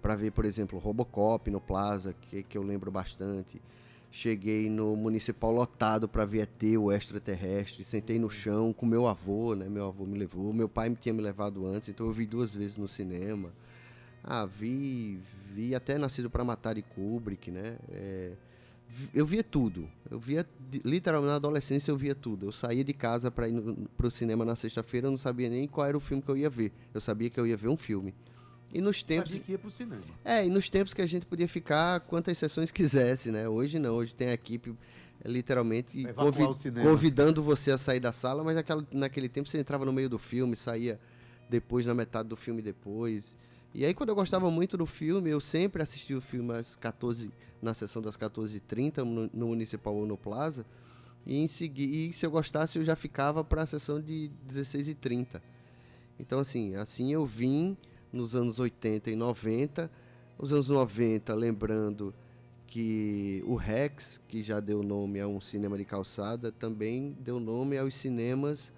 para 0.00 0.14
ver, 0.14 0.30
por 0.30 0.44
exemplo, 0.44 0.78
Robocop 0.78 1.50
no 1.50 1.60
Plaza, 1.60 2.14
que, 2.14 2.42
que 2.42 2.56
eu 2.56 2.62
lembro 2.62 2.90
bastante. 2.90 3.60
Cheguei 4.12 4.68
no 4.68 4.96
municipal 4.96 5.52
lotado 5.52 6.08
para 6.08 6.24
ver 6.24 6.40
ET, 6.40 6.62
o 6.76 6.90
extraterrestre. 6.90 7.84
Sentei 7.84 8.18
no 8.18 8.28
chão 8.28 8.72
com 8.72 8.84
meu 8.84 9.06
avô, 9.06 9.54
né? 9.54 9.68
Meu 9.68 9.86
avô 9.86 10.04
me 10.04 10.18
levou. 10.18 10.52
Meu 10.52 10.68
pai 10.68 10.96
tinha 11.00 11.12
me 11.12 11.22
levado 11.22 11.64
antes, 11.66 11.88
então 11.88 12.06
eu 12.06 12.12
vi 12.12 12.26
duas 12.26 12.54
vezes 12.54 12.76
no 12.76 12.88
cinema. 12.88 13.50
Ah, 14.22 14.44
vi, 14.44 15.20
vi 15.54 15.74
até 15.74 15.96
Nascido 15.96 16.28
para 16.28 16.44
Matar 16.44 16.74
de 16.74 16.82
Kubrick, 16.82 17.50
né? 17.50 17.76
É, 17.90 18.32
eu 19.14 19.24
via 19.24 19.42
tudo. 19.42 19.88
Eu 20.10 20.18
via, 20.18 20.46
literalmente, 20.84 21.30
na 21.30 21.36
adolescência 21.36 21.90
eu 21.90 21.96
via 21.96 22.14
tudo. 22.14 22.46
Eu 22.46 22.52
saía 22.52 22.84
de 22.84 22.92
casa 22.92 23.30
para 23.30 23.48
ir 23.48 23.62
para 23.96 24.06
o 24.06 24.10
cinema 24.10 24.44
na 24.44 24.56
sexta-feira, 24.56 25.06
eu 25.06 25.10
não 25.10 25.18
sabia 25.18 25.48
nem 25.48 25.66
qual 25.66 25.86
era 25.86 25.96
o 25.96 26.00
filme 26.00 26.22
que 26.22 26.30
eu 26.30 26.36
ia 26.36 26.50
ver. 26.50 26.72
Eu 26.92 27.00
sabia 27.00 27.30
que 27.30 27.38
eu 27.38 27.46
ia 27.46 27.56
ver 27.56 27.68
um 27.68 27.76
filme. 27.76 28.14
E 28.72 28.80
nos 28.80 29.02
tempos. 29.02 29.34
que 29.34 29.52
ia 29.52 29.58
pro 29.58 29.70
cinema. 29.70 30.02
É, 30.24 30.46
e 30.46 30.48
nos 30.48 30.70
tempos 30.70 30.94
que 30.94 31.02
a 31.02 31.06
gente 31.06 31.26
podia 31.26 31.48
ficar 31.48 32.00
quantas 32.00 32.38
sessões 32.38 32.70
quisesse, 32.70 33.30
né? 33.30 33.48
Hoje 33.48 33.78
não, 33.78 33.96
hoje 33.96 34.14
tem 34.14 34.28
a 34.28 34.32
equipe 34.32 34.74
é, 35.22 35.28
literalmente 35.28 36.06
convi 36.14 36.44
convidando 36.82 37.42
você 37.42 37.72
a 37.72 37.78
sair 37.78 38.00
da 38.00 38.12
sala, 38.12 38.44
mas 38.44 38.56
naquela, 38.56 38.86
naquele 38.92 39.28
tempo 39.28 39.48
você 39.48 39.58
entrava 39.58 39.84
no 39.84 39.92
meio 39.92 40.08
do 40.08 40.18
filme, 40.18 40.56
saía 40.56 41.00
depois 41.48 41.84
na 41.84 41.94
metade 41.94 42.28
do 42.28 42.36
filme 42.36 42.62
depois. 42.62 43.36
E 43.74 43.84
aí 43.84 43.92
quando 43.92 44.10
eu 44.10 44.14
gostava 44.14 44.50
muito 44.50 44.76
do 44.76 44.86
filme, 44.86 45.30
eu 45.30 45.40
sempre 45.40 45.82
assistia 45.82 46.16
o 46.16 46.20
filme 46.20 46.54
às 46.54 46.76
14, 46.76 47.30
na 47.60 47.74
sessão 47.74 48.00
das 48.00 48.16
14h30 48.16 48.98
no, 48.98 49.30
no 49.32 49.46
Municipal 49.48 49.94
ou 49.94 50.06
no 50.06 50.16
Plaza. 50.16 50.64
E, 51.26 51.36
em 51.36 51.46
segui, 51.46 52.08
e 52.08 52.12
se 52.12 52.24
eu 52.24 52.30
gostasse, 52.30 52.78
eu 52.78 52.84
já 52.84 52.96
ficava 52.96 53.44
para 53.44 53.62
a 53.62 53.66
sessão 53.66 54.00
de 54.00 54.30
16h30. 54.48 55.40
Então, 56.18 56.40
assim, 56.40 56.74
assim 56.76 57.12
eu 57.12 57.26
vim 57.26 57.76
nos 58.12 58.34
anos 58.34 58.58
80 58.58 59.10
e 59.10 59.16
90. 59.16 59.90
Os 60.38 60.52
anos 60.52 60.68
90, 60.68 61.34
lembrando 61.34 62.14
que 62.66 63.42
o 63.46 63.56
Rex, 63.56 64.20
que 64.28 64.42
já 64.42 64.60
deu 64.60 64.82
nome 64.82 65.20
a 65.20 65.26
um 65.26 65.40
cinema 65.40 65.76
de 65.76 65.84
calçada, 65.84 66.52
também 66.52 67.16
deu 67.20 67.40
nome 67.40 67.76
aos 67.76 67.94
cinemas, 67.94 68.72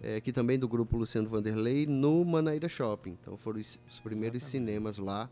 é, 0.00 0.20
que 0.20 0.32
também 0.32 0.58
do 0.58 0.66
grupo 0.66 0.96
Luciano 0.96 1.28
Vanderlei, 1.28 1.86
no 1.86 2.24
Manaíra 2.24 2.68
Shopping. 2.68 3.16
Então 3.20 3.36
foram 3.36 3.60
os, 3.60 3.78
os 3.88 4.00
primeiros 4.00 4.42
Exatamente. 4.42 4.70
cinemas 4.70 4.98
lá. 4.98 5.30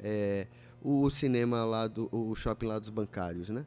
É, 0.00 0.46
o 0.82 1.10
cinema 1.10 1.64
lá 1.64 1.86
do 1.86 2.08
o 2.12 2.34
shopping 2.34 2.66
lá 2.66 2.78
dos 2.78 2.90
bancários, 2.90 3.48
né? 3.48 3.66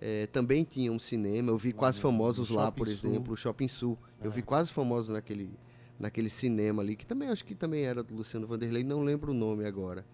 É, 0.00 0.26
também 0.28 0.62
tinha 0.62 0.92
um 0.92 0.98
cinema, 0.98 1.50
eu 1.50 1.58
vi 1.58 1.72
quase 1.72 2.00
famosos 2.00 2.50
lá, 2.50 2.70
por 2.70 2.86
exemplo, 2.86 3.34
o 3.34 3.36
Shopping 3.36 3.66
Sul. 3.66 3.98
Eu 4.22 4.30
vi 4.30 4.40
é. 4.40 4.42
quase 4.42 4.72
famosos 4.72 5.08
naquele, 5.08 5.50
naquele 5.98 6.30
cinema 6.30 6.82
ali, 6.82 6.94
que 6.94 7.04
também 7.04 7.28
acho 7.28 7.44
que 7.44 7.54
também 7.54 7.84
era 7.84 8.02
do 8.02 8.14
Luciano 8.14 8.46
Vanderlei, 8.46 8.84
não 8.84 9.02
lembro 9.02 9.32
o 9.32 9.34
nome 9.34 9.64
agora. 9.64 10.04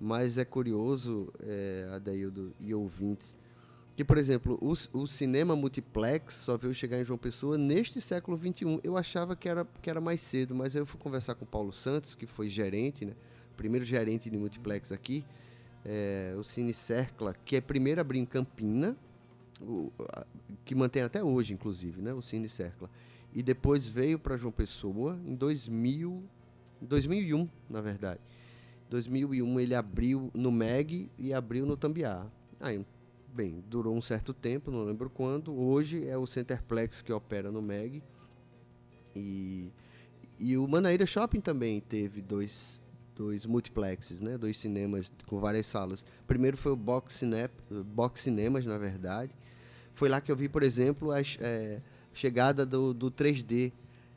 Mas 0.00 0.36
é 0.36 0.44
curioso, 0.44 1.32
é, 1.40 1.88
Adaildo 1.92 2.52
e 2.58 2.74
ouvintes, 2.74 3.36
que, 3.96 4.04
por 4.04 4.18
exemplo, 4.18 4.58
o, 4.60 4.72
o, 4.98 5.06
cinema 5.06 5.54
multiplex 5.54 6.34
só 6.34 6.56
veio 6.56 6.74
chegar 6.74 7.00
em 7.00 7.04
João 7.04 7.16
Pessoa 7.16 7.56
neste 7.56 8.00
século 8.00 8.36
XXI. 8.36 8.80
Eu 8.82 8.96
achava 8.96 9.36
que 9.36 9.48
era, 9.48 9.64
que 9.80 9.88
era 9.88 10.00
mais 10.00 10.20
cedo, 10.20 10.52
mas 10.52 10.74
aí 10.74 10.82
eu 10.82 10.86
fui 10.86 10.98
conversar 10.98 11.36
com 11.36 11.44
o 11.44 11.48
Paulo 11.48 11.72
Santos, 11.72 12.16
que 12.16 12.26
foi 12.26 12.48
gerente, 12.48 13.04
né? 13.04 13.12
primeiro 13.56 13.84
gerente 13.84 14.28
de 14.28 14.36
multiplex 14.36 14.90
aqui, 14.90 15.24
é, 15.84 16.34
o 16.36 16.42
Cine 16.42 16.74
Cercla, 16.74 17.36
que 17.44 17.54
é 17.54 17.60
primeiro 17.60 18.00
abrir 18.00 18.18
em 18.18 18.26
Campina, 18.26 18.96
o, 19.60 19.92
a, 20.12 20.26
que 20.64 20.74
mantém 20.74 21.04
até 21.04 21.22
hoje, 21.22 21.54
inclusive, 21.54 22.02
né? 22.02 22.12
o 22.12 22.20
Cine 22.20 22.48
Cercla 22.48 22.90
e 23.34 23.42
depois 23.42 23.88
veio 23.88 24.18
para 24.18 24.36
João 24.36 24.52
Pessoa 24.52 25.18
em 25.26 25.34
2000, 25.34 26.22
2001, 26.80 27.48
na 27.68 27.80
verdade. 27.80 28.20
2001 28.88 29.60
ele 29.60 29.74
abriu 29.74 30.30
no 30.32 30.52
MEG 30.52 31.10
e 31.18 31.34
abriu 31.34 31.66
no 31.66 31.76
Tambiá. 31.76 32.26
Aí, 32.60 32.86
bem, 33.34 33.64
durou 33.68 33.96
um 33.96 34.00
certo 34.00 34.32
tempo, 34.32 34.70
não 34.70 34.84
lembro 34.84 35.10
quando. 35.10 35.52
Hoje 35.52 36.06
é 36.06 36.16
o 36.16 36.26
Centerplex 36.28 37.02
que 37.02 37.12
opera 37.12 37.50
no 37.50 37.60
MEG. 37.60 38.04
E, 39.16 39.72
e 40.38 40.56
o 40.56 40.68
Manaíra 40.68 41.04
Shopping 41.04 41.40
também 41.40 41.80
teve 41.80 42.22
dois, 42.22 42.80
dois 43.16 43.44
multiplexes, 43.46 44.20
né? 44.20 44.38
dois 44.38 44.56
cinemas 44.56 45.12
com 45.26 45.40
várias 45.40 45.66
salas. 45.66 46.04
Primeiro 46.24 46.56
foi 46.56 46.70
o 46.70 46.76
Box, 46.76 47.14
Cine, 47.14 47.48
Box 47.86 48.20
Cinemas, 48.20 48.64
na 48.64 48.78
verdade. 48.78 49.34
Foi 49.92 50.08
lá 50.08 50.20
que 50.20 50.30
eu 50.30 50.36
vi, 50.36 50.48
por 50.48 50.62
exemplo, 50.62 51.10
as, 51.10 51.36
é, 51.40 51.80
chegada 52.14 52.64
do, 52.64 52.94
do 52.94 53.10
3D. 53.10 53.72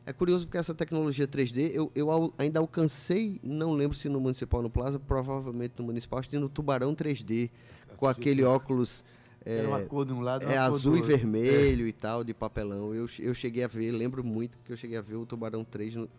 É 0.05 0.13
curioso 0.13 0.45
porque 0.45 0.57
essa 0.57 0.73
tecnologia 0.73 1.27
3D 1.27 1.71
eu, 1.73 1.91
eu 1.93 2.33
ainda 2.37 2.59
alcancei, 2.61 3.41
não 3.43 3.73
lembro 3.73 3.97
se 3.97 4.07
no 4.07 4.21
Municipal 4.21 4.61
no 4.61 4.69
Plaza, 4.69 4.97
provavelmente 4.97 5.73
no 5.77 5.83
Municipal, 5.83 6.19
acho 6.19 6.29
que 6.29 6.37
no 6.39 6.47
Tubarão 6.47 6.95
3D, 6.95 7.49
com 7.97 8.07
aquele 8.07 8.43
óculos 8.43 9.03
É, 9.45 9.59
Era 9.59 9.67
uma 9.67 9.81
cor 9.81 10.05
de 10.05 10.13
um 10.13 10.19
lado 10.19 10.45
É 10.45 10.57
azul 10.57 10.97
e 10.97 11.01
vermelho 11.01 11.85
é. 11.85 11.89
e 11.89 11.93
tal, 11.93 12.23
de 12.23 12.33
papelão. 12.33 12.93
Eu, 12.93 13.07
eu 13.19 13.33
cheguei 13.33 13.63
a 13.63 13.67
ver, 13.67 13.91
lembro 13.91 14.23
muito 14.23 14.57
que 14.65 14.71
eu 14.71 14.77
cheguei 14.77 14.97
a 14.97 15.01
ver 15.01 15.15
o 15.15 15.25
Tubarão 15.25 15.63
3 15.63 15.95
no, 15.95 16.09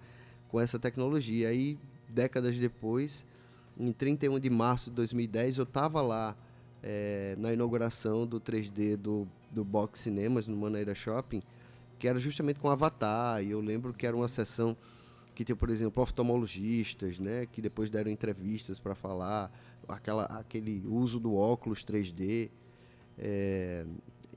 com 0.49 0.61
essa 0.61 0.79
tecnologia. 0.79 1.49
Aí, 1.49 1.79
décadas 2.09 2.59
depois, 2.59 3.25
em 3.79 3.93
31 3.93 4.41
de 4.41 4.51
março 4.51 4.91
de 4.91 4.97
2010, 4.97 5.59
eu 5.59 5.65
estava 5.65 6.01
lá 6.01 6.35
é, 6.83 7.35
na 7.39 7.53
inauguração 7.53 8.27
do 8.27 8.41
3D 8.41 8.97
do, 8.97 9.29
do 9.51 9.65
Box 9.65 10.01
Cinemas, 10.01 10.47
no 10.47 10.57
Maneira 10.57 10.95
Shopping, 10.95 11.43
que 11.99 12.07
era 12.07 12.19
justamente 12.19 12.61
com 12.61 12.71
Avatar. 12.71 13.43
E 13.43 13.51
eu 13.51 13.61
lembro 13.61 13.93
que 13.93 14.07
era 14.07 14.17
uma 14.17 14.29
sessão 14.29 14.77
que 15.35 15.45
tinha, 15.45 15.55
por 15.55 15.71
exemplo, 15.71 16.03
oftalmologistas, 16.03 17.19
né, 17.19 17.47
que 17.47 17.63
depois 17.63 17.89
deram 17.89 18.11
entrevistas 18.11 18.81
para 18.81 18.95
falar 18.95 19.53
aquela, 19.87 20.25
aquele 20.25 20.83
uso 20.87 21.21
do 21.21 21.35
óculos 21.37 21.85
3D. 21.85 22.51
É, 23.17 23.87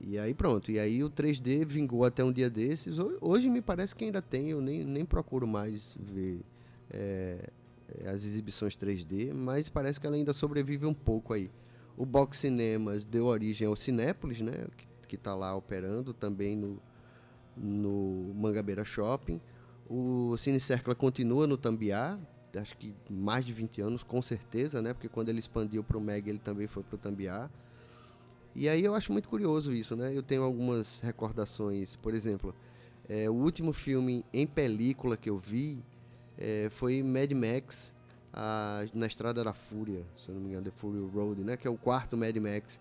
e 0.00 0.18
aí 0.18 0.32
pronto, 0.32 0.70
e 0.70 0.78
aí 0.78 1.02
o 1.02 1.10
3D 1.10 1.64
vingou 1.64 2.04
até 2.04 2.22
um 2.22 2.32
dia 2.32 2.48
desses. 2.48 2.98
Hoje 3.20 3.48
me 3.48 3.60
parece 3.60 3.96
que 3.96 4.04
ainda 4.04 4.22
tem, 4.22 4.50
eu 4.50 4.60
nem, 4.60 4.84
nem 4.84 5.04
procuro 5.04 5.46
mais 5.46 5.96
ver 5.98 6.40
é, 6.88 7.50
as 8.06 8.24
exibições 8.24 8.76
3D, 8.76 9.34
mas 9.34 9.68
parece 9.68 9.98
que 9.98 10.06
ela 10.06 10.14
ainda 10.14 10.32
sobrevive 10.32 10.86
um 10.86 10.94
pouco 10.94 11.32
aí. 11.32 11.50
O 11.96 12.06
Box 12.06 12.38
Cinemas 12.38 13.04
deu 13.04 13.26
origem 13.26 13.66
ao 13.66 13.74
Cinépolis, 13.74 14.40
né, 14.40 14.66
que 15.08 15.16
está 15.16 15.34
lá 15.34 15.54
operando 15.54 16.14
também 16.14 16.56
no, 16.56 16.80
no 17.56 18.32
Mangabeira 18.34 18.84
Shopping. 18.84 19.40
O 19.88 20.36
Cine 20.36 20.60
Cercla 20.60 20.94
continua 20.94 21.46
no 21.46 21.56
Tambiá, 21.56 22.18
acho 22.58 22.76
que 22.76 22.94
mais 23.08 23.44
de 23.44 23.52
20 23.52 23.80
anos, 23.80 24.02
com 24.02 24.20
certeza, 24.22 24.82
né, 24.82 24.92
porque 24.92 25.08
quando 25.08 25.28
ele 25.28 25.38
expandiu 25.38 25.82
para 25.82 25.96
o 25.96 26.00
Meg, 26.00 26.28
ele 26.28 26.38
também 26.38 26.66
foi 26.66 26.82
para 26.82 26.96
o 26.96 26.98
Tambiá. 26.98 27.50
E 28.54 28.68
aí 28.68 28.84
eu 28.84 28.94
acho 28.94 29.12
muito 29.12 29.28
curioso 29.28 29.72
isso, 29.72 29.96
né? 29.96 30.14
Eu 30.14 30.22
tenho 30.22 30.42
algumas 30.42 31.00
recordações, 31.00 31.96
por 31.96 32.14
exemplo, 32.14 32.54
é, 33.08 33.28
o 33.28 33.32
último 33.32 33.72
filme 33.72 34.24
em 34.32 34.46
película 34.46 35.16
que 35.16 35.30
eu 35.30 35.38
vi 35.38 35.82
é, 36.38 36.68
foi 36.70 37.02
Mad 37.02 37.32
Max 37.32 37.92
a, 38.32 38.84
na 38.94 39.06
Estrada 39.06 39.42
da 39.42 39.52
Fúria, 39.52 40.04
se 40.18 40.28
eu 40.28 40.34
não 40.34 40.42
me 40.42 40.48
engano, 40.50 40.64
The 40.64 40.70
Fury 40.70 40.98
Road, 41.14 41.42
né? 41.42 41.56
Que 41.56 41.66
é 41.66 41.70
o 41.70 41.76
quarto 41.76 42.16
Mad 42.16 42.36
Max. 42.36 42.78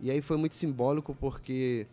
E 0.00 0.10
aí 0.10 0.20
foi 0.20 0.36
muito 0.36 0.54
simbólico 0.54 1.14
porque 1.14 1.86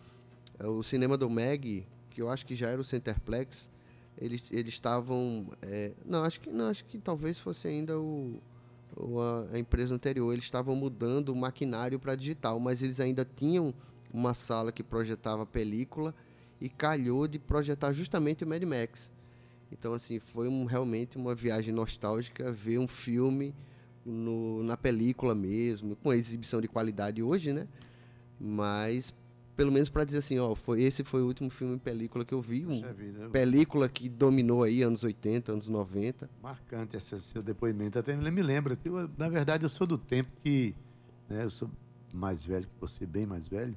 é, 0.59 0.67
o 0.67 0.83
cinema 0.83 1.17
do 1.17 1.29
Meg, 1.29 1.85
que 2.15 2.21
eu 2.21 2.29
acho 2.29 2.45
que 2.45 2.55
já 2.55 2.69
era 2.69 2.79
o 2.79 2.83
Centerplex, 2.83 3.69
eles 4.17 4.47
eles 4.49 4.73
estavam, 4.73 5.51
é, 5.61 5.91
não 6.05 6.23
acho 6.23 6.39
que 6.39 6.49
não 6.49 6.69
acho 6.69 6.85
que 6.85 6.97
talvez 6.97 7.37
fosse 7.37 7.67
ainda 7.67 7.99
o 7.99 8.41
a, 9.19 9.55
a 9.55 9.59
empresa 9.59 9.93
anterior, 9.93 10.31
eles 10.31 10.45
estavam 10.45 10.73
mudando 10.73 11.29
o 11.29 11.35
maquinário 11.35 11.99
para 11.99 12.15
digital, 12.15 12.57
mas 12.57 12.81
eles 12.81 13.01
ainda 13.01 13.27
tinham 13.35 13.73
uma 14.13 14.33
sala 14.33 14.71
que 14.71 14.81
projetava 14.81 15.45
película 15.45 16.15
e 16.61 16.69
calhou 16.69 17.27
de 17.27 17.37
projetar 17.37 17.91
justamente 17.91 18.45
o 18.45 18.47
Mad 18.47 18.63
Max. 18.63 19.11
Então, 19.69 19.93
assim, 19.93 20.19
foi 20.19 20.47
um, 20.47 20.63
realmente 20.63 21.17
uma 21.17 21.35
viagem 21.35 21.73
nostálgica 21.73 22.49
ver 22.49 22.77
um 22.77 22.87
filme 22.87 23.53
no, 24.05 24.63
na 24.63 24.77
película 24.77 25.35
mesmo, 25.35 25.97
com 25.97 26.13
exibição 26.13 26.61
de 26.61 26.69
qualidade 26.69 27.21
hoje, 27.21 27.51
né? 27.51 27.67
Mas 28.39 29.13
pelo 29.55 29.71
menos 29.71 29.89
para 29.89 30.03
dizer 30.03 30.17
assim, 30.17 30.37
ó, 30.37 30.53
foi, 30.53 30.83
esse 30.83 31.03
foi 31.03 31.21
o 31.21 31.27
último 31.27 31.49
filme 31.49 31.75
em 31.75 31.79
película 31.79 32.25
que 32.25 32.33
eu 32.33 32.41
vi. 32.41 32.65
Um 32.65 32.81
vida, 32.93 33.29
película 33.29 33.87
que 33.87 34.09
dominou 34.09 34.63
aí 34.63 34.81
anos 34.81 35.03
80, 35.03 35.51
anos 35.51 35.67
90. 35.67 36.29
Marcante 36.43 36.97
esse 36.97 37.19
seu 37.21 37.41
depoimento. 37.41 37.97
Até 37.97 38.15
me 38.15 38.43
lembra 38.43 38.75
que, 38.75 38.89
eu, 38.89 39.09
na 39.17 39.29
verdade, 39.29 39.63
eu 39.63 39.69
sou 39.69 39.87
do 39.87 39.97
tempo 39.97 40.29
que. 40.43 40.75
Né, 41.29 41.43
eu 41.43 41.49
sou 41.49 41.69
mais 42.13 42.45
velho 42.45 42.65
que 42.65 42.79
você, 42.79 43.05
bem 43.05 43.25
mais 43.25 43.47
velho. 43.47 43.75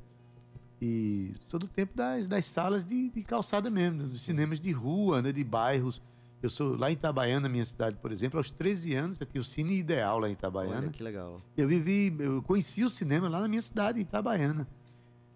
E 0.81 1.33
sou 1.37 1.59
do 1.59 1.66
tempo 1.68 1.97
das, 1.97 2.26
das 2.26 2.45
salas 2.45 2.85
de, 2.85 3.11
de 3.11 3.22
calçada 3.22 3.70
mesmo, 3.70 4.05
dos 4.05 4.20
cinemas 4.20 4.61
de 4.61 4.70
rua, 4.72 5.22
né, 5.22 5.33
de 5.33 5.45
bairros. 5.45 6.01
Eu 6.41 6.49
sou 6.49 6.76
lá 6.76 6.89
em 6.89 6.93
Itabaiana, 6.93 7.49
minha 7.49 7.64
cidade, 7.64 7.97
por 7.97 8.12
exemplo, 8.12 8.39
aos 8.39 8.49
13 8.49 8.95
anos, 8.95 9.20
eu 9.20 9.26
tinha 9.26 9.41
o 9.41 9.45
Cine 9.45 9.76
Ideal 9.76 10.20
lá 10.20 10.29
em 10.29 10.33
Itabaiana. 10.33 10.83
Olha, 10.83 10.91
que 10.91 11.03
legal. 11.03 11.41
Eu 11.57 11.66
vivi, 11.66 12.14
eu 12.20 12.41
conheci 12.43 12.85
o 12.85 12.89
cinema 12.89 13.29
lá 13.29 13.41
na 13.41 13.49
minha 13.49 13.62
cidade, 13.62 13.99
em 13.99 14.03
Itabaiana. 14.03 14.68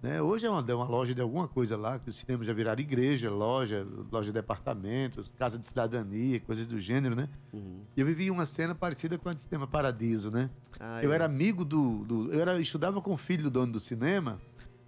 Né? 0.03 0.21
Hoje 0.21 0.47
é 0.47 0.51
uma, 0.51 0.65
é 0.69 0.75
uma, 0.75 0.87
loja 0.87 1.15
de 1.15 1.21
alguma 1.21 1.47
coisa 1.47 1.77
lá, 1.77 1.97
que 1.97 2.11
os 2.11 2.17
cinemas 2.17 2.45
já 2.45 2.53
viraram 2.53 2.81
igreja, 2.81 3.31
loja, 3.31 3.87
loja 4.11 4.27
de 4.27 4.33
departamentos, 4.33 5.31
casa 5.39 5.57
de 5.57 5.65
cidadania, 5.65 6.41
coisas 6.41 6.67
do 6.67 6.81
gênero, 6.81 7.15
né? 7.15 7.29
Uhum. 7.53 7.83
Eu 7.97 8.05
vivi 8.05 8.29
uma 8.29 8.45
cena 8.45 8.75
parecida 8.75 9.17
com 9.17 9.29
a 9.29 9.33
do 9.33 9.39
Cinema 9.39 9.65
Paradiso, 9.65 10.29
né? 10.29 10.51
Ah, 10.81 11.05
eu 11.05 11.13
é. 11.13 11.15
era 11.15 11.25
amigo 11.25 11.65
do, 11.65 12.05
do, 12.05 12.33
Eu 12.33 12.41
era, 12.41 12.61
estudava 12.61 13.01
com 13.01 13.13
o 13.13 13.17
filho 13.17 13.45
do 13.45 13.51
dono 13.51 13.73
do 13.73 13.79
cinema, 13.79 14.41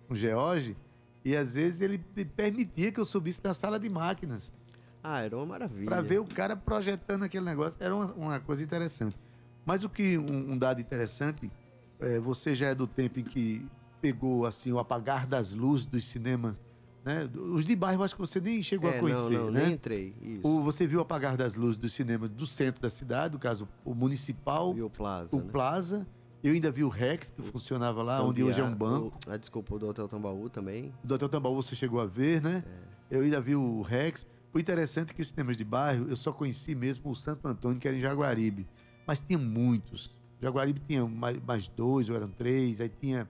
o 0.09 0.17
George, 0.17 0.77
e 1.25 1.37
às 1.37 1.55
vezes 1.55 1.81
ele 1.81 1.99
permitia 2.37 2.91
que 2.91 2.99
eu 2.99 3.05
subisse 3.05 3.41
na 3.45 3.55
sala 3.55 3.79
de 3.79 3.89
máquinas. 3.89 4.53
Ah, 5.01 5.21
era 5.21 5.37
uma 5.37 5.47
maravilha. 5.47 5.87
Para 5.87 6.03
ver 6.03 6.19
o 6.19 6.25
cara 6.25 6.57
projetando 6.57 7.23
aquele 7.23 7.45
negócio. 7.45 7.81
Era 7.81 7.95
uma, 7.95 8.13
uma 8.15 8.41
coisa 8.41 8.65
interessante. 8.65 9.17
Mas 9.65 9.85
o 9.85 9.89
que 9.89 10.19
um, 10.19 10.53
um 10.53 10.59
dado 10.59 10.81
interessante, 10.81 11.53
é, 12.01 12.19
você 12.19 12.55
já 12.55 12.69
é 12.69 12.75
do 12.75 12.87
tempo 12.87 13.21
em 13.21 13.23
que 13.23 13.65
pegou 14.05 14.45
assim 14.45 14.71
o 14.71 14.79
apagar 14.79 15.27
das 15.27 15.55
luzes 15.55 15.87
do 15.87 15.99
cinema, 15.99 16.59
né? 17.03 17.27
Os 17.55 17.65
de 17.65 17.75
bairro 17.75 18.03
acho 18.03 18.15
que 18.15 18.21
você 18.21 18.39
nem 18.39 18.63
chegou 18.63 18.91
é, 18.91 18.99
a 18.99 19.01
conhecer, 19.01 19.39
não, 19.39 19.45
não, 19.47 19.51
né? 19.51 19.63
Nem 19.65 19.73
entrei. 19.73 20.15
Isso. 20.21 20.47
O, 20.47 20.63
você 20.63 20.87
viu 20.87 20.99
o 20.99 21.03
apagar 21.03 21.39
das 21.39 21.55
luzes 21.55 21.79
do 21.79 21.89
cinema 21.89 22.29
do 22.29 22.47
centro 22.47 22.83
da 22.83 22.91
cidade, 22.91 23.33
no 23.33 23.41
caso 23.41 23.67
o 23.83 23.95
municipal, 23.95 24.77
e 24.77 24.83
o 24.83 24.91
Plaza, 24.91 25.35
o 25.35 25.41
né? 25.41 25.47
Plaza. 25.51 26.07
Eu 26.43 26.53
ainda 26.53 26.71
vi 26.71 26.85
o 26.85 26.91
Rex, 26.91 27.31
que 27.31 27.41
o, 27.41 27.45
funcionava 27.45 28.03
lá, 28.03 28.23
onde 28.23 28.45
hoje 28.45 28.61
é 28.61 28.65
um 28.65 28.75
banco. 28.75 29.17
O, 29.27 29.31
ah, 29.31 29.39
desculpa, 29.39 29.75
o 29.75 29.79
do 29.79 29.89
Hotel 29.89 30.07
Tambaú 30.07 30.51
também. 30.51 30.93
Do 31.03 31.15
Hotel 31.15 31.31
Tambaú 31.31 31.55
você 31.55 31.75
chegou 31.75 31.99
a 31.99 32.07
ver, 32.07 32.43
né? 32.43 32.63
É. 33.11 33.17
Eu 33.17 33.23
ainda 33.23 33.41
vi 33.41 33.57
o 33.57 33.81
Rex. 33.81 34.27
O 34.53 34.59
interessante 34.59 35.13
é 35.13 35.15
que 35.15 35.23
os 35.23 35.31
cinemas 35.31 35.57
de 35.57 35.65
bairro, 35.65 36.11
eu 36.11 36.17
só 36.17 36.31
conheci 36.31 36.75
mesmo 36.75 37.11
o 37.11 37.17
Santo 37.17 37.49
Antônio, 37.49 37.81
que 37.81 37.89
era 37.89 37.97
em 37.97 38.01
Jaguaribe. 38.01 38.67
Mas 39.07 39.23
tinha 39.23 39.39
muitos. 39.39 40.15
Jaguaribe 40.43 40.83
tinha 40.87 41.07
mais, 41.07 41.43
mais 41.43 41.69
dois, 41.69 42.11
ou 42.11 42.17
eram 42.17 42.29
três. 42.29 42.79
Aí 42.83 42.91
tinha 42.91 43.27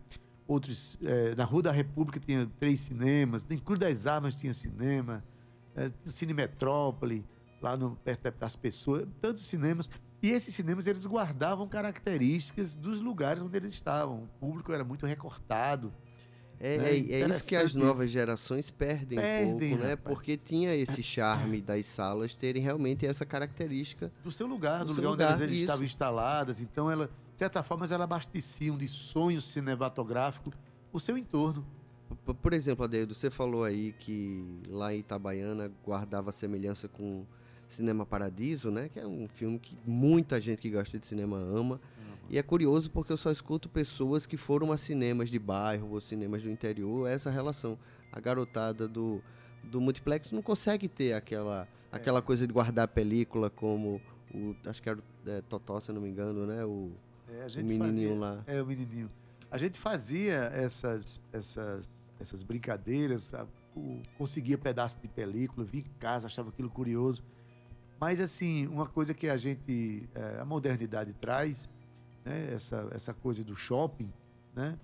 outros. 0.47 0.99
É, 1.03 1.35
na 1.35 1.45
Rua 1.45 1.63
da 1.63 1.73
República 1.73 2.21
tinha 2.21 2.51
três 2.59 2.81
cinemas, 2.81 3.47
em 3.49 3.59
Cruz 3.59 3.79
das 3.79 4.07
Armas 4.07 4.39
tinha 4.39 4.55
cinema, 4.55 5.25
é, 5.75 5.91
Cine 6.07 6.35
Metrópole, 6.35 7.25
lá 7.61 7.77
no, 7.77 7.97
perto 7.97 8.31
das 8.39 8.57
pessoas, 8.57 9.07
tantos 9.21 9.45
cinemas. 9.45 9.89
E 10.23 10.31
esses 10.31 10.55
cinemas 10.55 10.87
eles 10.87 11.07
guardavam 11.07 11.69
características 11.69 12.77
dos 12.77 13.01
lugares 13.01 13.43
onde 13.43 13.57
eles 13.57 13.73
estavam. 13.73 14.25
O 14.25 14.29
público 14.41 14.73
era 14.73 14.83
muito 14.83 15.05
recortado. 15.05 15.93
É, 16.59 16.79
né? 16.79 16.91
é, 16.91 17.23
é 17.23 17.29
isso 17.29 17.47
que 17.47 17.57
as 17.57 17.75
novas 17.75 18.11
gerações 18.11 18.71
perdem, 18.71 19.19
perdem 19.19 19.53
um 19.53 19.59
pouco, 19.59 19.85
né? 19.85 19.91
Rapaz. 19.91 20.15
Porque 20.15 20.37
tinha 20.37 20.75
esse 20.75 21.03
charme 21.03 21.61
das 21.61 21.85
salas 21.87 22.35
terem 22.35 22.63
realmente 22.63 23.05
essa 23.05 23.27
característica. 23.27 24.11
Do 24.23 24.33
seu 24.33 24.47
lugar, 24.47 24.85
do, 24.85 24.95
do 24.95 24.97
lugar, 24.97 25.11
lugar 25.11 25.35
onde 25.35 25.43
elas 25.43 25.53
estavam 25.53 25.85
instaladas. 25.85 26.61
Então, 26.61 26.91
ela, 26.91 27.11
de 27.35 27.39
certa 27.39 27.65
forma, 27.65 27.85
elas 27.85 28.01
abasteciam 28.01 28.79
de 28.79 28.87
sonho 28.87 29.41
cinematográfico 29.41 30.53
o 30.93 31.01
seu 31.01 31.19
entorno. 31.19 31.67
Por 32.41 32.53
exemplo, 32.53 32.85
Adeildo, 32.85 33.13
você 33.13 33.29
falou 33.29 33.65
aí 33.65 33.93
que 33.99 34.63
lá 34.69 34.95
em 34.95 35.01
Itabaiana 35.01 35.69
guardava 35.85 36.31
semelhança 36.31 36.87
com 36.87 37.27
Cinema 37.67 38.07
Paradiso, 38.07 38.71
né? 38.71 38.89
Que 38.89 39.01
é 39.01 39.07
um 39.07 39.27
filme 39.27 39.59
que 39.59 39.77
muita 39.85 40.41
gente 40.41 40.63
que 40.63 40.71
gosta 40.71 40.97
de 40.97 41.05
cinema 41.09 41.37
ama. 41.37 41.81
E 42.31 42.39
é 42.39 42.43
curioso 42.43 42.89
porque 42.89 43.13
eu 43.13 43.17
só 43.17 43.33
escuto 43.33 43.69
pessoas 43.69 44.27
que 44.27 44.37
foram 44.37 44.71
a 44.71 44.79
cinemas 44.79 45.29
de 45.29 45.39
bairro 45.41 45.91
ou 45.91 46.01
cinemas 46.01 46.41
do 46.41 46.49
interior, 46.49 47.09
essa 47.09 47.31
relação. 47.31 47.77
A 48.13 48.21
garotada 48.21 48.87
do, 48.87 49.21
do 49.65 49.81
multiplex 49.81 50.31
não 50.31 50.41
consegue 50.41 50.87
ter 50.87 51.15
aquela, 51.15 51.67
é. 51.93 51.97
aquela 51.97 52.23
coisa 52.23 52.47
de 52.47 52.53
guardar 52.53 52.85
a 52.85 52.89
película 52.89 53.51
como 53.51 54.01
o. 54.33 54.55
Acho 54.65 54.81
que 54.81 54.89
era 54.89 55.01
o 55.01 55.03
é, 55.29 55.41
Totó, 55.43 55.81
se 55.81 55.91
não 55.91 56.01
me 56.01 56.09
engano, 56.09 56.47
né? 56.47 56.65
O, 56.65 56.93
é, 57.35 57.47
o 57.47 57.65
menininho 57.65 57.81
fazia, 57.81 58.15
lá. 58.15 58.45
É, 58.47 58.63
o 58.63 58.67
menininho. 58.67 59.11
A 59.51 59.59
gente 59.59 59.79
fazia 59.79 60.51
essas, 60.55 61.23
essas, 61.33 61.89
essas 62.19 62.43
brincadeiras, 62.43 63.31
conseguia 64.19 64.59
pedaço 64.59 65.01
de 65.01 65.09
película, 65.09 65.65
via 65.65 65.81
em 65.81 65.99
casa, 65.99 66.27
achava 66.27 66.49
aquilo 66.49 66.71
curioso. 66.71 67.23
Mas, 68.01 68.21
assim, 68.21 68.67
uma 68.67 68.87
coisa 68.87 69.15
que 69.15 69.29
a 69.29 69.37
gente, 69.37 70.09
é, 70.15 70.41
a 70.41 70.45
modernidade 70.45 71.13
traz, 71.15 71.71
né, 72.25 72.53
essa, 72.53 72.89
essa 72.91 73.15
coisa 73.15 73.45
do 73.45 73.55
shopping, 73.55 74.13
né, 74.55 74.79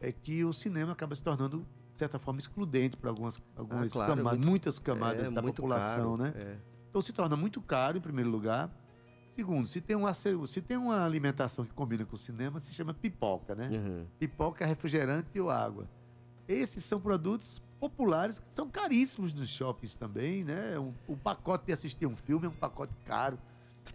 é 0.00 0.10
que 0.10 0.44
o 0.44 0.52
cinema 0.52 0.92
acaba 0.92 1.14
se 1.14 1.22
tornando, 1.22 1.66
de 1.92 1.98
certa 1.98 2.18
forma, 2.18 2.40
excludente 2.40 2.96
para 2.96 3.10
algumas, 3.10 3.40
algumas 3.54 3.90
ah, 3.90 3.94
claro, 3.94 4.16
camadas, 4.16 4.38
muito, 4.38 4.48
muitas 4.48 4.78
camadas 4.78 5.30
é, 5.30 5.34
da 5.34 5.42
população. 5.42 6.16
Caro, 6.16 6.22
né? 6.22 6.32
É. 6.36 6.56
Então 6.88 7.00
se 7.02 7.12
torna 7.12 7.36
muito 7.36 7.60
caro, 7.60 7.98
em 7.98 8.00
primeiro 8.00 8.30
lugar. 8.30 8.70
Segundo, 9.36 9.66
se 9.66 9.80
tem, 9.80 9.96
uma, 9.96 10.12
se 10.12 10.60
tem 10.60 10.76
uma 10.76 11.04
alimentação 11.04 11.64
que 11.64 11.72
combina 11.72 12.04
com 12.04 12.14
o 12.14 12.18
cinema, 12.18 12.60
se 12.60 12.72
chama 12.74 12.92
pipoca, 12.92 13.54
né? 13.54 13.68
Uhum. 13.68 14.06
Pipoca, 14.18 14.66
refrigerante 14.66 15.38
ou 15.40 15.48
água. 15.48 15.88
Esses 16.46 16.84
são 16.84 17.00
produtos 17.00 17.62
populares 17.78 18.38
que 18.38 18.52
são 18.54 18.68
caríssimos 18.68 19.32
nos 19.32 19.48
shoppings 19.48 19.96
também, 19.96 20.44
né? 20.44 20.78
O, 20.78 20.92
o 21.08 21.16
pacote 21.16 21.66
de 21.66 21.72
assistir 21.72 22.06
um 22.06 22.16
filme 22.16 22.46
é 22.46 22.48
um 22.48 22.54
pacote 22.54 22.92
caro. 23.06 23.38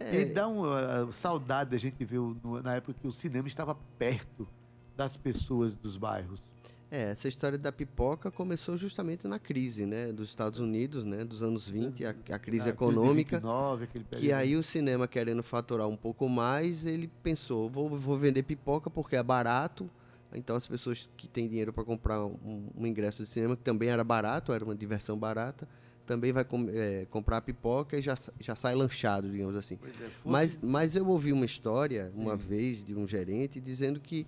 É. 0.00 0.22
E 0.22 0.24
dá 0.26 0.48
uma 0.48 1.04
uh, 1.04 1.12
saudade 1.12 1.70
da 1.70 1.78
gente 1.78 2.04
no, 2.42 2.62
na 2.62 2.74
época 2.74 2.98
que 3.00 3.06
o 3.06 3.12
cinema 3.12 3.46
estava 3.46 3.74
perto. 3.98 4.48
das 4.96 5.16
pessoas 5.16 5.76
dos 5.76 5.96
bairros? 5.96 6.50
É, 6.90 7.10
essa 7.10 7.26
história 7.26 7.58
da 7.58 7.72
pipoca 7.72 8.30
começou 8.30 8.76
justamente 8.76 9.26
na 9.26 9.40
crise, 9.40 9.84
né, 9.84 10.12
dos 10.12 10.28
Estados 10.28 10.60
Unidos, 10.60 11.04
né, 11.04 11.24
dos 11.24 11.42
anos 11.42 11.68
20, 11.68 12.04
a, 12.04 12.10
a 12.10 12.38
crise 12.38 12.68
econômica, 12.68 13.40
crise 13.40 13.42
29, 13.42 13.88
que 14.16 14.32
aí 14.32 14.54
o 14.54 14.62
cinema 14.62 15.08
querendo 15.08 15.42
faturar 15.42 15.88
um 15.88 15.96
pouco 15.96 16.28
mais, 16.28 16.86
ele 16.86 17.10
pensou, 17.24 17.68
vou, 17.68 17.88
vou 17.88 18.16
vender 18.16 18.44
pipoca 18.44 18.88
porque 18.88 19.16
é 19.16 19.22
barato, 19.22 19.90
então 20.32 20.54
as 20.54 20.66
pessoas 20.66 21.08
que 21.16 21.26
têm 21.26 21.48
dinheiro 21.48 21.72
para 21.72 21.82
comprar 21.82 22.24
um, 22.24 22.68
um, 22.76 22.86
ingresso 22.86 23.24
de 23.24 23.30
cinema, 23.30 23.56
que 23.56 23.62
também 23.62 23.88
era 23.88 24.04
barato, 24.04 24.52
era 24.52 24.64
uma 24.64 24.74
diversão 24.74 25.18
barata, 25.18 25.66
também 26.06 26.32
vai 26.32 26.44
com, 26.44 26.68
é, 26.70 27.04
comprar 27.10 27.40
pipoca 27.40 27.98
e 27.98 28.00
já, 28.00 28.16
já 28.38 28.54
sai 28.54 28.76
lanchado, 28.76 29.28
digamos 29.28 29.56
assim. 29.56 29.76
É, 29.82 30.08
mas, 30.24 30.56
mas 30.62 30.94
eu 30.94 31.08
ouvi 31.08 31.32
uma 31.32 31.44
história, 31.44 32.08
Sim. 32.08 32.20
uma 32.20 32.36
vez, 32.36 32.84
de 32.84 32.94
um 32.94 33.08
gerente, 33.08 33.60
dizendo 33.60 33.98
que 33.98 34.24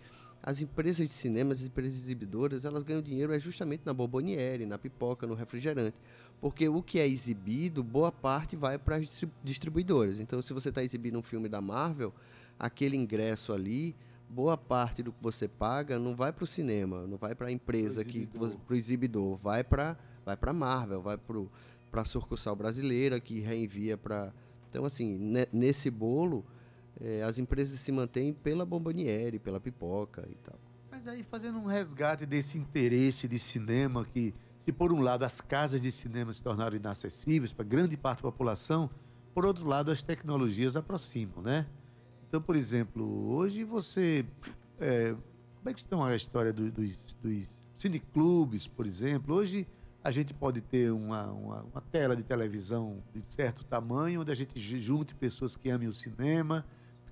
as 0.49 0.63
empresas 0.63 1.07
de 1.07 1.15
cinema, 1.15 1.53
as 1.53 1.61
empresas 1.61 1.99
exibidoras, 1.99 2.65
elas 2.65 2.83
ganham 2.83 3.03
dinheiro 3.03 3.35
é 3.35 3.39
justamente 3.39 3.83
na 3.85 3.93
bomboniere, 3.93 4.65
na 4.65 4.79
pipoca, 4.79 5.27
no 5.27 5.35
refrigerante. 5.35 5.95
Porque 6.41 6.67
o 6.71 6.83
que 6.83 6.99
é 6.99 7.07
exibido, 7.07 7.85
boa 7.85 8.11
parte 8.11 8.57
vai 8.57 8.79
para 8.79 8.97
as 8.97 9.27
distribuidoras. 9.45 10.19
Então, 10.19 10.41
se 10.41 10.55
você 10.55 10.71
está 10.71 10.83
exibindo 10.83 11.19
um 11.19 11.23
filme 11.23 11.51
da 11.51 11.61
Marvel, 11.61 12.15
aquele 12.59 12.97
ingresso 12.97 13.53
ali, 13.53 13.95
boa 14.27 14.57
parte 14.57 15.03
do 15.03 15.13
que 15.13 15.23
você 15.23 15.47
paga 15.47 15.99
não 15.99 16.17
vai 16.17 16.33
para 16.33 16.45
o 16.45 16.47
cinema, 16.47 17.07
não 17.07 17.19
vai 17.19 17.35
para 17.35 17.49
a 17.49 17.53
empresa, 17.53 18.03
para 18.03 18.75
o 18.75 18.77
exibidor, 18.77 19.37
vai 19.37 19.63
para 19.63 19.99
vai 20.25 20.35
para 20.35 20.55
Marvel, 20.55 21.03
vai 21.03 21.19
para 21.19 22.01
a 22.01 22.05
sucursal 22.07 22.57
brasileira 22.57 23.21
que 23.21 23.41
reenvia 23.41 23.99
para. 23.99 24.33
Então, 24.71 24.87
assim, 24.87 25.21
nesse 25.53 25.91
bolo 25.91 26.43
é, 27.01 27.23
as 27.23 27.39
empresas 27.39 27.79
se 27.81 27.93
mantêm 27.93 28.33
pela 28.33 28.67
bomboniere, 28.67 29.39
pela 29.39 29.61
pipoca 29.61 30.27
e 30.31 30.35
tal. 30.37 30.59
Mas 30.91 31.07
aí 31.07 31.23
fazendo 31.23 31.59
um 31.59 31.67
resgate 31.67 32.27
desse 32.27 32.59
interesse 32.59 33.29
de 33.29 33.39
cinema 33.39 34.05
que, 34.05 34.35
se 34.59 34.73
por 34.73 34.93
um 34.93 35.01
lado 35.01 35.25
as 35.25 35.41
casas 35.41 35.81
de 35.81 35.93
cinema 35.93 36.33
se 36.33 36.43
tornaram 36.43 36.77
inacessíveis 36.77 37.53
para 37.53 37.65
grande 37.65 37.97
parte 37.97 38.19
da 38.19 38.31
população, 38.31 38.91
por 39.33 39.45
outro 39.45 39.67
lado 39.67 39.91
as 39.91 40.03
tecnologias 40.03 40.77
aproximam, 40.77 41.43
né? 41.43 41.67
Então, 42.29 42.43
por 42.43 42.57
exemplo, 42.57 43.33
hoje 43.33 43.65
você... 43.65 44.27
É, 44.81 45.15
como 45.59 45.71
é 45.71 45.73
que 45.73 45.81
estão 45.81 46.05
a 46.05 46.15
história 46.15 46.53
do, 46.53 46.71
dos, 46.71 47.15
dos 47.23 47.67
cineclubes, 47.75 48.67
por 48.67 48.87
exemplo? 48.87 49.35
Hoje 49.35 49.67
a 50.03 50.11
gente 50.11 50.33
pode 50.33 50.61
ter 50.61 50.93
uma, 50.93 51.27
uma, 51.27 51.63
uma, 51.63 51.81
tela 51.81 52.17
de 52.17 52.23
televisão 52.23 53.03
de 53.15 53.23
certo 53.23 53.65
tamanho, 53.65 54.21
onde 54.21 54.31
a 54.31 54.35
gente 54.35 54.59
junte 54.81 55.15
pessoas 55.15 55.57
que 55.57 55.69
amem 55.69 55.89
o 55.89 55.93
cinema, 55.93 56.65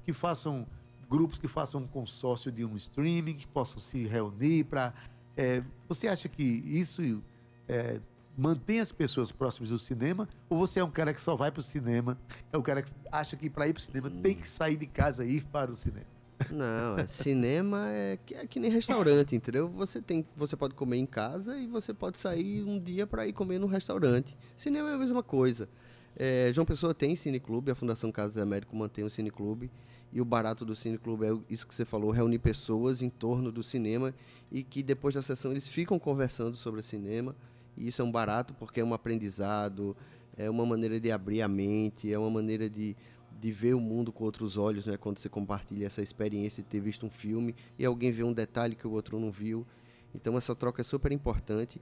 que 0.06 0.12
façam 0.12 0.66
grupos 1.08 1.38
que 1.38 1.48
façam 1.48 1.82
um 1.82 1.86
consórcio 1.86 2.50
de 2.50 2.64
um 2.64 2.76
streaming, 2.76 3.34
que 3.34 3.46
possam 3.46 3.78
se 3.78 4.06
reunir 4.06 4.64
para. 4.64 4.94
É, 5.36 5.62
você 5.88 6.08
acha 6.08 6.28
que 6.28 6.42
isso 6.42 7.22
é, 7.68 8.00
mantém 8.36 8.80
as 8.80 8.92
pessoas 8.92 9.30
próximas 9.30 9.70
do 9.70 9.78
cinema? 9.78 10.28
Ou 10.48 10.58
você 10.58 10.80
é 10.80 10.84
um 10.84 10.90
cara 10.90 11.12
que 11.12 11.20
só 11.20 11.36
vai 11.36 11.50
para 11.50 11.60
o 11.60 11.62
cinema? 11.62 12.18
É 12.52 12.56
um 12.56 12.62
cara 12.62 12.82
que 12.82 12.90
acha 13.10 13.36
que 13.36 13.50
para 13.50 13.68
ir 13.68 13.72
para 13.72 13.80
o 13.80 13.82
cinema 13.82 14.08
hum. 14.08 14.22
tem 14.22 14.34
que 14.34 14.48
sair 14.48 14.76
de 14.76 14.86
casa 14.86 15.24
e 15.24 15.36
ir 15.36 15.44
para 15.44 15.70
o 15.70 15.76
cinema? 15.76 16.06
Não, 16.50 16.98
é, 16.98 17.06
cinema 17.06 17.88
é 17.90 18.18
que, 18.24 18.34
é 18.34 18.46
que 18.46 18.60
nem 18.60 18.70
restaurante, 18.70 19.34
entendeu? 19.34 19.68
Você 19.70 20.02
tem, 20.02 20.26
você 20.36 20.54
pode 20.54 20.74
comer 20.74 20.98
em 20.98 21.06
casa 21.06 21.58
e 21.58 21.66
você 21.66 21.94
pode 21.94 22.18
sair 22.18 22.62
um 22.62 22.78
dia 22.78 23.06
para 23.06 23.26
ir 23.26 23.32
comer 23.32 23.58
no 23.58 23.66
restaurante. 23.66 24.36
Cinema 24.54 24.90
é 24.90 24.94
a 24.94 24.98
mesma 24.98 25.22
coisa. 25.22 25.66
É, 26.14 26.50
João 26.52 26.64
Pessoa 26.64 26.94
tem 26.94 27.14
cineclube, 27.14 27.70
a 27.70 27.74
Fundação 27.74 28.10
Casas 28.10 28.36
Américo 28.36 28.74
mantém 28.74 29.04
um 29.04 29.08
cineclube. 29.08 29.70
E 30.12 30.20
o 30.20 30.24
barato 30.24 30.64
do 30.64 30.74
Cine 30.74 30.98
Clube 30.98 31.26
é 31.26 31.36
isso 31.50 31.66
que 31.66 31.74
você 31.74 31.84
falou, 31.84 32.10
reunir 32.10 32.38
pessoas 32.38 33.02
em 33.02 33.10
torno 33.10 33.52
do 33.52 33.62
cinema 33.62 34.14
e 34.50 34.62
que 34.62 34.82
depois 34.82 35.14
da 35.14 35.22
sessão 35.22 35.50
eles 35.50 35.68
ficam 35.68 35.98
conversando 35.98 36.56
sobre 36.56 36.82
cinema. 36.82 37.34
E 37.76 37.88
isso 37.88 38.00
é 38.00 38.04
um 38.04 38.10
barato 38.10 38.54
porque 38.54 38.80
é 38.80 38.84
um 38.84 38.94
aprendizado, 38.94 39.96
é 40.36 40.48
uma 40.48 40.64
maneira 40.64 40.98
de 41.00 41.10
abrir 41.10 41.42
a 41.42 41.48
mente, 41.48 42.12
é 42.12 42.18
uma 42.18 42.30
maneira 42.30 42.70
de, 42.70 42.96
de 43.40 43.50
ver 43.50 43.74
o 43.74 43.80
mundo 43.80 44.12
com 44.12 44.24
outros 44.24 44.56
olhos, 44.56 44.86
né? 44.86 44.96
Quando 44.96 45.18
você 45.18 45.28
compartilha 45.28 45.86
essa 45.86 46.02
experiência 46.02 46.62
de 46.62 46.68
ter 46.68 46.80
visto 46.80 47.04
um 47.04 47.10
filme 47.10 47.54
e 47.78 47.84
alguém 47.84 48.12
vê 48.12 48.22
um 48.22 48.32
detalhe 48.32 48.74
que 48.74 48.86
o 48.86 48.92
outro 48.92 49.18
não 49.18 49.30
viu. 49.30 49.66
Então 50.14 50.36
essa 50.38 50.54
troca 50.54 50.80
é 50.80 50.84
super 50.84 51.12
importante. 51.12 51.80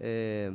É, 0.00 0.52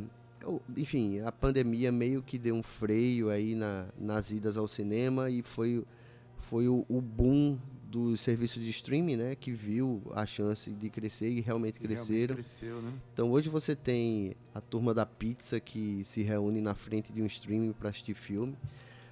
enfim, 0.76 1.20
a 1.20 1.32
pandemia 1.32 1.92
meio 1.92 2.22
que 2.22 2.38
deu 2.38 2.56
um 2.56 2.64
freio 2.64 3.30
aí 3.30 3.56
na, 3.56 3.88
nas 3.98 4.32
idas 4.32 4.58
ao 4.58 4.68
cinema 4.68 5.30
e 5.30 5.42
foi 5.42 5.86
foi 6.50 6.68
o, 6.68 6.84
o 6.90 7.00
boom 7.00 7.58
do 7.84 8.18
serviço 8.18 8.60
de 8.60 8.70
streaming, 8.70 9.18
né, 9.18 9.36
que 9.36 9.52
viu 9.52 10.02
a 10.14 10.26
chance 10.26 10.70
de 10.72 10.90
crescer 10.90 11.30
e 11.30 11.42
realmente 11.42 11.80
cresceram. 11.80 12.36
Realmente 12.36 12.50
cresceu, 12.50 12.82
né? 12.82 12.94
Então 13.14 13.32
hoje 13.32 13.50
você 13.50 13.76
tem 13.76 14.36
a 14.54 14.60
turma 14.60 14.94
da 14.94 15.06
pizza 15.06 15.60
que 15.60 16.04
se 16.04 16.22
reúne 16.22 16.60
na 16.60 16.74
frente 16.74 17.14
de 17.14 17.22
um 17.22 17.26
streaming 17.26 17.72
para 17.72 17.90
assistir 17.90 18.16
filme. 18.16 18.56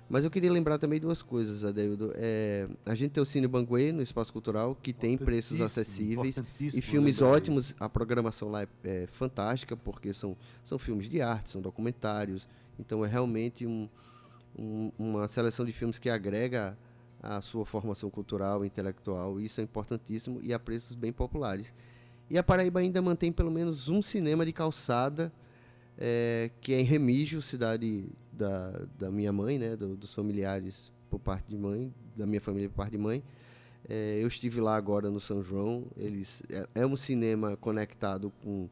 Mas 0.09 0.23
eu 0.23 0.31
queria 0.31 0.51
lembrar 0.51 0.77
também 0.77 0.99
duas 0.99 1.21
coisas, 1.21 1.65
Adeildo. 1.65 2.13
É, 2.15 2.67
a 2.85 2.95
gente 2.95 3.11
tem 3.11 3.21
o 3.21 3.25
Cine 3.25 3.45
Banguê 3.45 3.91
no 3.91 4.01
Espaço 4.01 4.31
Cultural, 4.31 4.73
que 4.81 4.93
tem 4.93 5.17
preços 5.17 5.59
acessíveis 5.59 6.41
e 6.59 6.81
filmes 6.81 7.21
ótimos. 7.21 7.65
Isso. 7.65 7.75
A 7.79 7.89
programação 7.89 8.49
lá 8.49 8.63
é, 8.63 8.67
é, 8.83 9.07
fantástica, 9.07 9.75
porque 9.75 10.13
são, 10.13 10.37
são 10.63 10.79
filmes 10.79 11.09
de 11.09 11.21
arte, 11.21 11.49
são 11.49 11.61
documentários. 11.61 12.47
Então 12.79 13.03
é 13.03 13.07
realmente 13.07 13.65
um, 13.65 13.89
um, 14.57 14.91
uma 14.97 15.27
seleção 15.27 15.65
de 15.65 15.73
filmes 15.73 15.99
que 15.99 16.09
agrega 16.09 16.77
a 17.21 17.41
sua 17.41 17.65
formação 17.65 18.09
cultural 18.09 18.63
intelectual. 18.65 19.39
Isso 19.39 19.59
é 19.61 19.63
importantíssimo 19.63 20.39
e 20.41 20.53
a 20.53 20.59
preços 20.59 20.95
bem 20.95 21.11
populares. 21.11 21.73
E 22.29 22.37
a 22.37 22.43
Paraíba 22.43 22.79
ainda 22.79 23.01
mantém 23.01 23.31
pelo 23.31 23.51
menos 23.51 23.87
um 23.87 24.01
cinema 24.01 24.45
de 24.45 24.51
calçada, 24.51 25.31
é, 25.97 26.51
que 26.61 26.73
é 26.73 26.79
em 26.79 26.83
Remígio, 26.83 27.41
cidade 27.41 28.05
da, 28.31 28.85
da 28.97 29.09
minha 29.09 29.31
mãe, 29.31 29.57
né, 29.57 29.75
do, 29.75 29.95
dos 29.95 30.13
familiares 30.13 30.91
por 31.09 31.19
parte 31.19 31.47
de 31.47 31.57
mãe, 31.57 31.93
da 32.15 32.25
minha 32.25 32.41
família 32.41 32.69
por 32.69 32.75
parte 32.75 32.91
de 32.91 32.97
mãe. 32.97 33.23
É, 33.87 34.19
eu 34.21 34.27
estive 34.27 34.59
lá 34.59 34.75
agora 34.75 35.09
no 35.09 35.19
São 35.19 35.41
João. 35.41 35.85
Eles 35.95 36.43
é, 36.49 36.67
é 36.75 36.85
um 36.85 36.97
cinema 36.97 37.55
conectado 37.55 38.31
com 38.43 38.69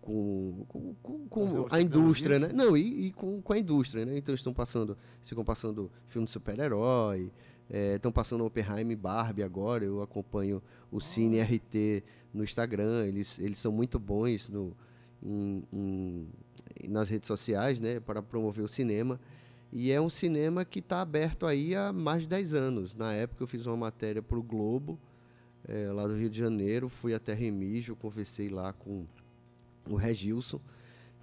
com, 0.00 0.64
com, 0.68 0.94
com, 1.02 1.28
com 1.28 1.66
a 1.70 1.82
indústria, 1.82 2.38
né? 2.38 2.48
Não, 2.54 2.74
e, 2.74 3.08
e, 3.08 3.12
com, 3.12 3.42
com 3.42 3.52
a 3.52 3.58
indústria, 3.58 4.06
né? 4.06 4.16
Então 4.16 4.34
estão 4.34 4.54
passando, 4.54 4.96
ficam 5.22 5.44
passando 5.44 5.90
filme 6.08 6.24
de 6.24 6.32
super-herói, 6.32 7.30
Estão 7.70 8.08
é, 8.08 8.12
passando 8.12 8.44
Oppenheim 8.44 8.90
e 8.90 8.96
Barbie 8.96 9.42
agora. 9.42 9.84
Eu 9.84 10.02
acompanho 10.02 10.62
o 10.90 11.00
Cine 11.00 11.40
RT 11.40 12.02
no 12.32 12.42
Instagram. 12.42 13.06
Eles, 13.06 13.38
eles 13.38 13.58
são 13.58 13.70
muito 13.70 13.98
bons 13.98 14.48
no, 14.48 14.74
em, 15.22 15.62
em, 15.72 16.28
nas 16.88 17.08
redes 17.08 17.26
sociais 17.26 17.78
né, 17.78 18.00
para 18.00 18.22
promover 18.22 18.64
o 18.64 18.68
cinema. 18.68 19.20
E 19.70 19.92
é 19.92 20.00
um 20.00 20.08
cinema 20.08 20.64
que 20.64 20.78
está 20.78 21.02
aberto 21.02 21.44
aí 21.44 21.74
há 21.74 21.92
mais 21.92 22.22
de 22.22 22.28
10 22.28 22.54
anos. 22.54 22.94
Na 22.94 23.12
época 23.12 23.42
eu 23.42 23.46
fiz 23.46 23.66
uma 23.66 23.76
matéria 23.76 24.22
para 24.22 24.38
o 24.38 24.42
Globo, 24.42 24.98
é, 25.66 25.92
lá 25.92 26.06
do 26.06 26.16
Rio 26.16 26.30
de 26.30 26.38
Janeiro. 26.38 26.88
Fui 26.88 27.12
até 27.12 27.34
Remígio, 27.34 27.94
conversei 27.94 28.48
lá 28.48 28.72
com 28.72 29.04
o 29.90 29.94
Regilson, 29.94 30.58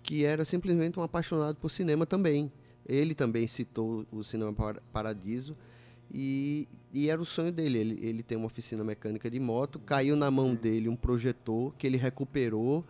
que 0.04 0.26
era 0.26 0.46
simplesmente 0.46 1.00
um 1.00 1.04
apaixonado 1.04 1.56
por 1.56 1.70
cinema 1.70 2.06
também. 2.06 2.52
Ele 2.88 3.16
também 3.16 3.48
citou 3.48 4.06
o 4.12 4.24
Cinema 4.24 4.54
Paradiso 4.94 5.58
e, 6.14 6.68
e 6.94 7.10
era 7.10 7.22
o 7.22 7.26
sonho 7.26 7.52
dele. 7.52 7.80
Ele, 7.80 8.06
ele 8.06 8.24
tem 8.24 8.38
uma 8.38 8.48
oficina 8.48 8.84
mecânica 8.84 9.30
de 9.30 9.40
moto, 9.40 9.80
caiu 9.80 10.16
na 10.16 10.30
mão 10.30 10.56
dele 10.56 10.90
um 10.90 10.96
projetor 10.96 11.74
que 11.78 11.86
ele 11.86 11.98
recuperou 11.98 12.86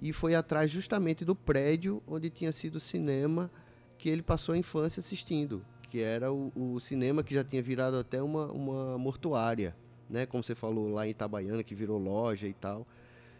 e 0.00 0.12
foi 0.12 0.34
atrás 0.34 0.70
justamente 0.70 1.24
do 1.24 1.34
prédio 1.34 2.02
onde 2.06 2.30
tinha 2.30 2.52
sido 2.52 2.76
o 2.76 2.80
cinema 2.80 3.50
que 3.98 4.08
ele 4.08 4.22
passou 4.22 4.54
a 4.54 4.58
infância 4.58 5.00
assistindo, 5.00 5.62
que 5.90 6.00
era 6.00 6.32
o, 6.32 6.50
o 6.56 6.80
cinema 6.80 7.22
que 7.22 7.34
já 7.34 7.44
tinha 7.44 7.62
virado 7.62 7.98
até 7.98 8.22
uma, 8.22 8.50
uma 8.50 8.96
mortuária, 8.96 9.76
né? 10.08 10.24
Como 10.24 10.42
você 10.42 10.54
falou 10.54 10.90
lá 10.90 11.06
em 11.06 11.10
Itabaiana, 11.10 11.62
que 11.62 11.74
virou 11.74 11.98
loja 11.98 12.46
e 12.46 12.54
tal. 12.54 12.86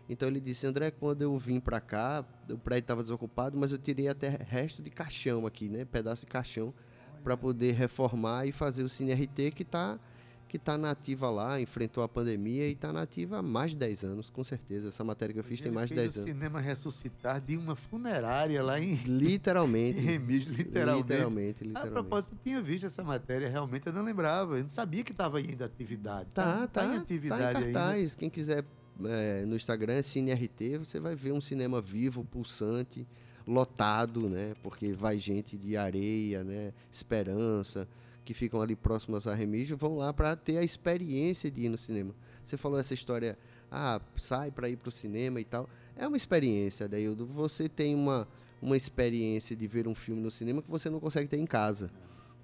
Então 0.06 0.28
ele 0.28 0.40
disse, 0.40 0.66
André, 0.66 0.90
quando 0.90 1.22
eu 1.22 1.38
vim 1.38 1.60
para 1.60 1.80
cá, 1.80 2.24
o 2.50 2.58
prédio 2.58 2.82
estava 2.82 3.00
desocupado, 3.00 3.56
mas 3.56 3.72
eu 3.72 3.78
tirei 3.78 4.08
até 4.08 4.28
resto 4.28 4.82
de 4.82 4.90
caixão 4.90 5.46
aqui, 5.46 5.68
né? 5.68 5.86
Pedaço 5.86 6.26
de 6.26 6.30
caixão 6.30 6.74
para 7.22 7.36
poder 7.36 7.72
reformar 7.72 8.46
e 8.46 8.52
fazer 8.52 8.82
o 8.82 8.88
Cine 8.88 9.12
RT 9.12 9.52
que 9.54 9.62
está 9.62 9.98
que 10.50 10.56
está 10.56 10.76
nativa 10.76 11.30
lá, 11.30 11.60
enfrentou 11.60 12.02
a 12.02 12.08
pandemia 12.08 12.66
e 12.66 12.72
está 12.72 12.92
nativa 12.92 13.38
há 13.38 13.42
mais 13.42 13.70
de 13.70 13.76
10 13.76 14.02
anos, 14.02 14.30
com 14.30 14.42
certeza. 14.42 14.88
Essa 14.88 15.04
matéria 15.04 15.32
que 15.32 15.38
eu 15.38 15.44
fiz 15.44 15.60
tem 15.60 15.70
mais 15.70 15.88
de 15.88 15.94
10 15.94 16.16
anos. 16.16 16.28
o 16.28 16.32
cinema 16.32 16.60
ressuscitar 16.60 17.40
de 17.40 17.56
uma 17.56 17.76
funerária 17.76 18.60
lá 18.60 18.80
em... 18.80 18.94
Literalmente. 19.06 20.00
em 20.00 20.02
Remígio, 20.02 20.52
literalmente. 20.52 21.12
Literalmente, 21.12 21.64
literalmente. 21.64 21.88
A 21.88 22.02
propósito, 22.02 22.32
eu 22.32 22.38
tinha 22.42 22.60
visto 22.60 22.84
essa 22.84 23.04
matéria, 23.04 23.48
realmente 23.48 23.86
eu 23.86 23.92
não 23.92 24.02
lembrava. 24.02 24.56
Eu 24.56 24.62
não 24.62 24.66
sabia 24.66 25.04
que 25.04 25.12
estava 25.12 25.40
em 25.40 25.54
atividade. 25.62 26.30
Tá, 26.34 26.66
tá, 26.66 26.66
tá 26.66 26.86
em 26.86 26.96
atividade 26.96 27.42
tá 27.42 27.50
em 27.50 27.72
cartaz. 27.72 28.00
Ainda. 28.00 28.16
Quem 28.16 28.28
quiser 28.28 28.64
é, 29.04 29.44
no 29.46 29.54
Instagram, 29.54 30.02
Cine 30.02 30.32
RT, 30.32 30.78
você 30.78 30.98
vai 30.98 31.14
ver 31.14 31.30
um 31.30 31.40
cinema 31.40 31.80
vivo, 31.80 32.24
pulsante, 32.24 33.06
lotado, 33.46 34.28
né? 34.28 34.54
Porque 34.62 34.92
vai 34.92 35.18
gente 35.18 35.56
de 35.56 35.76
areia, 35.76 36.44
né? 36.44 36.72
Esperança, 36.92 37.88
que 38.24 38.34
ficam 38.34 38.60
ali 38.60 38.76
próximas 38.76 39.26
a 39.26 39.34
Remígio, 39.34 39.76
vão 39.76 39.96
lá 39.96 40.12
para 40.12 40.36
ter 40.36 40.58
a 40.58 40.62
experiência 40.62 41.50
de 41.50 41.62
ir 41.62 41.68
no 41.68 41.78
cinema. 41.78 42.14
Você 42.44 42.56
falou 42.56 42.78
essa 42.78 42.94
história 42.94 43.36
ah, 43.70 44.00
sai 44.16 44.50
para 44.50 44.68
ir 44.68 44.76
para 44.76 44.88
o 44.88 44.92
cinema 44.92 45.40
e 45.40 45.44
tal. 45.44 45.68
É 45.96 46.06
uma 46.06 46.16
experiência, 46.16 46.88
Daildo. 46.88 47.24
Você 47.26 47.68
tem 47.68 47.94
uma, 47.94 48.26
uma 48.60 48.76
experiência 48.76 49.54
de 49.54 49.66
ver 49.66 49.86
um 49.86 49.94
filme 49.94 50.20
no 50.20 50.30
cinema 50.30 50.60
que 50.60 50.70
você 50.70 50.90
não 50.90 50.98
consegue 50.98 51.28
ter 51.28 51.36
em 51.36 51.46
casa. 51.46 51.90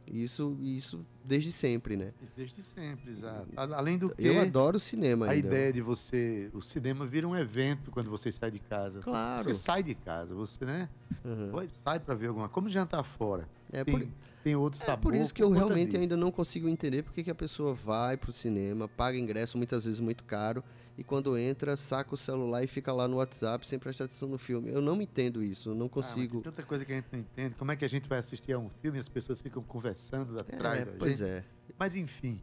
Isso, 0.06 0.56
isso 0.60 1.04
desde 1.24 1.50
sempre, 1.50 1.96
né? 1.96 2.12
Desde 2.36 2.62
sempre, 2.62 3.10
exato. 3.10 3.48
Além 3.56 3.98
do 3.98 4.14
que. 4.14 4.26
Eu 4.26 4.40
adoro 4.40 4.76
o 4.76 4.80
cinema. 4.80 5.26
A 5.26 5.30
ainda. 5.30 5.48
ideia 5.48 5.72
de 5.72 5.82
você. 5.82 6.48
O 6.52 6.62
cinema 6.62 7.06
vira 7.06 7.26
um 7.26 7.36
evento 7.36 7.90
quando 7.90 8.08
você 8.08 8.30
sai 8.30 8.50
de 8.50 8.60
casa. 8.60 9.00
Claro. 9.00 9.42
Você 9.42 9.54
sai 9.54 9.82
de 9.82 9.94
casa, 9.94 10.34
você, 10.34 10.64
né? 10.64 10.88
Uhum. 11.24 11.50
Sai 11.82 11.98
para 11.98 12.14
ver 12.14 12.28
alguma 12.28 12.48
Como 12.48 12.68
jantar 12.68 13.02
fora. 13.02 13.48
É 13.72 13.82
tem, 13.82 13.98
por, 13.98 14.08
tem 14.46 14.54
outro 14.54 14.78
sabor. 14.78 14.92
É 14.92 15.02
por 15.02 15.14
isso 15.20 15.34
que 15.34 15.42
eu 15.42 15.50
realmente 15.50 15.90
disso. 15.90 16.00
ainda 16.02 16.16
não 16.16 16.30
consigo 16.30 16.68
entender 16.68 17.02
porque 17.02 17.24
que 17.24 17.30
a 17.30 17.34
pessoa 17.34 17.74
vai 17.74 18.16
pro 18.16 18.32
cinema, 18.32 18.86
paga 18.86 19.18
ingresso 19.18 19.58
muitas 19.58 19.84
vezes 19.84 19.98
muito 19.98 20.22
caro 20.22 20.62
e 20.96 21.02
quando 21.02 21.36
entra, 21.36 21.76
saca 21.76 22.14
o 22.14 22.16
celular 22.16 22.62
e 22.62 22.68
fica 22.68 22.92
lá 22.92 23.08
no 23.08 23.16
WhatsApp 23.16 23.66
sem 23.66 23.76
prestar 23.76 24.04
atenção 24.04 24.28
no 24.28 24.38
filme. 24.38 24.70
Eu 24.70 24.80
não 24.80 25.02
entendo 25.02 25.42
isso, 25.42 25.70
eu 25.70 25.74
não 25.74 25.88
consigo. 25.88 26.38
Ah, 26.38 26.42
tem 26.42 26.52
tanta 26.52 26.62
coisa 26.62 26.84
que 26.84 26.92
a 26.92 26.94
gente 26.94 27.08
não 27.10 27.18
entende. 27.18 27.56
Como 27.56 27.72
é 27.72 27.76
que 27.76 27.84
a 27.84 27.88
gente 27.88 28.08
vai 28.08 28.20
assistir 28.20 28.52
a 28.52 28.58
um 28.58 28.68
filme 28.68 28.98
e 28.98 29.00
as 29.00 29.08
pessoas 29.08 29.42
ficam 29.42 29.64
conversando 29.64 30.38
atrás 30.40 30.80
é, 30.80 30.84
da 30.84 30.92
pois 30.92 31.18
gente? 31.18 31.28
é. 31.28 31.44
Mas 31.76 31.96
enfim. 31.96 32.40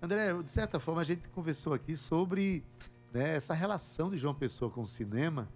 André, 0.00 0.32
de 0.40 0.50
certa 0.50 0.78
forma 0.78 1.00
a 1.00 1.04
gente 1.04 1.28
conversou 1.30 1.74
aqui 1.74 1.96
sobre 1.96 2.62
né, 3.12 3.34
essa 3.34 3.54
relação 3.54 4.08
de 4.08 4.16
João 4.16 4.36
Pessoa 4.36 4.70
com 4.70 4.82
o 4.82 4.86
cinema, 4.86 5.48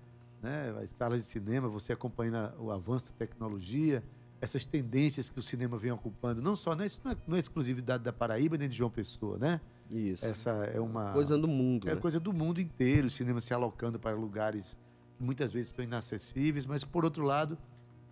né, 0.42 0.74
as 0.82 0.90
salas 0.90 1.22
de 1.22 1.28
cinema, 1.28 1.68
você 1.68 1.92
acompanhando 1.92 2.52
o 2.60 2.72
avanço 2.72 3.12
da 3.12 3.16
tecnologia, 3.16 4.02
essas 4.44 4.64
tendências 4.64 5.30
que 5.30 5.38
o 5.38 5.42
cinema 5.42 5.78
vem 5.78 5.90
ocupando, 5.90 6.40
não 6.42 6.54
só, 6.54 6.74
né, 6.74 6.86
isso 6.86 7.00
não 7.02 7.12
é, 7.12 7.16
não 7.26 7.36
é 7.36 7.40
exclusividade 7.40 8.04
da 8.04 8.12
Paraíba 8.12 8.56
nem 8.58 8.68
de 8.68 8.76
João 8.76 8.90
Pessoa, 8.90 9.38
né? 9.38 9.60
Isso. 9.90 10.24
Essa 10.24 10.50
é 10.50 10.78
uma 10.78 11.12
coisa 11.12 11.36
do 11.36 11.48
mundo. 11.48 11.88
É 11.88 11.94
né? 11.94 12.00
coisa 12.00 12.20
do 12.20 12.32
mundo 12.32 12.60
inteiro, 12.60 13.06
o 13.06 13.10
cinema 13.10 13.40
se 13.40 13.52
alocando 13.52 13.98
para 13.98 14.14
lugares 14.14 14.78
que 15.16 15.24
muitas 15.24 15.50
vezes 15.50 15.68
estão 15.68 15.84
inacessíveis, 15.84 16.66
mas 16.66 16.84
por 16.84 17.04
outro 17.04 17.24
lado, 17.24 17.56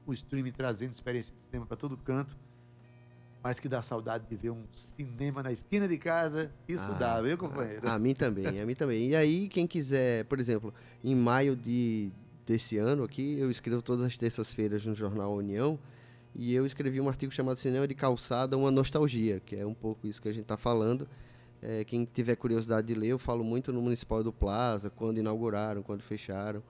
o 0.06 0.12
streaming 0.12 0.52
trazendo 0.52 0.92
experiência 0.92 1.34
de 1.34 1.40
cinema 1.40 1.66
para 1.66 1.76
todo 1.76 1.96
canto. 1.96 2.36
Mas 3.42 3.58
que 3.58 3.68
dá 3.68 3.82
saudade 3.82 4.24
de 4.28 4.36
ver 4.36 4.50
um 4.50 4.62
cinema 4.72 5.42
na 5.42 5.50
esquina 5.50 5.88
de 5.88 5.98
casa, 5.98 6.52
isso 6.68 6.92
ah, 6.92 6.94
dá, 6.94 7.20
viu, 7.20 7.36
companheiro? 7.36 7.88
A, 7.88 7.94
a 7.94 7.98
mim 7.98 8.14
também, 8.14 8.60
a 8.60 8.64
mim 8.64 8.74
também. 8.74 9.08
E 9.08 9.16
aí, 9.16 9.48
quem 9.48 9.66
quiser, 9.66 10.24
por 10.26 10.38
exemplo, 10.38 10.72
em 11.02 11.16
maio 11.16 11.56
de, 11.56 12.12
desse 12.46 12.78
ano 12.78 13.02
aqui, 13.02 13.36
eu 13.38 13.50
escrevo 13.50 13.82
todas 13.82 14.04
as 14.04 14.16
terças-feiras 14.16 14.86
no 14.86 14.94
jornal 14.94 15.34
União, 15.34 15.76
e 16.34 16.54
eu 16.54 16.64
escrevi 16.64 17.00
um 17.00 17.08
artigo 17.08 17.32
chamado 17.32 17.58
Cinema 17.58 17.86
de 17.86 17.94
Calçada, 17.94 18.56
uma 18.56 18.70
nostalgia, 18.70 19.40
que 19.40 19.56
é 19.56 19.66
um 19.66 19.74
pouco 19.74 20.06
isso 20.06 20.20
que 20.20 20.28
a 20.28 20.32
gente 20.32 20.42
está 20.42 20.56
falando. 20.56 21.06
É, 21.60 21.84
quem 21.84 22.04
tiver 22.04 22.36
curiosidade 22.36 22.86
de 22.86 22.94
ler, 22.94 23.08
eu 23.08 23.18
falo 23.18 23.44
muito 23.44 23.72
no 23.72 23.80
Municipal 23.82 24.24
do 24.24 24.32
Plaza, 24.32 24.90
quando 24.90 25.18
inauguraram, 25.18 25.82
quando 25.82 26.02
fecharam. 26.02 26.62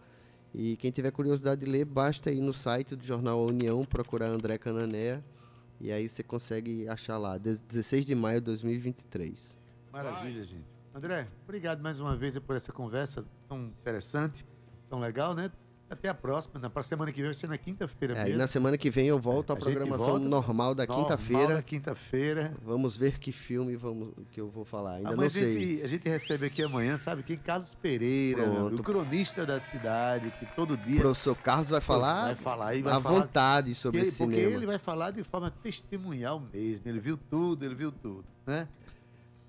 E 0.54 0.76
quem 0.76 0.90
tiver 0.90 1.10
curiosidade 1.12 1.64
de 1.64 1.70
ler, 1.70 1.84
basta 1.84 2.30
ir 2.30 2.40
no 2.40 2.52
site 2.52 2.94
do 2.94 3.04
jornal 3.04 3.42
União, 3.46 3.84
procurar 3.86 4.26
André 4.26 4.58
Canané, 4.58 5.22
e 5.80 5.90
aí 5.90 6.08
você 6.08 6.22
consegue 6.22 6.86
achar 6.88 7.16
lá, 7.16 7.38
16 7.38 8.04
de 8.04 8.14
maio 8.14 8.40
de 8.40 8.46
2023. 8.46 9.58
Maravilha, 9.90 10.44
gente. 10.44 10.66
André, 10.94 11.26
obrigado 11.44 11.80
mais 11.80 11.98
uma 12.00 12.14
vez 12.14 12.38
por 12.38 12.54
essa 12.54 12.70
conversa 12.70 13.24
tão 13.48 13.64
interessante, 13.64 14.44
tão 14.90 15.00
legal, 15.00 15.34
né? 15.34 15.50
Até 15.92 16.08
a 16.08 16.14
próxima. 16.14 16.58
Na 16.58 16.70
pra 16.70 16.82
semana 16.82 17.12
que 17.12 17.18
vem 17.18 17.26
vai 17.26 17.34
ser 17.34 17.48
na 17.48 17.58
quinta-feira 17.58 18.16
é, 18.16 18.30
E 18.30 18.34
na 18.34 18.46
semana 18.46 18.78
que 18.78 18.90
vem 18.90 19.08
eu 19.08 19.18
volto 19.18 19.52
à 19.52 19.56
programação 19.56 20.18
normal 20.18 20.74
da 20.74 20.86
quinta-feira. 20.86 21.54
da 21.56 21.62
quinta-feira. 21.62 22.54
Vamos 22.64 22.96
ver 22.96 23.18
que 23.18 23.30
filme 23.30 23.76
vamos, 23.76 24.14
que 24.30 24.40
eu 24.40 24.48
vou 24.48 24.64
falar. 24.64 24.94
Ainda 24.94 25.10
amanhã 25.10 25.24
não 25.24 25.30
sei. 25.30 25.44
A 25.44 25.60
gente, 25.60 25.82
a 25.82 25.86
gente 25.86 26.08
recebe 26.08 26.46
aqui 26.46 26.62
amanhã, 26.62 26.96
sabe 26.96 27.22
quem? 27.22 27.36
Carlos 27.36 27.74
Pereira, 27.74 28.42
o 28.42 28.82
cronista 28.82 29.44
da 29.44 29.60
cidade, 29.60 30.32
que 30.38 30.46
todo 30.56 30.78
dia... 30.78 31.00
O 31.00 31.02
professor 31.02 31.36
Carlos 31.36 31.68
vai 31.68 31.80
falar, 31.82 32.24
vai 32.24 32.36
falar 32.36 32.74
e 32.74 32.82
vai 32.82 32.94
à 32.94 33.00
falar 33.00 33.20
vontade 33.20 33.74
sobre 33.74 34.00
ele, 34.00 34.10
cinema. 34.10 34.32
Porque 34.32 34.54
ele 34.56 34.66
vai 34.66 34.78
falar 34.78 35.10
de 35.10 35.22
forma 35.22 35.50
testemunhal 35.50 36.40
mesmo. 36.40 36.88
Ele 36.88 37.00
viu 37.00 37.18
tudo, 37.18 37.66
ele 37.66 37.74
viu 37.74 37.92
tudo, 37.92 38.24
né? 38.46 38.66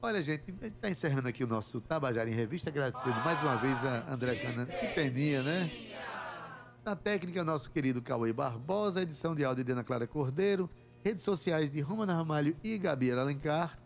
Olha, 0.01 0.21
gente, 0.21 0.43
a 0.49 0.65
gente 0.65 0.75
está 0.75 0.89
encerrando 0.89 1.29
aqui 1.29 1.45
o 1.45 1.47
nosso 1.47 1.79
Tabajara 1.79 2.29
em 2.29 2.33
Revista, 2.33 2.69
agradecendo 2.69 3.15
mais 3.23 3.41
uma 3.41 3.55
vez 3.55 3.77
a 3.85 4.11
André 4.11 4.35
Canan. 4.35 4.65
Que 4.65 4.87
peninha, 4.87 5.41
né? 5.41 5.71
Na 6.85 6.97
técnica, 6.97 7.45
nosso 7.45 7.71
querido 7.71 8.01
Cauê 8.01 8.33
Barbosa, 8.33 9.01
edição 9.01 9.33
de 9.33 9.45
áudio 9.45 9.63
de 9.63 9.71
Ana 9.71 9.85
Clara 9.85 10.05
Cordeiro, 10.05 10.69
redes 11.01 11.23
sociais 11.23 11.71
de 11.71 11.79
Romana 11.79 12.13
Ramalho 12.13 12.57
e 12.61 12.77
Gabi 12.77 13.09
Alencar. 13.09 13.79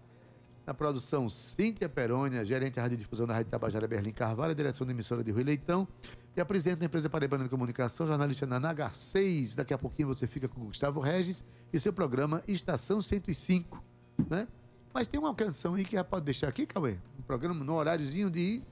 Na 0.66 0.74
produção, 0.74 1.30
Cíntia 1.30 1.88
Perônia, 1.88 2.44
gerente 2.44 2.74
de 2.74 2.80
radiodifusão 2.80 3.28
da 3.28 3.36
Rádio 3.36 3.52
Tabajara 3.52 3.88
Berlim 3.88 4.12
Carvalho, 4.12 4.56
direção 4.56 4.86
da 4.88 4.94
emissora 4.94 5.24
de 5.24 5.30
Rui 5.30 5.44
Leitão. 5.44 5.88
E 6.36 6.42
a 6.42 6.46
presidente 6.46 6.80
da 6.80 6.86
empresa 6.88 7.08
Paraibana 7.08 7.44
de 7.44 7.52
Comunicação, 7.52 8.08
jornalista 8.08 8.48
na 8.48 8.60
Nagar 8.60 8.96
6. 8.96 9.56
Daqui 9.56 9.76
a 9.76 9.78
pouquinho 9.78 10.08
você 10.08 10.26
fica 10.26 10.48
com 10.48 10.62
o 10.62 10.66
Gustavo 10.66 11.00
Regis 11.00 11.46
e 11.72 11.80
seu 11.80 11.94
programa 11.94 12.42
Estação 12.48 13.00
105, 13.00 13.80
né? 14.28 14.48
Mas 14.92 15.08
tem 15.08 15.20
uma 15.20 15.36
canção 15.36 15.76
aí 15.76 15.86
que 15.86 15.96
já 15.96 16.04
pode 16.04 16.26
deixar 16.26 16.48
aqui, 16.48 16.66
Cauê? 16.66 16.98
Um 17.20 17.22
programa 17.22 17.64
no 17.64 17.76
horáriozinho 17.76 18.32
de, 18.32 18.64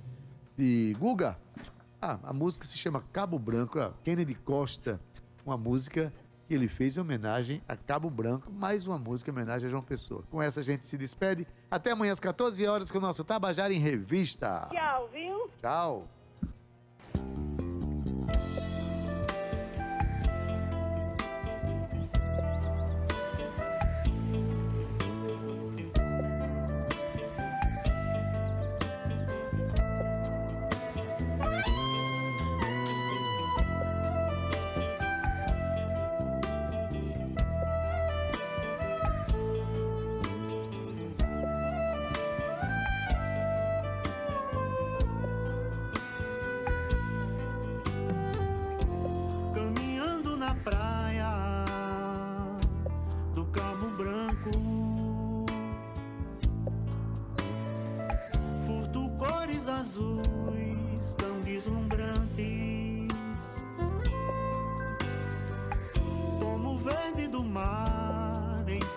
de 0.57 0.95
Guga. 0.97 1.38
Ah, 2.08 2.20
a 2.22 2.32
música 2.32 2.68
se 2.68 2.78
chama 2.78 3.03
Cabo 3.12 3.39
Branco, 3.39 3.80
Kennedy 4.03 4.36
Costa, 4.36 5.01
uma 5.43 5.58
música 5.58 6.14
que 6.47 6.53
ele 6.53 6.68
fez 6.68 6.95
em 6.95 6.99
homenagem 6.99 7.64
a 7.68 7.76
Cabo 7.76 8.12
Branco, 8.12 8.51
mais 8.51 8.86
uma 8.86 8.99
música 8.99 9.32
em 9.32 9.34
homenagem 9.34 9.66
a 9.66 9.72
João 9.72 9.82
Pessoa. 9.82 10.24
Com 10.30 10.39
essa 10.39 10.60
a 10.60 10.64
gente 10.64 10.86
se 10.86 10.99
despede. 10.99 11.47
Até 11.72 11.89
amanhã 11.89 12.14
às 12.14 12.20
14 12.20 12.64
horas 12.68 12.91
com 12.91 12.99
o 12.99 13.01
nosso 13.01 13.24
Tabajara 13.24 13.74
em 13.74 13.80
Revista. 13.80 14.70
Tchau, 14.72 15.10
viu? 15.12 15.49
Tchau. 15.60 16.08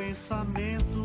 pensamento. 0.08 0.97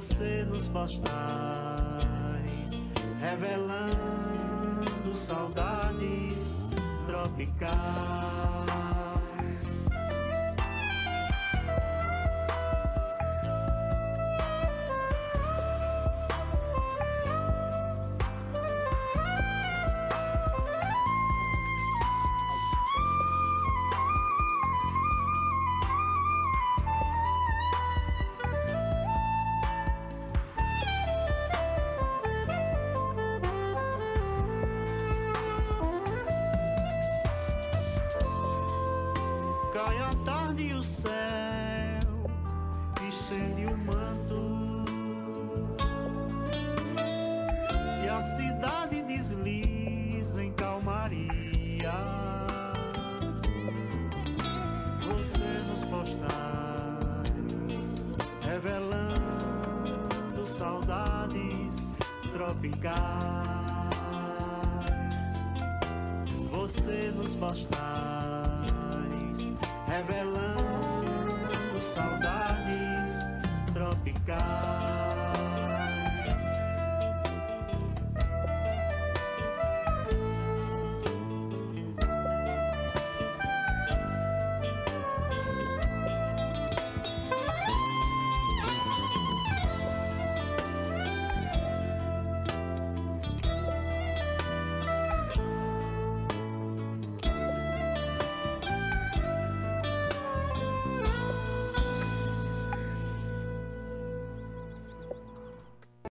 Você 0.00 0.46
nos 0.48 0.66
postais, 0.66 1.12
revelando 3.20 5.14
saudades 5.14 6.58
tropicais. 7.06 8.89